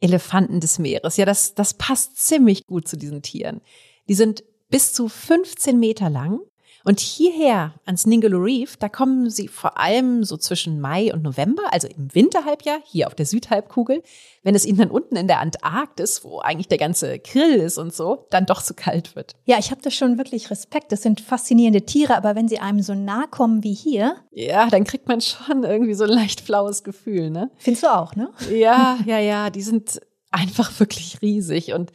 Elefanten 0.00 0.60
des 0.60 0.78
Meeres. 0.78 1.16
Ja, 1.16 1.24
das, 1.24 1.54
das 1.54 1.74
passt 1.74 2.16
ziemlich 2.18 2.66
gut 2.66 2.86
zu 2.86 2.96
diesen 2.96 3.22
Tieren. 3.22 3.62
Die 4.08 4.14
sind 4.14 4.44
bis 4.68 4.92
zu 4.92 5.08
15 5.08 5.78
Meter 5.78 6.10
lang 6.10 6.40
und 6.84 7.00
hierher 7.00 7.74
ans 7.84 8.06
Ningaloo 8.06 8.42
Reef, 8.42 8.76
da 8.76 8.88
kommen 8.88 9.30
sie 9.30 9.48
vor 9.48 9.78
allem 9.78 10.24
so 10.24 10.36
zwischen 10.36 10.80
Mai 10.80 11.12
und 11.12 11.22
November, 11.22 11.62
also 11.70 11.88
im 11.88 12.14
Winterhalbjahr, 12.14 12.78
hier 12.84 13.06
auf 13.06 13.14
der 13.14 13.26
Südhalbkugel. 13.26 14.02
Wenn 14.42 14.54
es 14.54 14.66
ihnen 14.66 14.78
dann 14.78 14.90
unten 14.90 15.14
in 15.16 15.28
der 15.28 15.40
Antarktis, 15.40 16.24
wo 16.24 16.40
eigentlich 16.40 16.68
der 16.68 16.78
ganze 16.78 17.18
Grill 17.20 17.54
ist 17.54 17.78
und 17.78 17.94
so, 17.94 18.26
dann 18.30 18.46
doch 18.46 18.62
zu 18.62 18.74
kalt 18.74 19.14
wird. 19.14 19.36
Ja, 19.44 19.58
ich 19.58 19.70
habe 19.70 19.82
da 19.82 19.90
schon 19.90 20.18
wirklich 20.18 20.50
Respekt. 20.50 20.90
Das 20.90 21.02
sind 21.02 21.20
faszinierende 21.20 21.82
Tiere, 21.82 22.16
aber 22.16 22.34
wenn 22.34 22.48
sie 22.48 22.58
einem 22.58 22.82
so 22.82 22.94
nah 22.94 23.26
kommen 23.28 23.62
wie 23.62 23.74
hier. 23.74 24.16
Ja, 24.32 24.68
dann 24.68 24.84
kriegt 24.84 25.06
man 25.06 25.20
schon 25.20 25.62
irgendwie 25.62 25.94
so 25.94 26.04
ein 26.04 26.10
leicht 26.10 26.40
flaues 26.40 26.82
Gefühl, 26.82 27.30
ne? 27.30 27.50
Findest 27.58 27.84
du 27.84 27.94
auch, 27.94 28.16
ne? 28.16 28.30
Ja, 28.52 28.98
ja, 29.06 29.18
ja. 29.18 29.50
Die 29.50 29.62
sind 29.62 30.00
einfach 30.32 30.80
wirklich 30.80 31.22
riesig 31.22 31.72
und 31.72 31.92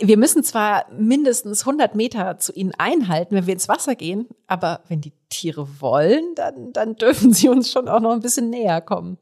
Wir 0.00 0.18
müssen 0.18 0.44
zwar 0.44 0.84
mindestens 0.92 1.60
100 1.60 1.94
Meter 1.94 2.38
zu 2.38 2.52
ihnen 2.52 2.72
einhalten, 2.76 3.34
wenn 3.34 3.46
wir 3.46 3.54
ins 3.54 3.68
Wasser 3.68 3.94
gehen, 3.94 4.28
aber 4.46 4.80
wenn 4.88 5.00
die 5.00 5.14
Tiere 5.30 5.66
wollen, 5.80 6.34
dann, 6.34 6.72
dann 6.72 6.96
dürfen 6.96 7.32
sie 7.32 7.48
uns 7.48 7.70
schon 7.72 7.88
auch 7.88 8.00
noch 8.00 8.12
ein 8.12 8.20
bisschen 8.20 8.50
näher 8.50 8.80
kommen. 8.80 9.18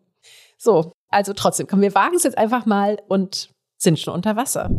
So, 0.58 0.92
also 1.08 1.32
trotzdem, 1.34 1.66
komm, 1.66 1.82
wir 1.82 1.94
wagen 1.94 2.16
es 2.16 2.24
jetzt 2.24 2.38
einfach 2.38 2.66
mal 2.66 2.98
und 3.08 3.50
sind 3.78 3.98
schon 3.98 4.14
unter 4.14 4.36
Wasser. 4.36 4.70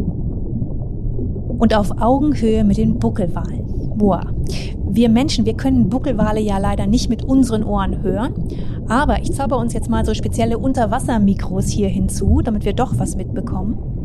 Und 1.59 1.75
auf 1.75 1.89
Augenhöhe 2.01 2.63
mit 2.63 2.77
den 2.77 2.99
Buckelwalen. 2.99 3.93
Boah. 3.95 4.33
Wir 4.89 5.09
Menschen, 5.09 5.45
wir 5.45 5.55
können 5.55 5.89
Buckelwale 5.89 6.39
ja 6.39 6.57
leider 6.57 6.87
nicht 6.87 7.09
mit 7.09 7.23
unseren 7.23 7.63
Ohren 7.63 8.01
hören. 8.01 8.33
Aber 8.87 9.21
ich 9.21 9.33
zauber 9.33 9.57
uns 9.57 9.73
jetzt 9.73 9.89
mal 9.89 10.05
so 10.05 10.13
spezielle 10.13 10.57
Unterwassermikros 10.57 11.67
hier 11.67 11.89
hinzu, 11.89 12.41
damit 12.43 12.65
wir 12.65 12.73
doch 12.73 12.97
was 12.97 13.15
mitbekommen. 13.15 13.96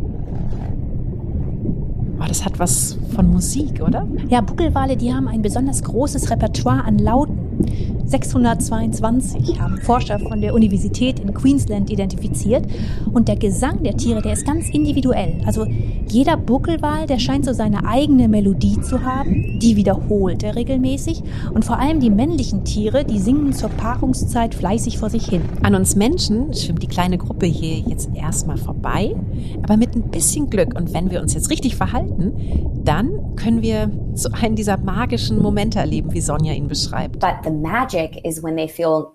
Oh, 2.23 2.29
das 2.29 2.45
hat 2.45 2.59
was 2.59 2.97
von 3.15 3.31
Musik, 3.31 3.83
oder? 3.83 4.07
Ja, 4.29 4.41
Buckelwale, 4.43 4.97
die 4.97 5.13
haben 5.13 5.27
ein 5.27 5.43
besonders 5.43 5.83
großes 5.83 6.31
Repertoire 6.31 6.85
an 6.85 6.99
Lauten. 6.99 7.37
622 8.05 9.61
haben 9.61 9.79
Forscher 9.79 10.19
von 10.19 10.41
der 10.41 10.55
Universität 10.55 11.19
in 11.19 11.33
Queensland 11.33 11.91
identifiziert. 11.91 12.67
Und 13.13 13.29
der 13.29 13.37
Gesang 13.37 13.83
der 13.83 13.97
Tiere, 13.97 14.21
der 14.21 14.35
ist 14.35 14.47
ganz 14.47 14.69
individuell. 14.69 15.41
Also 15.47 15.67
jeder 16.09 16.37
Buckelwal, 16.37 17.07
der 17.07 17.19
scheint 17.19 17.45
so 17.45 17.53
seine 17.53 17.87
eigene 17.87 18.29
Melodie 18.29 18.81
zu 18.81 19.03
haben. 19.03 19.59
Die 19.61 19.77
wiederholt 19.77 20.43
er 20.43 20.57
regelmäßig. 20.57 21.23
Und 21.55 21.65
vor 21.65 21.79
allem 21.79 22.01
die 22.01 22.11
männlichen 22.11 22.65
Tiere, 22.65 23.05
die 23.05 23.19
singen 23.19 23.53
zur 23.53 23.71
Paarungszeit 23.71 24.55
fleißig 24.55 24.99
vor 24.99 25.09
sich 25.09 25.27
hin. 25.27 25.43
An 25.63 25.75
uns 25.75 25.97
Menschen 25.97 26.53
schwimmt 26.53 26.83
die 26.83 26.89
kleine 26.89 27.17
Gruppe 27.19 27.47
hier 27.47 27.79
jetzt 27.79 28.11
erstmal 28.15 28.59
vorbei. 28.59 29.15
Aber 29.63 29.77
mit 29.77 29.97
ein 29.97 30.11
bisschen 30.11 30.51
Glück 30.51 30.79
und 30.79 30.93
wenn 30.93 31.11
wir 31.11 31.23
uns 31.23 31.33
jetzt 31.35 31.51
richtig 31.51 31.77
verhalten, 31.77 32.33
dann 32.85 33.37
können 33.37 33.63
wir 33.63 33.91
so 34.15 34.29
einen 34.33 34.57
dieser 34.57 34.77
magischen 34.77 35.41
Momente 35.41 35.79
erleben, 35.79 36.13
wie 36.13 36.21
Sonja 36.21 36.53
ihn 36.53 36.69
beschreibt. 36.69 37.23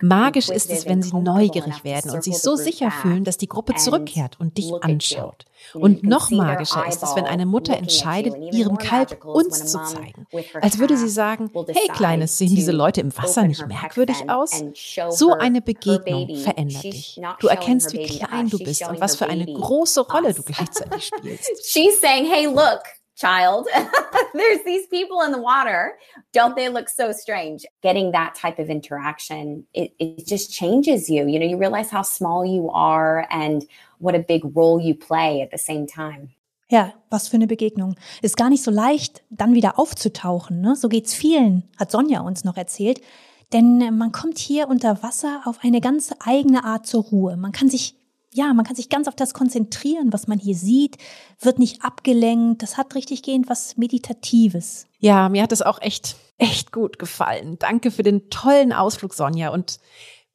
Magisch 0.02 0.50
ist 0.50 0.70
es, 0.70 0.86
wenn 0.86 1.02
sie 1.02 1.16
neugierig 1.16 1.84
werden 1.84 2.12
und 2.12 2.24
sich 2.24 2.38
so 2.38 2.56
sicher 2.56 2.92
fühlen, 2.92 3.24
dass 3.24 3.38
die 3.38 3.48
Gruppe 3.48 3.76
zurückkehrt 3.76 4.40
und 4.40 4.58
dich 4.58 4.72
anschaut. 4.82 5.46
Und 5.74 6.04
noch 6.04 6.30
magischer 6.30 6.88
ist 6.88 7.04
es, 7.04 7.16
wenn 7.16 7.26
eine 7.26 7.46
Mutter 7.46 7.76
entscheidet, 7.76 8.36
ihrem 8.54 8.78
Kalb 8.78 9.26
uns 9.26 9.66
zu 9.66 9.84
zeigen. 9.84 10.28
Als 10.62 10.80
würde 10.80 10.98
sie 10.98 11.10
sagen, 11.10 11.50
hey 11.54 11.88
Kleines, 11.94 12.38
sehen 12.38 12.56
diese 12.56 12.72
Leute 12.72 13.02
im 13.02 13.16
Wasser 13.18 13.44
nicht 13.44 13.68
merkwürdig 13.68 14.30
aus? 14.30 14.64
So 15.10 15.34
eine 15.34 15.62
Begegnung 15.62 16.36
verändert 16.36 16.84
dich. 16.84 17.20
Du 17.40 17.48
erkennst, 17.48 17.94
wie 17.94 18.04
klein 18.06 18.50
du 18.50 18.60
bist 18.60 18.88
und 18.88 19.02
was 19.02 19.16
für 19.16 19.28
eine 19.28 19.46
große 19.46 20.02
Rolle 20.02 20.34
du 20.34 20.44
gleichzeitig 20.44 21.06
spielst. 21.06 21.52
She's 21.66 22.00
saying, 22.00 22.26
hey, 22.30 22.46
look, 22.46 22.82
child. 23.18 23.68
There's 24.34 24.64
these 24.64 24.88
people 24.88 25.22
in 25.22 25.32
the 25.32 25.42
water. 25.42 25.98
Don't 26.32 26.56
they 26.56 26.70
look 26.70 26.88
so 26.88 27.12
strange? 27.12 27.66
Getting 27.82 28.12
that 28.12 28.36
type 28.36 28.60
of 28.60 28.70
interaction, 28.70 29.66
it, 29.74 29.92
it 30.00 30.26
just 30.26 30.54
changes 30.54 31.10
you. 31.10 31.28
You 31.28 31.40
know, 31.40 31.46
you 31.46 31.58
realize 31.58 31.90
how 31.90 32.04
small 32.04 32.46
you 32.46 32.70
are 32.70 33.28
and 33.30 33.66
what 34.00 34.16
a 34.16 34.20
big 34.20 34.44
role 34.56 34.80
you 34.80 34.96
play 34.96 35.42
at 35.42 35.52
the 35.52 35.58
same 35.58 35.88
time. 35.88 36.30
Ja, 36.70 36.94
was 37.10 37.30
für 37.30 37.38
eine 37.38 37.48
Begegnung. 37.48 37.96
Ist 38.22 38.36
gar 38.36 38.50
nicht 38.50 38.62
so 38.62 38.72
leicht, 38.72 39.24
dann 39.30 39.54
wieder 39.54 39.80
aufzutauchen. 39.80 40.60
Ne? 40.60 40.76
So 40.76 40.90
geht's 40.90 41.14
vielen, 41.14 41.64
hat 41.78 41.92
Sonja 41.92 42.20
uns 42.20 42.44
noch 42.44 42.58
erzählt. 42.58 43.02
Denn 43.54 43.98
man 43.98 44.12
kommt 44.12 44.38
hier 44.38 44.68
unter 44.68 45.02
Wasser 45.02 45.44
auf 45.46 45.60
eine 45.64 45.80
ganz 45.80 46.14
eigene 46.20 46.66
Art 46.66 46.86
zur 46.86 47.06
Ruhe. 47.06 47.38
Man 47.38 47.54
kann 47.54 47.70
sich 47.70 47.96
ja, 48.38 48.54
man 48.54 48.66
kann 48.66 48.76
sich 48.76 48.90
ganz 48.90 49.08
auf 49.08 49.16
das 49.16 49.34
konzentrieren, 49.34 50.14
was 50.14 50.28
man 50.28 50.38
hier 50.38 50.56
sieht, 50.56 50.98
wird 51.42 51.58
nicht 51.58 51.84
abgelenkt. 51.84 52.62
Das 52.62 52.78
hat 52.78 52.96
richtig 52.96 53.24
gehend 53.24 53.50
was 53.50 53.78
Meditatives. 53.78 54.88
Ja, 55.00 55.28
mir 55.28 55.42
hat 55.42 55.52
es 55.52 55.64
auch 55.64 55.82
echt, 55.82 56.16
echt 56.38 56.72
gut 56.72 57.00
gefallen. 57.00 57.58
Danke 57.60 57.90
für 57.90 58.04
den 58.04 58.30
tollen 58.30 58.72
Ausflug, 58.72 59.14
Sonja. 59.14 59.50
Und 59.50 59.80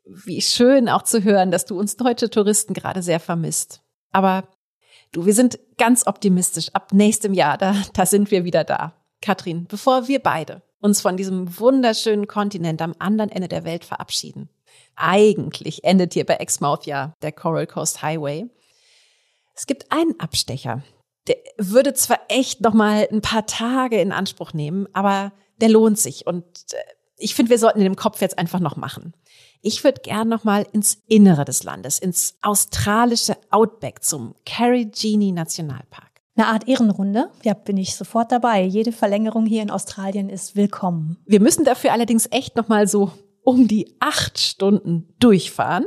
wie 0.04 0.42
schön 0.42 0.88
auch 0.88 1.02
zu 1.02 1.22
hören, 1.22 1.52
dass 1.52 1.64
du 1.64 1.78
uns 1.78 1.96
deutsche 1.96 2.28
Touristen 2.28 2.74
gerade 2.74 3.02
sehr 3.02 3.20
vermisst. 3.20 3.82
Aber 4.10 4.48
du, 5.12 5.24
wir 5.24 5.34
sind 5.34 5.60
ganz 5.78 6.06
optimistisch. 6.06 6.70
Ab 6.74 6.92
nächstem 6.92 7.34
Jahr, 7.34 7.56
da, 7.56 7.76
da 7.94 8.04
sind 8.04 8.30
wir 8.32 8.44
wieder 8.44 8.64
da. 8.64 8.94
Katrin, 9.20 9.66
bevor 9.68 10.08
wir 10.08 10.18
beide 10.18 10.62
uns 10.80 11.00
von 11.00 11.16
diesem 11.16 11.60
wunderschönen 11.60 12.26
Kontinent 12.26 12.82
am 12.82 12.96
anderen 12.98 13.30
Ende 13.30 13.46
der 13.46 13.62
Welt 13.62 13.84
verabschieden, 13.84 14.48
eigentlich 14.96 15.84
endet 15.84 16.14
hier 16.14 16.26
bei 16.26 16.34
Exmouth 16.34 16.86
ja 16.86 17.14
der 17.22 17.32
Coral 17.32 17.66
Coast 17.66 18.02
Highway. 18.02 18.46
Es 19.54 19.66
gibt 19.66 19.90
einen 19.92 20.18
Abstecher. 20.18 20.82
Der 21.28 21.36
würde 21.56 21.94
zwar 21.94 22.20
echt 22.28 22.60
noch 22.62 22.74
mal 22.74 23.06
ein 23.10 23.20
paar 23.20 23.46
Tage 23.46 24.00
in 24.00 24.12
Anspruch 24.12 24.52
nehmen, 24.52 24.88
aber 24.92 25.32
der 25.60 25.68
lohnt 25.68 25.98
sich 25.98 26.26
und 26.26 26.44
äh, 26.72 26.76
ich 27.16 27.36
finde, 27.36 27.50
wir 27.50 27.58
sollten 27.58 27.78
den 27.78 27.86
im 27.86 27.96
Kopf 27.96 28.20
jetzt 28.20 28.36
einfach 28.36 28.58
noch 28.58 28.76
machen. 28.76 29.14
Ich 29.60 29.84
würde 29.84 30.00
gern 30.02 30.28
noch 30.28 30.42
mal 30.42 30.66
ins 30.72 30.98
Innere 31.06 31.44
des 31.44 31.62
Landes, 31.62 32.00
ins 32.00 32.34
australische 32.42 33.36
Outback 33.50 34.02
zum 34.02 34.34
Carigini 34.44 35.30
Nationalpark. 35.30 36.10
Eine 36.34 36.48
Art 36.48 36.66
Ehrenrunde? 36.66 37.30
Ja, 37.44 37.54
bin 37.54 37.76
ich 37.76 37.94
sofort 37.94 38.32
dabei. 38.32 38.62
Jede 38.62 38.90
Verlängerung 38.90 39.46
hier 39.46 39.62
in 39.62 39.70
Australien 39.70 40.30
ist 40.30 40.56
willkommen. 40.56 41.18
Wir 41.26 41.40
müssen 41.40 41.64
dafür 41.64 41.92
allerdings 41.92 42.26
echt 42.30 42.56
noch 42.56 42.68
mal 42.68 42.88
so 42.88 43.12
um 43.42 43.68
die 43.68 43.96
acht 44.00 44.38
Stunden 44.38 45.14
durchfahren. 45.18 45.86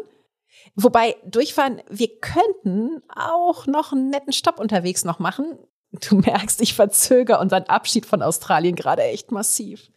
Wobei 0.76 1.16
durchfahren, 1.26 1.82
wir 1.90 2.20
könnten 2.20 3.02
auch 3.08 3.66
noch 3.66 3.94
einen 3.94 4.10
netten 4.10 4.34
Stopp 4.34 4.60
unterwegs 4.60 5.06
noch 5.06 5.20
machen. 5.20 5.58
Du 5.92 6.16
merkst, 6.26 6.62
ich 6.62 6.74
verzögere 6.74 7.40
unseren 7.40 7.64
Abschied 7.64 8.06
von 8.06 8.22
Australien 8.22 8.76
gerade 8.76 9.04
echt 9.04 9.32
massiv. 9.32 9.90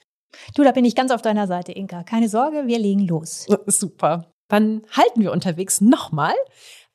Du, 0.54 0.62
da 0.62 0.72
bin 0.72 0.84
ich 0.84 0.94
ganz 0.94 1.10
auf 1.10 1.22
deiner 1.22 1.46
Seite, 1.46 1.72
Inka. 1.72 2.04
Keine 2.04 2.28
Sorge, 2.28 2.66
wir 2.66 2.78
legen 2.78 3.06
los. 3.06 3.46
Super. 3.66 4.32
Dann 4.48 4.82
halten 4.92 5.20
wir 5.20 5.32
unterwegs 5.32 5.80
nochmal 5.80 6.34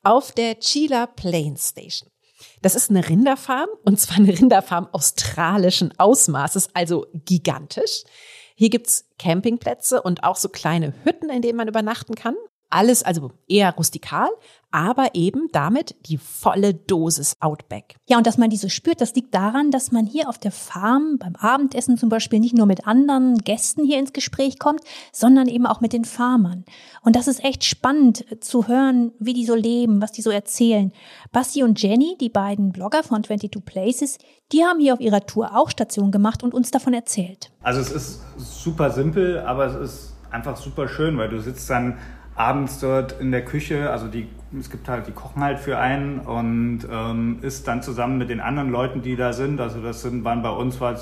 auf 0.02 0.32
der 0.32 0.60
Chila 0.60 1.06
Plains 1.06 1.70
Station. 1.70 2.10
Das 2.62 2.74
ist 2.74 2.90
eine 2.90 3.08
Rinderfarm 3.08 3.68
und 3.84 4.00
zwar 4.00 4.16
eine 4.16 4.38
Rinderfarm 4.38 4.88
australischen 4.92 5.92
Ausmaßes, 5.98 6.70
also 6.74 7.06
gigantisch. 7.12 8.04
Hier 8.54 8.70
gibt's 8.70 9.06
Campingplätze 9.18 10.02
und 10.02 10.22
auch 10.24 10.36
so 10.36 10.48
kleine 10.48 10.94
Hütten, 11.04 11.28
in 11.28 11.42
denen 11.42 11.56
man 11.56 11.68
übernachten 11.68 12.14
kann. 12.14 12.36
Alles 12.70 13.02
also 13.02 13.30
eher 13.46 13.74
rustikal, 13.76 14.28
aber 14.72 15.14
eben 15.14 15.48
damit 15.52 15.94
die 16.06 16.18
volle 16.18 16.74
Dosis 16.74 17.36
Outback. 17.38 17.94
Ja, 18.08 18.16
und 18.16 18.26
dass 18.26 18.38
man 18.38 18.50
die 18.50 18.56
so 18.56 18.68
spürt, 18.68 19.00
das 19.00 19.14
liegt 19.14 19.32
daran, 19.32 19.70
dass 19.70 19.92
man 19.92 20.06
hier 20.06 20.28
auf 20.28 20.38
der 20.38 20.50
Farm 20.50 21.18
beim 21.18 21.36
Abendessen 21.36 21.96
zum 21.96 22.08
Beispiel 22.08 22.40
nicht 22.40 22.56
nur 22.56 22.66
mit 22.66 22.84
anderen 22.84 23.38
Gästen 23.38 23.84
hier 23.84 24.00
ins 24.00 24.12
Gespräch 24.12 24.58
kommt, 24.58 24.80
sondern 25.12 25.46
eben 25.46 25.66
auch 25.66 25.80
mit 25.80 25.92
den 25.92 26.04
Farmern. 26.04 26.64
Und 27.02 27.14
das 27.14 27.28
ist 27.28 27.44
echt 27.44 27.62
spannend 27.62 28.24
zu 28.40 28.66
hören, 28.66 29.12
wie 29.20 29.34
die 29.34 29.46
so 29.46 29.54
leben, 29.54 30.02
was 30.02 30.10
die 30.10 30.22
so 30.22 30.30
erzählen. 30.30 30.90
Basti 31.30 31.62
und 31.62 31.80
Jenny, 31.80 32.16
die 32.20 32.30
beiden 32.30 32.72
Blogger 32.72 33.04
von 33.04 33.22
22 33.22 33.64
Places, 33.64 34.18
die 34.52 34.62
haben 34.62 34.78
hier 34.78 34.94
auf 34.94 35.00
ihrer 35.00 35.24
Tour 35.26 35.56
auch 35.56 35.70
Station 35.70 36.10
gemacht 36.10 36.42
und 36.42 36.54
uns 36.54 36.70
davon 36.70 36.94
erzählt. 36.94 37.50
Also 37.62 37.80
es 37.80 37.90
ist 37.90 38.22
super 38.36 38.90
simpel, 38.90 39.40
aber 39.40 39.66
es 39.66 39.74
ist 39.74 40.16
einfach 40.30 40.56
super 40.56 40.88
schön, 40.88 41.16
weil 41.16 41.28
du 41.28 41.40
sitzt 41.40 41.68
dann 41.70 41.98
abends 42.34 42.80
dort 42.80 43.20
in 43.20 43.30
der 43.30 43.44
Küche, 43.44 43.90
also 43.90 44.08
die, 44.08 44.28
es 44.58 44.70
gibt 44.70 44.88
halt, 44.88 45.06
die 45.06 45.12
kochen 45.12 45.42
halt 45.42 45.60
für 45.60 45.78
einen 45.78 46.20
und 46.20 46.80
ähm, 46.90 47.38
ist 47.42 47.68
dann 47.68 47.82
zusammen 47.82 48.18
mit 48.18 48.28
den 48.28 48.40
anderen 48.40 48.70
Leuten, 48.70 49.02
die 49.02 49.16
da 49.16 49.32
sind. 49.32 49.60
Also 49.60 49.80
das 49.80 50.02
sind, 50.02 50.24
waren 50.24 50.42
bei 50.42 50.50
uns, 50.50 50.80
war 50.80 50.96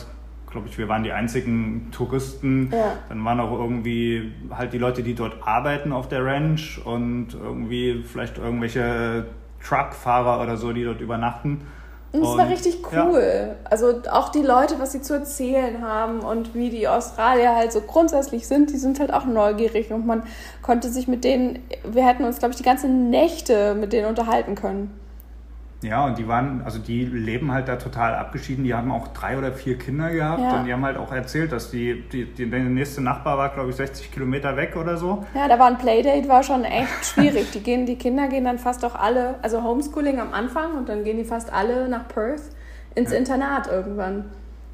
glaube 0.52 0.68
ich, 0.68 0.78
wir 0.78 0.88
waren 0.88 1.02
die 1.02 1.12
einzigen 1.12 1.88
Touristen. 1.90 2.70
Ja. 2.70 2.98
Dann 3.08 3.24
waren 3.24 3.40
auch 3.40 3.52
irgendwie 3.58 4.32
halt 4.50 4.72
die 4.72 4.78
Leute, 4.78 5.02
die 5.02 5.14
dort 5.14 5.36
arbeiten 5.46 5.92
auf 5.92 6.08
der 6.08 6.24
Ranch 6.24 6.80
und 6.84 7.28
irgendwie 7.34 8.02
vielleicht 8.02 8.38
irgendwelche 8.38 9.26
Truckfahrer 9.64 10.42
oder 10.42 10.56
so, 10.56 10.72
die 10.72 10.84
dort 10.84 11.00
übernachten. 11.00 11.62
Und 12.12 12.22
es 12.22 12.36
war 12.36 12.48
richtig 12.48 12.78
cool. 12.92 13.48
Ja. 13.48 13.54
Also 13.70 14.02
auch 14.10 14.28
die 14.28 14.42
Leute, 14.42 14.78
was 14.78 14.92
sie 14.92 15.00
zu 15.00 15.14
erzählen 15.14 15.80
haben 15.80 16.20
und 16.20 16.54
wie 16.54 16.68
die 16.68 16.86
Australier 16.86 17.56
halt 17.56 17.72
so 17.72 17.80
grundsätzlich 17.80 18.46
sind, 18.46 18.70
die 18.70 18.76
sind 18.76 19.00
halt 19.00 19.12
auch 19.12 19.24
neugierig 19.24 19.90
und 19.92 20.06
man 20.06 20.24
konnte 20.60 20.90
sich 20.90 21.08
mit 21.08 21.24
denen, 21.24 21.60
wir 21.84 22.06
hätten 22.06 22.24
uns, 22.24 22.38
glaube 22.38 22.52
ich, 22.52 22.58
die 22.58 22.64
ganzen 22.64 23.08
Nächte 23.08 23.74
mit 23.74 23.94
denen 23.94 24.08
unterhalten 24.08 24.54
können. 24.54 24.90
Ja, 25.82 26.06
und 26.06 26.16
die 26.16 26.28
waren, 26.28 26.62
also 26.64 26.78
die 26.78 27.04
leben 27.04 27.50
halt 27.50 27.66
da 27.66 27.76
total 27.76 28.14
abgeschieden. 28.14 28.62
Die 28.64 28.72
haben 28.72 28.92
auch 28.92 29.08
drei 29.08 29.36
oder 29.36 29.52
vier 29.52 29.76
Kinder 29.78 30.10
gehabt 30.10 30.40
ja. 30.40 30.58
und 30.58 30.66
die 30.66 30.72
haben 30.72 30.84
halt 30.84 30.96
auch 30.96 31.12
erzählt, 31.12 31.50
dass 31.50 31.72
die, 31.72 32.08
die, 32.08 32.24
die 32.24 32.48
der 32.48 32.60
nächste 32.60 33.00
Nachbar 33.00 33.36
war, 33.36 33.48
glaube 33.48 33.70
ich, 33.70 33.76
60 33.76 34.12
Kilometer 34.12 34.56
weg 34.56 34.76
oder 34.76 34.96
so. 34.96 35.26
Ja, 35.34 35.48
da 35.48 35.58
war 35.58 35.66
ein 35.66 35.78
Playdate, 35.78 36.28
war 36.28 36.44
schon 36.44 36.64
echt 36.64 37.04
schwierig. 37.04 37.50
die 37.50 37.60
gehen, 37.60 37.84
die 37.84 37.96
Kinder 37.96 38.28
gehen 38.28 38.44
dann 38.44 38.58
fast 38.58 38.84
auch 38.84 38.94
alle, 38.94 39.34
also 39.42 39.62
Homeschooling 39.62 40.20
am 40.20 40.32
Anfang 40.32 40.76
und 40.76 40.88
dann 40.88 41.02
gehen 41.02 41.16
die 41.16 41.24
fast 41.24 41.52
alle 41.52 41.88
nach 41.88 42.06
Perth 42.06 42.42
ins 42.94 43.10
ja. 43.10 43.18
Internat 43.18 43.66
irgendwann. 43.66 44.26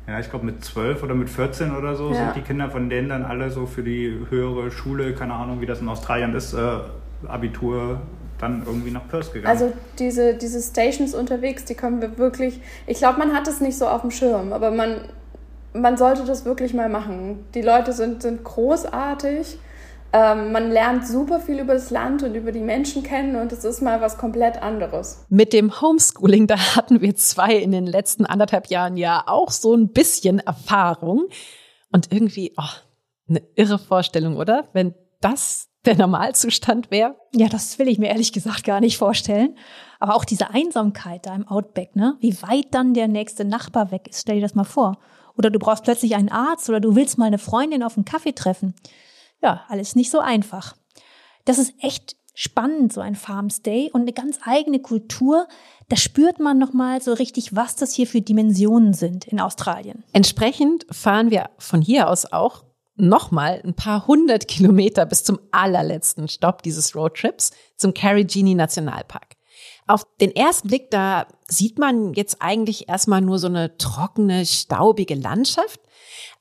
Ja, 0.07 0.19
ich 0.21 0.29
glaube 0.29 0.45
mit 0.45 0.63
12 0.65 1.03
oder 1.03 1.15
mit 1.15 1.31
14 1.31 1.75
oder 1.75 1.95
so 1.95 2.11
ja. 2.11 2.17
sind 2.17 2.37
die 2.37 2.43
Kinder 2.43 2.71
von 2.71 2.91
denen 2.91 3.09
dann 3.09 3.25
alle 3.25 3.51
so 3.51 3.67
für 3.67 3.83
die 3.83 4.27
höhere 4.29 4.71
Schule, 4.71 5.15
keine 5.15 5.35
Ahnung, 5.35 5.61
wie 5.61 5.67
das 5.67 5.81
in 5.81 5.89
Australien 5.89 6.35
ist, 6.35 6.53
äh, 6.55 6.79
Abitur 7.27 8.01
dann 8.41 8.63
irgendwie 8.65 8.91
nach 8.91 9.09
Perth 9.09 9.33
gegangen. 9.33 9.47
Also 9.47 9.73
diese, 9.99 10.35
diese 10.35 10.61
Stations 10.61 11.15
unterwegs, 11.15 11.65
die 11.65 11.75
können 11.75 12.01
wir 12.01 12.19
wirklich, 12.19 12.61
ich 12.87 12.99
glaube, 12.99 13.19
man 13.19 13.35
hat 13.35 13.49
es 13.49 13.61
nicht 13.61 13.77
so 13.77 13.87
auf 13.87 14.03
dem 14.03 14.11
Schirm, 14.11 14.53
aber 14.53 14.71
man, 14.71 15.01
man 15.73 15.97
sollte 15.97 16.25
das 16.25 16.45
wirklich 16.45 16.75
mal 16.75 16.89
machen. 16.89 17.45
Die 17.55 17.63
Leute 17.63 17.93
sind, 17.93 18.23
sind 18.23 18.45
großartig. 18.45 19.59
Ähm, 20.11 20.53
man 20.53 20.71
lernt 20.71 21.07
super 21.07 21.39
viel 21.39 21.59
über 21.59 21.75
das 21.75 21.91
Land 21.91 22.23
und 22.23 22.35
über 22.35 22.51
die 22.51 22.61
Menschen 22.61 23.03
kennen 23.03 23.37
und 23.37 23.53
es 23.53 23.65
ist 23.65 23.83
mal 23.83 24.01
was 24.01 24.17
komplett 24.17 24.63
anderes. 24.63 25.27
Mit 25.29 25.53
dem 25.53 25.83
Homeschooling, 25.83 26.47
da 26.47 26.57
hatten 26.77 27.03
wir 27.03 27.15
zwei 27.17 27.57
in 27.57 27.73
den 27.73 27.87
letzten 27.87 28.25
anderthalb 28.25 28.69
Jahren 28.69 28.97
ja 28.97 29.25
auch 29.27 29.51
so 29.51 29.75
ein 29.75 29.93
bisschen 29.93 30.39
Erfahrung. 30.39 31.27
Und 31.93 32.13
irgendwie, 32.13 32.55
oh, 32.57 32.63
eine 33.29 33.43
irre 33.55 33.79
Vorstellung, 33.79 34.37
oder? 34.37 34.69
Wenn 34.73 34.95
das 35.21 35.68
der 35.85 35.97
Normalzustand 35.97 36.91
wäre? 36.91 37.17
Ja, 37.35 37.49
das 37.49 37.79
will 37.79 37.89
ich 37.89 37.99
mir 37.99 38.09
ehrlich 38.09 38.33
gesagt 38.33 38.65
gar 38.65 38.81
nicht 38.81 38.99
vorstellen. 38.99 39.57
Aber 40.01 40.15
auch 40.15 40.25
diese 40.25 40.51
Einsamkeit 40.51 41.27
da 41.27 41.35
im 41.35 41.47
Outback, 41.49 41.97
ne? 41.97 42.17
Wie 42.21 42.41
weit 42.43 42.67
dann 42.73 42.95
der 42.95 43.09
nächste 43.09 43.45
Nachbar 43.45 43.91
weg 43.91 44.09
ist, 44.09 44.23
stell 44.23 44.37
dir 44.37 44.43
das 44.43 44.55
mal 44.55 44.65
vor. 44.65 44.99
Oder 45.37 45.51
du 45.51 45.59
brauchst 45.59 45.85
plötzlich 45.85 46.17
einen 46.17 46.31
Arzt 46.31 46.69
oder 46.69 46.81
du 46.81 46.97
willst 46.97 47.17
mal 47.17 47.27
eine 47.27 47.39
Freundin 47.39 47.83
auf 47.83 47.97
einen 47.97 48.05
Kaffee 48.05 48.33
treffen. 48.33 48.75
Ja, 49.41 49.65
alles 49.69 49.95
nicht 49.95 50.11
so 50.11 50.19
einfach. 50.19 50.77
Das 51.45 51.59
ist 51.59 51.75
echt 51.81 52.17
spannend, 52.35 52.93
so 52.93 53.01
ein 53.01 53.15
Farmstay 53.17 53.91
und 53.93 54.03
eine 54.03 54.13
ganz 54.13 54.39
eigene 54.45 54.81
Kultur. 54.81 55.49
Da 55.89 55.97
spürt 55.97 56.39
man 56.39 56.59
nochmal 56.59 57.01
so 57.03 57.13
richtig, 57.13 57.57
was 57.57 57.75
das 57.77 57.93
hier 57.95 58.07
für 58.07 58.21
Dimensionen 58.21 58.95
sind 58.95 59.27
in 59.27 59.41
Australien. 59.41 60.05
Entsprechend 60.13 60.87
fahren 60.91 61.31
wir 61.31 61.51
von 61.59 61.83
hier 61.83 62.09
aus 62.09 62.33
auch 62.33 62.65
nochmal 62.99 63.61
ein 63.65 63.75
paar 63.75 64.07
hundert 64.07 64.49
Kilometer 64.49 65.07
bis 65.07 65.25
zum 65.25 65.39
allerletzten 65.51 66.29
Stopp 66.29 66.63
dieses 66.63 66.95
Roadtrips 66.95 67.53
zum 67.77 67.95
Carigini 67.95 68.55
Nationalpark. 68.55 69.37
Auf 69.87 70.07
den 70.21 70.35
ersten 70.35 70.69
Blick, 70.69 70.91
da 70.91 71.27
sieht 71.49 71.79
man 71.79 72.13
jetzt 72.13 72.39
eigentlich 72.41 72.89
erstmal 72.89 73.21
nur 73.21 73.39
so 73.39 73.47
eine 73.47 73.77
trockene, 73.79 74.45
staubige 74.45 75.15
Landschaft. 75.15 75.81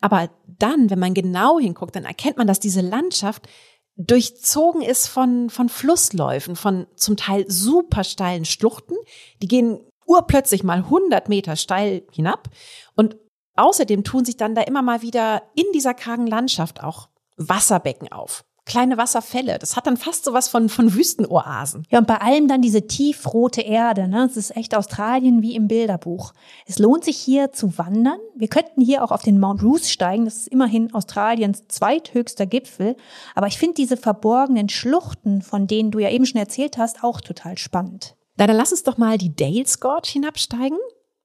Aber 0.02 0.30
dann, 0.46 0.90
wenn 0.90 1.00
man 1.00 1.14
genau 1.14 1.60
hinguckt, 1.60 1.96
dann 1.96 2.06
erkennt 2.06 2.38
man, 2.38 2.48
dass 2.48 2.60
diese 2.60 2.82
Landschaft 2.82 3.48
durchzogen 3.96 4.82
ist 4.82 5.08
von, 5.08 5.50
von 5.50 5.70
Flussläufen, 5.70 6.56
von 6.56 6.88
zum 6.96 7.18
Teil 7.18 7.46
super 7.48 8.04
steilen 8.04 8.46
Schluchten. 8.46 8.96
Die 9.42 9.48
gehen 9.48 9.80
urplötzlich 10.06 10.64
mal 10.64 10.80
100 10.80 11.30
Meter 11.30 11.56
steil 11.56 12.04
hinab. 12.12 12.50
Und 12.96 13.18
Außerdem 13.58 14.04
tun 14.04 14.24
sich 14.24 14.38
dann 14.38 14.56
da 14.56 14.62
immer 14.62 14.82
mal 14.82 15.02
wieder 15.02 15.44
in 15.56 15.66
dieser 15.74 15.94
kargen 15.94 16.28
Landschaft 16.28 16.84
auch 16.84 17.10
Wasserbecken 17.38 18.12
auf. 18.12 18.46
Kleine 18.66 18.98
Wasserfälle. 18.98 19.60
Das 19.60 19.78
hat 19.78 19.88
dann 19.88 19.96
fast 19.96 20.26
sowas 20.26 20.50
von, 20.50 20.68
von 20.68 20.94
Wüstenoasen. 20.94 21.86
Ja, 21.90 22.00
und 22.00 22.08
bei 22.08 22.20
allem 22.20 22.50
dann 22.50 22.62
diese 22.62 22.86
tiefrote 22.86 23.62
Erde. 23.62 24.10
Ne? 24.10 24.28
Das 24.28 24.36
ist 24.36 24.58
echt 24.58 24.76
Australien 24.76 25.42
wie 25.42 25.56
im 25.56 25.70
Bilderbuch. 25.70 26.34
Es 26.66 26.78
lohnt 26.78 27.06
sich 27.06 27.16
hier 27.16 27.54
zu 27.54 27.78
wandern. 27.78 28.20
Wir 28.36 28.50
könnten 28.50 28.82
hier 28.82 29.06
auch 29.06 29.12
auf 29.12 29.24
den 29.24 29.40
Mount 29.40 29.62
Bruce 29.62 29.90
steigen. 29.90 30.26
Das 30.26 30.36
ist 30.36 30.48
immerhin 30.50 30.94
Australiens 30.94 31.64
zweithöchster 31.70 32.46
Gipfel. 32.46 32.98
Aber 33.36 33.48
ich 33.48 33.58
finde 33.58 33.76
diese 33.76 33.96
verborgenen 33.96 34.68
Schluchten, 34.68 35.42
von 35.42 35.66
denen 35.68 35.92
du 35.92 36.00
ja 36.00 36.10
eben 36.10 36.26
schon 36.26 36.42
erzählt 36.42 36.78
hast, 36.78 37.06
auch 37.06 37.22
total 37.22 37.58
spannend. 37.58 38.18
Na, 38.36 38.48
dann 38.48 38.58
lass 38.58 38.72
uns 38.72 38.84
doch 38.84 38.98
mal 38.98 39.18
die 39.18 39.34
Dales 39.34 39.80
Gorge 39.80 40.10
hinabsteigen. 40.12 40.78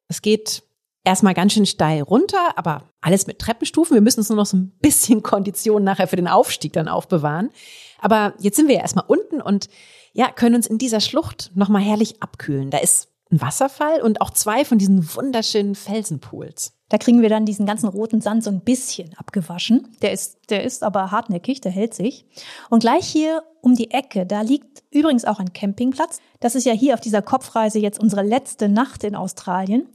Es 0.07 0.23
geht 0.23 0.63
erstmal 1.05 1.35
ganz 1.35 1.53
schön 1.53 1.67
steil 1.67 2.03
runter, 2.03 2.57
aber 2.57 2.85
alles 3.01 3.27
mit 3.27 3.39
Treppenstufen. 3.39 3.95
Wir 3.95 4.01
müssen 4.01 4.21
uns 4.21 4.29
nur 4.29 4.37
noch 4.37 4.47
so 4.47 4.57
ein 4.57 4.73
bisschen 4.81 5.23
Kondition 5.23 5.85
nachher 5.85 6.09
für 6.09 6.17
den 6.17 6.29
Aufstieg 6.29 6.73
dann 6.73 6.89
aufbewahren. 6.89 7.51
Aber 8.01 8.35
jetzt 8.39 8.57
sind 8.57 8.69
wir 8.69 8.77
ja 8.77 8.83
erstmal 8.83 9.05
unten 9.07 9.41
und 9.41 9.69
ja, 10.13 10.31
können 10.31 10.57
uns 10.57 10.67
in 10.67 10.79
dieser 10.79 11.01
Schlucht 11.01 11.51
nochmal 11.55 11.83
herrlich 11.83 12.23
abkühlen. 12.23 12.71
Da 12.71 12.79
ist 12.79 13.09
ein 13.31 13.41
Wasserfall 13.41 14.03
und 14.03 14.21
auch 14.21 14.31
zwei 14.31 14.65
von 14.65 14.79
diesen 14.79 15.15
wunderschönen 15.15 15.75
Felsenpools. 15.75 16.75
Da 16.91 16.99
kriegen 16.99 17.23
wir 17.23 17.31
dann 17.31 17.47
diesen 17.47 17.65
ganzen 17.65 17.89
roten 17.89 18.21
Sand 18.21 18.45
so 18.45 18.51
ein 18.51 18.61
bisschen 18.61 19.15
abgewaschen. 19.17 19.89
Der 20.03 20.13
ist, 20.13 20.51
der 20.51 20.63
ist 20.63 20.83
aber 20.83 21.11
hartnäckig, 21.11 21.63
der 21.63 21.73
hält 21.73 21.95
sich. 21.95 22.27
Und 22.69 22.81
gleich 22.81 23.07
hier 23.07 23.43
um 23.63 23.75
die 23.75 23.91
Ecke, 23.91 24.27
da 24.27 24.43
liegt 24.43 24.83
übrigens 24.91 25.25
auch 25.25 25.39
ein 25.39 25.55
Campingplatz. 25.55 26.19
Das 26.41 26.55
ist 26.55 26.67
ja 26.67 26.75
hier 26.75 26.93
auf 26.93 27.01
dieser 27.01 27.23
Kopfreise 27.23 27.79
jetzt 27.79 27.99
unsere 27.99 28.23
letzte 28.23 28.69
Nacht 28.69 29.05
in 29.05 29.17
Australien. 29.17 29.87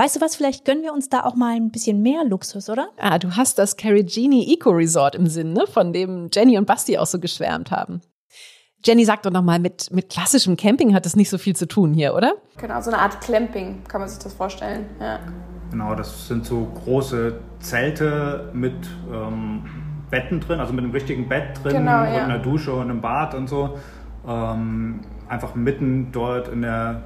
Weißt 0.00 0.14
du 0.14 0.20
was, 0.20 0.36
vielleicht 0.36 0.64
gönnen 0.64 0.84
wir 0.84 0.92
uns 0.92 1.08
da 1.08 1.24
auch 1.24 1.34
mal 1.34 1.56
ein 1.56 1.72
bisschen 1.72 2.02
mehr 2.02 2.24
Luxus, 2.24 2.70
oder? 2.70 2.90
Ah, 2.98 3.18
du 3.18 3.34
hast 3.34 3.58
das 3.58 3.76
Carigini 3.76 4.54
Eco 4.54 4.70
Resort 4.70 5.16
im 5.16 5.26
Sinn, 5.26 5.52
ne? 5.52 5.66
von 5.66 5.92
dem 5.92 6.30
Jenny 6.32 6.56
und 6.56 6.66
Basti 6.66 6.96
auch 6.98 7.06
so 7.06 7.18
geschwärmt 7.18 7.72
haben. 7.72 8.00
Jenny, 8.84 9.04
sag 9.04 9.24
doch 9.24 9.32
nochmal, 9.32 9.58
mit, 9.58 9.90
mit 9.90 10.08
klassischem 10.08 10.56
Camping 10.56 10.94
hat 10.94 11.04
das 11.04 11.16
nicht 11.16 11.28
so 11.28 11.36
viel 11.36 11.56
zu 11.56 11.66
tun 11.66 11.94
hier, 11.94 12.14
oder? 12.14 12.34
Genau, 12.58 12.80
so 12.80 12.92
eine 12.92 13.00
Art 13.00 13.20
Clamping, 13.20 13.82
kann 13.88 14.00
man 14.00 14.08
sich 14.08 14.20
das 14.20 14.34
vorstellen. 14.34 14.86
Ja. 15.00 15.18
Genau, 15.72 15.96
das 15.96 16.28
sind 16.28 16.46
so 16.46 16.68
große 16.84 17.40
Zelte 17.58 18.50
mit 18.52 18.76
ähm, 19.12 19.64
Betten 20.10 20.38
drin, 20.38 20.60
also 20.60 20.72
mit 20.72 20.84
einem 20.84 20.92
richtigen 20.92 21.28
Bett 21.28 21.58
drin 21.64 21.72
genau, 21.72 22.02
und 22.02 22.14
ja. 22.14 22.24
einer 22.24 22.38
Dusche 22.38 22.72
und 22.72 22.82
einem 22.82 23.00
Bad 23.00 23.34
und 23.34 23.48
so. 23.48 23.76
Ähm, 24.24 25.00
einfach 25.28 25.56
mitten 25.56 26.12
dort 26.12 26.46
in 26.46 26.62
der 26.62 27.02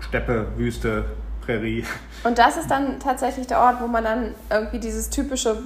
Steppe, 0.00 0.48
Wüste 0.56 1.04
Prärie. 1.44 1.84
Und 2.24 2.38
das 2.38 2.56
ist 2.56 2.70
dann 2.70 2.98
tatsächlich 3.00 3.46
der 3.46 3.60
Ort, 3.60 3.80
wo 3.80 3.86
man 3.86 4.04
dann 4.04 4.34
irgendwie 4.50 4.78
dieses 4.78 5.10
typische, 5.10 5.56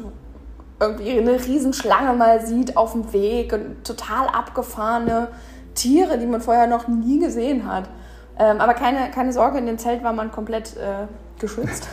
irgendwie 0.80 1.18
eine 1.18 1.32
Riesenschlange 1.32 2.16
mal 2.16 2.44
sieht 2.44 2.76
auf 2.76 2.92
dem 2.92 3.12
Weg 3.12 3.52
und 3.52 3.84
total 3.84 4.28
abgefahrene 4.28 5.28
Tiere, 5.74 6.18
die 6.18 6.26
man 6.26 6.40
vorher 6.40 6.66
noch 6.66 6.88
nie 6.88 7.20
gesehen 7.20 7.70
hat. 7.70 7.88
Ähm, 8.38 8.60
aber 8.60 8.74
keine, 8.74 9.10
keine 9.10 9.32
Sorge, 9.32 9.58
in 9.58 9.66
dem 9.66 9.78
Zelt 9.78 10.02
war 10.02 10.12
man 10.12 10.30
komplett 10.30 10.76
äh, 10.76 11.06
geschützt 11.40 11.88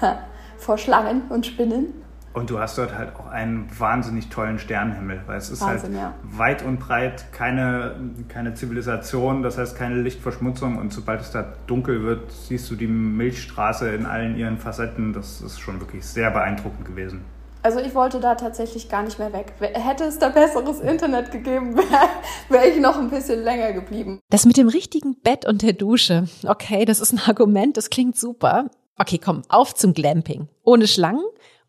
vor 0.58 0.78
Schlangen 0.78 1.22
und 1.28 1.46
Spinnen. 1.46 1.99
Und 2.32 2.48
du 2.48 2.60
hast 2.60 2.78
dort 2.78 2.96
halt 2.96 3.16
auch 3.16 3.26
einen 3.26 3.68
wahnsinnig 3.76 4.28
tollen 4.28 4.60
Sternenhimmel, 4.60 5.22
weil 5.26 5.38
es 5.38 5.50
ist 5.50 5.62
Wahnsinn, 5.62 6.00
halt 6.00 6.14
ja. 6.14 6.38
weit 6.38 6.64
und 6.64 6.78
breit 6.78 7.32
keine, 7.32 7.96
keine 8.28 8.54
Zivilisation, 8.54 9.42
das 9.42 9.58
heißt 9.58 9.76
keine 9.76 9.96
Lichtverschmutzung 9.96 10.78
und 10.78 10.92
sobald 10.92 11.22
es 11.22 11.32
da 11.32 11.52
dunkel 11.66 12.04
wird, 12.04 12.30
siehst 12.30 12.70
du 12.70 12.76
die 12.76 12.86
Milchstraße 12.86 13.90
in 13.90 14.06
allen 14.06 14.36
ihren 14.36 14.58
Facetten. 14.58 15.12
Das 15.12 15.40
ist 15.40 15.58
schon 15.58 15.80
wirklich 15.80 16.04
sehr 16.04 16.30
beeindruckend 16.30 16.84
gewesen. 16.84 17.24
Also 17.62 17.80
ich 17.80 17.94
wollte 17.94 18.20
da 18.20 18.36
tatsächlich 18.36 18.88
gar 18.88 19.02
nicht 19.02 19.18
mehr 19.18 19.32
weg. 19.32 19.52
Hätte 19.58 20.04
es 20.04 20.18
da 20.18 20.30
besseres 20.30 20.80
Internet 20.80 21.30
gegeben, 21.32 21.76
wäre 21.76 22.08
wär 22.48 22.68
ich 22.68 22.80
noch 22.80 22.96
ein 22.96 23.10
bisschen 23.10 23.42
länger 23.42 23.72
geblieben. 23.72 24.20
Das 24.30 24.46
mit 24.46 24.56
dem 24.56 24.68
richtigen 24.68 25.20
Bett 25.20 25.46
und 25.46 25.62
der 25.62 25.72
Dusche. 25.72 26.26
Okay, 26.46 26.84
das 26.84 27.00
ist 27.00 27.12
ein 27.12 27.20
Argument, 27.26 27.76
das 27.76 27.90
klingt 27.90 28.16
super. 28.16 28.70
Okay, 28.96 29.18
komm, 29.22 29.42
auf 29.48 29.74
zum 29.74 29.94
Glamping. 29.94 30.48
Ohne 30.62 30.86
Schlangen 30.86 31.24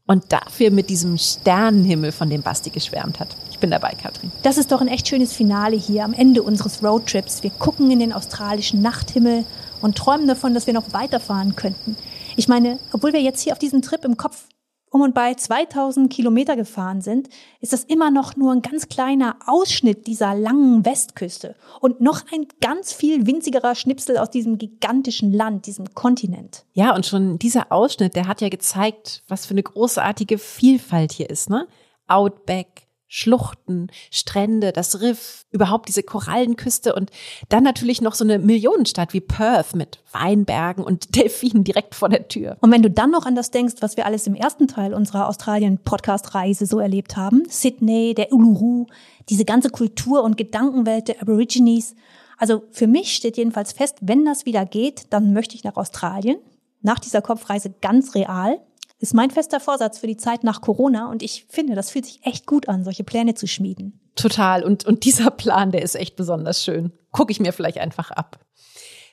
und 0.07 0.31
dafür 0.31 0.71
mit 0.71 0.89
diesem 0.89 1.17
Sternenhimmel, 1.17 2.11
von 2.11 2.29
dem 2.29 2.41
Basti 2.41 2.69
geschwärmt 2.69 3.19
hat. 3.19 3.29
Ich 3.49 3.59
bin 3.59 3.71
dabei, 3.71 3.93
Katrin. 4.01 4.31
Das 4.43 4.57
ist 4.57 4.71
doch 4.71 4.81
ein 4.81 4.87
echt 4.87 5.07
schönes 5.07 5.33
Finale 5.33 5.75
hier 5.75 6.03
am 6.03 6.13
Ende 6.13 6.43
unseres 6.43 6.83
Roadtrips. 6.83 7.43
Wir 7.43 7.51
gucken 7.51 7.91
in 7.91 7.99
den 7.99 8.13
australischen 8.13 8.81
Nachthimmel 8.81 9.45
und 9.81 9.97
träumen 9.97 10.27
davon, 10.27 10.53
dass 10.53 10.67
wir 10.67 10.73
noch 10.73 10.93
weiterfahren 10.93 11.55
könnten. 11.55 11.95
Ich 12.35 12.47
meine, 12.47 12.79
obwohl 12.91 13.13
wir 13.13 13.21
jetzt 13.21 13.41
hier 13.41 13.53
auf 13.53 13.59
diesen 13.59 13.81
Trip 13.81 14.03
im 14.05 14.17
Kopf 14.17 14.45
um 14.91 14.99
und 14.99 15.15
bei 15.15 15.33
2000 15.33 16.11
Kilometer 16.11 16.57
gefahren 16.57 16.99
sind, 16.99 17.29
ist 17.61 17.71
das 17.71 17.85
immer 17.85 18.11
noch 18.11 18.35
nur 18.35 18.51
ein 18.51 18.61
ganz 18.61 18.89
kleiner 18.89 19.37
Ausschnitt 19.47 20.05
dieser 20.05 20.35
langen 20.35 20.85
Westküste 20.85 21.55
und 21.79 22.01
noch 22.01 22.23
ein 22.33 22.45
ganz 22.59 22.91
viel 22.91 23.25
winzigerer 23.25 23.73
Schnipsel 23.73 24.17
aus 24.17 24.29
diesem 24.29 24.57
gigantischen 24.57 25.31
Land, 25.31 25.65
diesem 25.65 25.93
Kontinent. 25.93 26.65
Ja, 26.73 26.93
und 26.93 27.05
schon 27.05 27.39
dieser 27.39 27.71
Ausschnitt, 27.71 28.17
der 28.17 28.27
hat 28.27 28.41
ja 28.41 28.49
gezeigt, 28.49 29.23
was 29.29 29.45
für 29.45 29.53
eine 29.53 29.63
großartige 29.63 30.37
Vielfalt 30.37 31.13
hier 31.13 31.29
ist, 31.29 31.49
ne? 31.49 31.67
Outback, 32.07 32.80
Schluchten, 33.13 33.87
Strände, 34.09 34.71
das 34.71 35.01
Riff, 35.01 35.45
überhaupt 35.51 35.89
diese 35.89 36.01
Korallenküste 36.01 36.95
und 36.95 37.11
dann 37.49 37.61
natürlich 37.61 38.01
noch 38.01 38.13
so 38.13 38.23
eine 38.23 38.39
Millionenstadt 38.39 39.11
wie 39.11 39.19
Perth 39.19 39.75
mit 39.75 39.99
Weinbergen 40.13 40.81
und 40.81 41.13
Delfinen 41.15 41.65
direkt 41.65 41.93
vor 41.93 42.07
der 42.07 42.29
Tür. 42.29 42.55
Und 42.61 42.71
wenn 42.71 42.81
du 42.81 42.89
dann 42.89 43.11
noch 43.11 43.25
an 43.25 43.35
das 43.35 43.51
denkst, 43.51 43.75
was 43.81 43.97
wir 43.97 44.05
alles 44.05 44.27
im 44.27 44.35
ersten 44.35 44.69
Teil 44.69 44.93
unserer 44.93 45.27
Australien-Podcast-Reise 45.27 46.65
so 46.65 46.79
erlebt 46.79 47.17
haben, 47.17 47.43
Sydney, 47.49 48.13
der 48.13 48.31
Uluru, 48.31 48.87
diese 49.27 49.43
ganze 49.43 49.71
Kultur 49.71 50.23
und 50.23 50.37
Gedankenwelt 50.37 51.09
der 51.09 51.21
Aborigines, 51.21 51.95
also 52.37 52.63
für 52.71 52.87
mich 52.87 53.13
steht 53.13 53.35
jedenfalls 53.35 53.73
fest, 53.73 53.97
wenn 53.99 54.23
das 54.23 54.45
wieder 54.45 54.65
geht, 54.65 55.07
dann 55.09 55.33
möchte 55.33 55.55
ich 55.55 55.65
nach 55.65 55.75
Australien. 55.75 56.37
Nach 56.81 56.97
dieser 56.97 57.21
Kopfreise 57.21 57.73
ganz 57.81 58.15
real 58.15 58.61
ist 59.01 59.13
mein 59.13 59.31
fester 59.31 59.59
Vorsatz 59.59 59.97
für 59.97 60.07
die 60.07 60.17
Zeit 60.17 60.43
nach 60.43 60.61
Corona 60.61 61.09
und 61.09 61.23
ich 61.23 61.45
finde, 61.49 61.75
das 61.75 61.89
fühlt 61.89 62.05
sich 62.05 62.21
echt 62.23 62.45
gut 62.45 62.69
an, 62.69 62.83
solche 62.83 63.03
Pläne 63.03 63.33
zu 63.33 63.47
schmieden. 63.47 63.99
Total. 64.15 64.63
Und, 64.63 64.85
und 64.85 65.03
dieser 65.05 65.31
Plan, 65.31 65.71
der 65.71 65.81
ist 65.81 65.95
echt 65.95 66.15
besonders 66.15 66.63
schön. 66.63 66.91
Gucke 67.11 67.31
ich 67.31 67.39
mir 67.39 67.51
vielleicht 67.51 67.79
einfach 67.79 68.11
ab. 68.11 68.39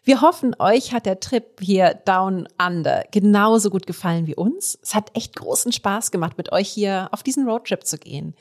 Wir 0.05 0.21
hoffen, 0.21 0.55
euch 0.59 0.93
hat 0.93 1.07
der 1.07 1.21
Trip 1.21 1.61
hier 1.61 1.95
Down 2.05 2.49
Under 2.63 3.05
genauso 3.11 3.71
gut 3.71 3.87
gefallen 3.87 4.27
wie 4.27 4.35
uns. 4.35 4.79
Es 4.83 4.95
hat 4.95 5.11
echt 5.17 5.37
großen 5.37 5.73
Spaß 5.73 6.11
gemacht, 6.11 6.39
mit 6.39 6.53
euch 6.53 6.69
hier 6.69 7.09
auf 7.13 7.23
diesen 7.23 7.49
Roadtrip 7.49 7.85
zu 7.85 7.99
gehen. 7.99 8.35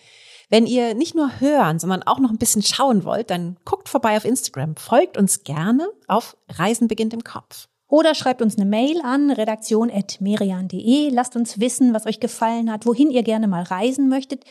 Wenn 0.50 0.66
ihr 0.66 0.94
nicht 0.94 1.16
nur 1.16 1.40
hören, 1.40 1.80
sondern 1.80 2.04
auch 2.04 2.20
noch 2.20 2.30
ein 2.30 2.38
bisschen 2.38 2.64
schauen 2.64 3.04
wollt, 3.04 3.30
dann 3.30 3.58
guckt 3.66 3.90
vorbei 3.90 4.16
auf 4.16 4.24
Instagram, 4.24 4.76
folgt 4.78 5.18
uns 5.18 5.44
gerne 5.44 5.90
auf 6.08 6.38
Reisen 6.50 6.88
beginnt 6.88 7.14
im 7.14 7.24
Kopf. 7.24 7.68
Oder 7.90 8.16
schreibt 8.16 8.42
uns 8.42 8.58
eine 8.58 8.66
Mail 8.66 9.00
an 9.02 9.32
redaktion.merian.de. 9.32 11.10
Lasst 11.10 11.36
uns 11.36 11.60
wissen, 11.60 11.94
was 11.94 12.06
euch 12.06 12.20
gefallen 12.20 12.72
hat, 12.72 12.86
wohin 12.86 13.10
ihr 13.10 13.24
gerne 13.24 13.48
mal 13.48 13.64
reisen 13.64 14.10
möchtet. 14.10 14.44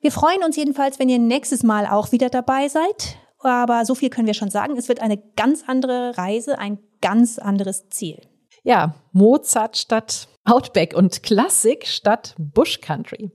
Wir 0.00 0.12
freuen 0.12 0.44
uns 0.44 0.56
jedenfalls, 0.56 0.98
wenn 0.98 1.08
ihr 1.08 1.18
nächstes 1.18 1.62
Mal 1.62 1.86
auch 1.86 2.12
wieder 2.12 2.28
dabei 2.28 2.68
seid. 2.68 3.16
Aber 3.40 3.84
so 3.84 3.94
viel 3.94 4.10
können 4.10 4.26
wir 4.26 4.34
schon 4.34 4.50
sagen. 4.50 4.76
Es 4.76 4.88
wird 4.88 5.00
eine 5.00 5.18
ganz 5.36 5.64
andere 5.66 6.16
Reise, 6.16 6.58
ein 6.58 6.78
ganz 7.00 7.38
anderes 7.38 7.88
Ziel. 7.88 8.20
Ja, 8.62 8.94
Mozart 9.12 9.76
statt 9.76 10.28
Outback 10.44 10.94
und 10.94 11.22
Klassik 11.22 11.86
statt 11.86 12.34
Bush 12.38 12.80
Country. 12.80 13.30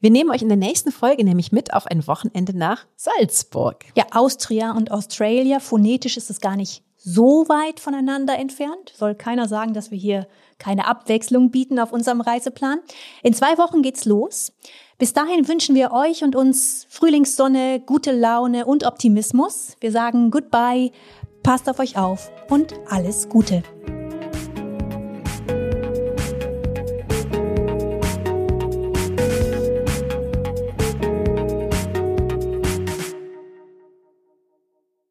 Wir 0.00 0.10
nehmen 0.10 0.30
euch 0.30 0.42
in 0.42 0.48
der 0.48 0.56
nächsten 0.56 0.92
Folge 0.92 1.24
nämlich 1.24 1.52
mit 1.52 1.74
auf 1.74 1.86
ein 1.86 2.06
Wochenende 2.06 2.56
nach 2.56 2.86
Salzburg. 2.96 3.84
Ja, 3.96 4.04
Austria 4.12 4.72
und 4.72 4.92
Australia. 4.92 5.58
Phonetisch 5.58 6.16
ist 6.16 6.30
es 6.30 6.40
gar 6.40 6.56
nicht 6.56 6.84
so 6.98 7.48
weit 7.48 7.80
voneinander 7.80 8.36
entfernt. 8.36 8.92
Soll 8.94 9.14
keiner 9.14 9.48
sagen, 9.48 9.72
dass 9.72 9.90
wir 9.90 9.98
hier 9.98 10.26
keine 10.58 10.86
Abwechslung 10.86 11.50
bieten 11.50 11.78
auf 11.78 11.92
unserem 11.92 12.20
Reiseplan. 12.20 12.80
In 13.22 13.32
zwei 13.32 13.56
Wochen 13.56 13.82
geht's 13.82 14.04
los. 14.04 14.52
Bis 14.98 15.12
dahin 15.12 15.46
wünschen 15.46 15.76
wir 15.76 15.92
euch 15.92 16.24
und 16.24 16.34
uns 16.34 16.86
Frühlingssonne, 16.90 17.80
gute 17.80 18.10
Laune 18.10 18.66
und 18.66 18.84
Optimismus. 18.84 19.76
Wir 19.80 19.92
sagen 19.92 20.32
Goodbye, 20.32 20.90
passt 21.44 21.70
auf 21.70 21.78
euch 21.78 21.96
auf 21.96 22.30
und 22.50 22.74
alles 22.88 23.28
Gute. 23.28 23.62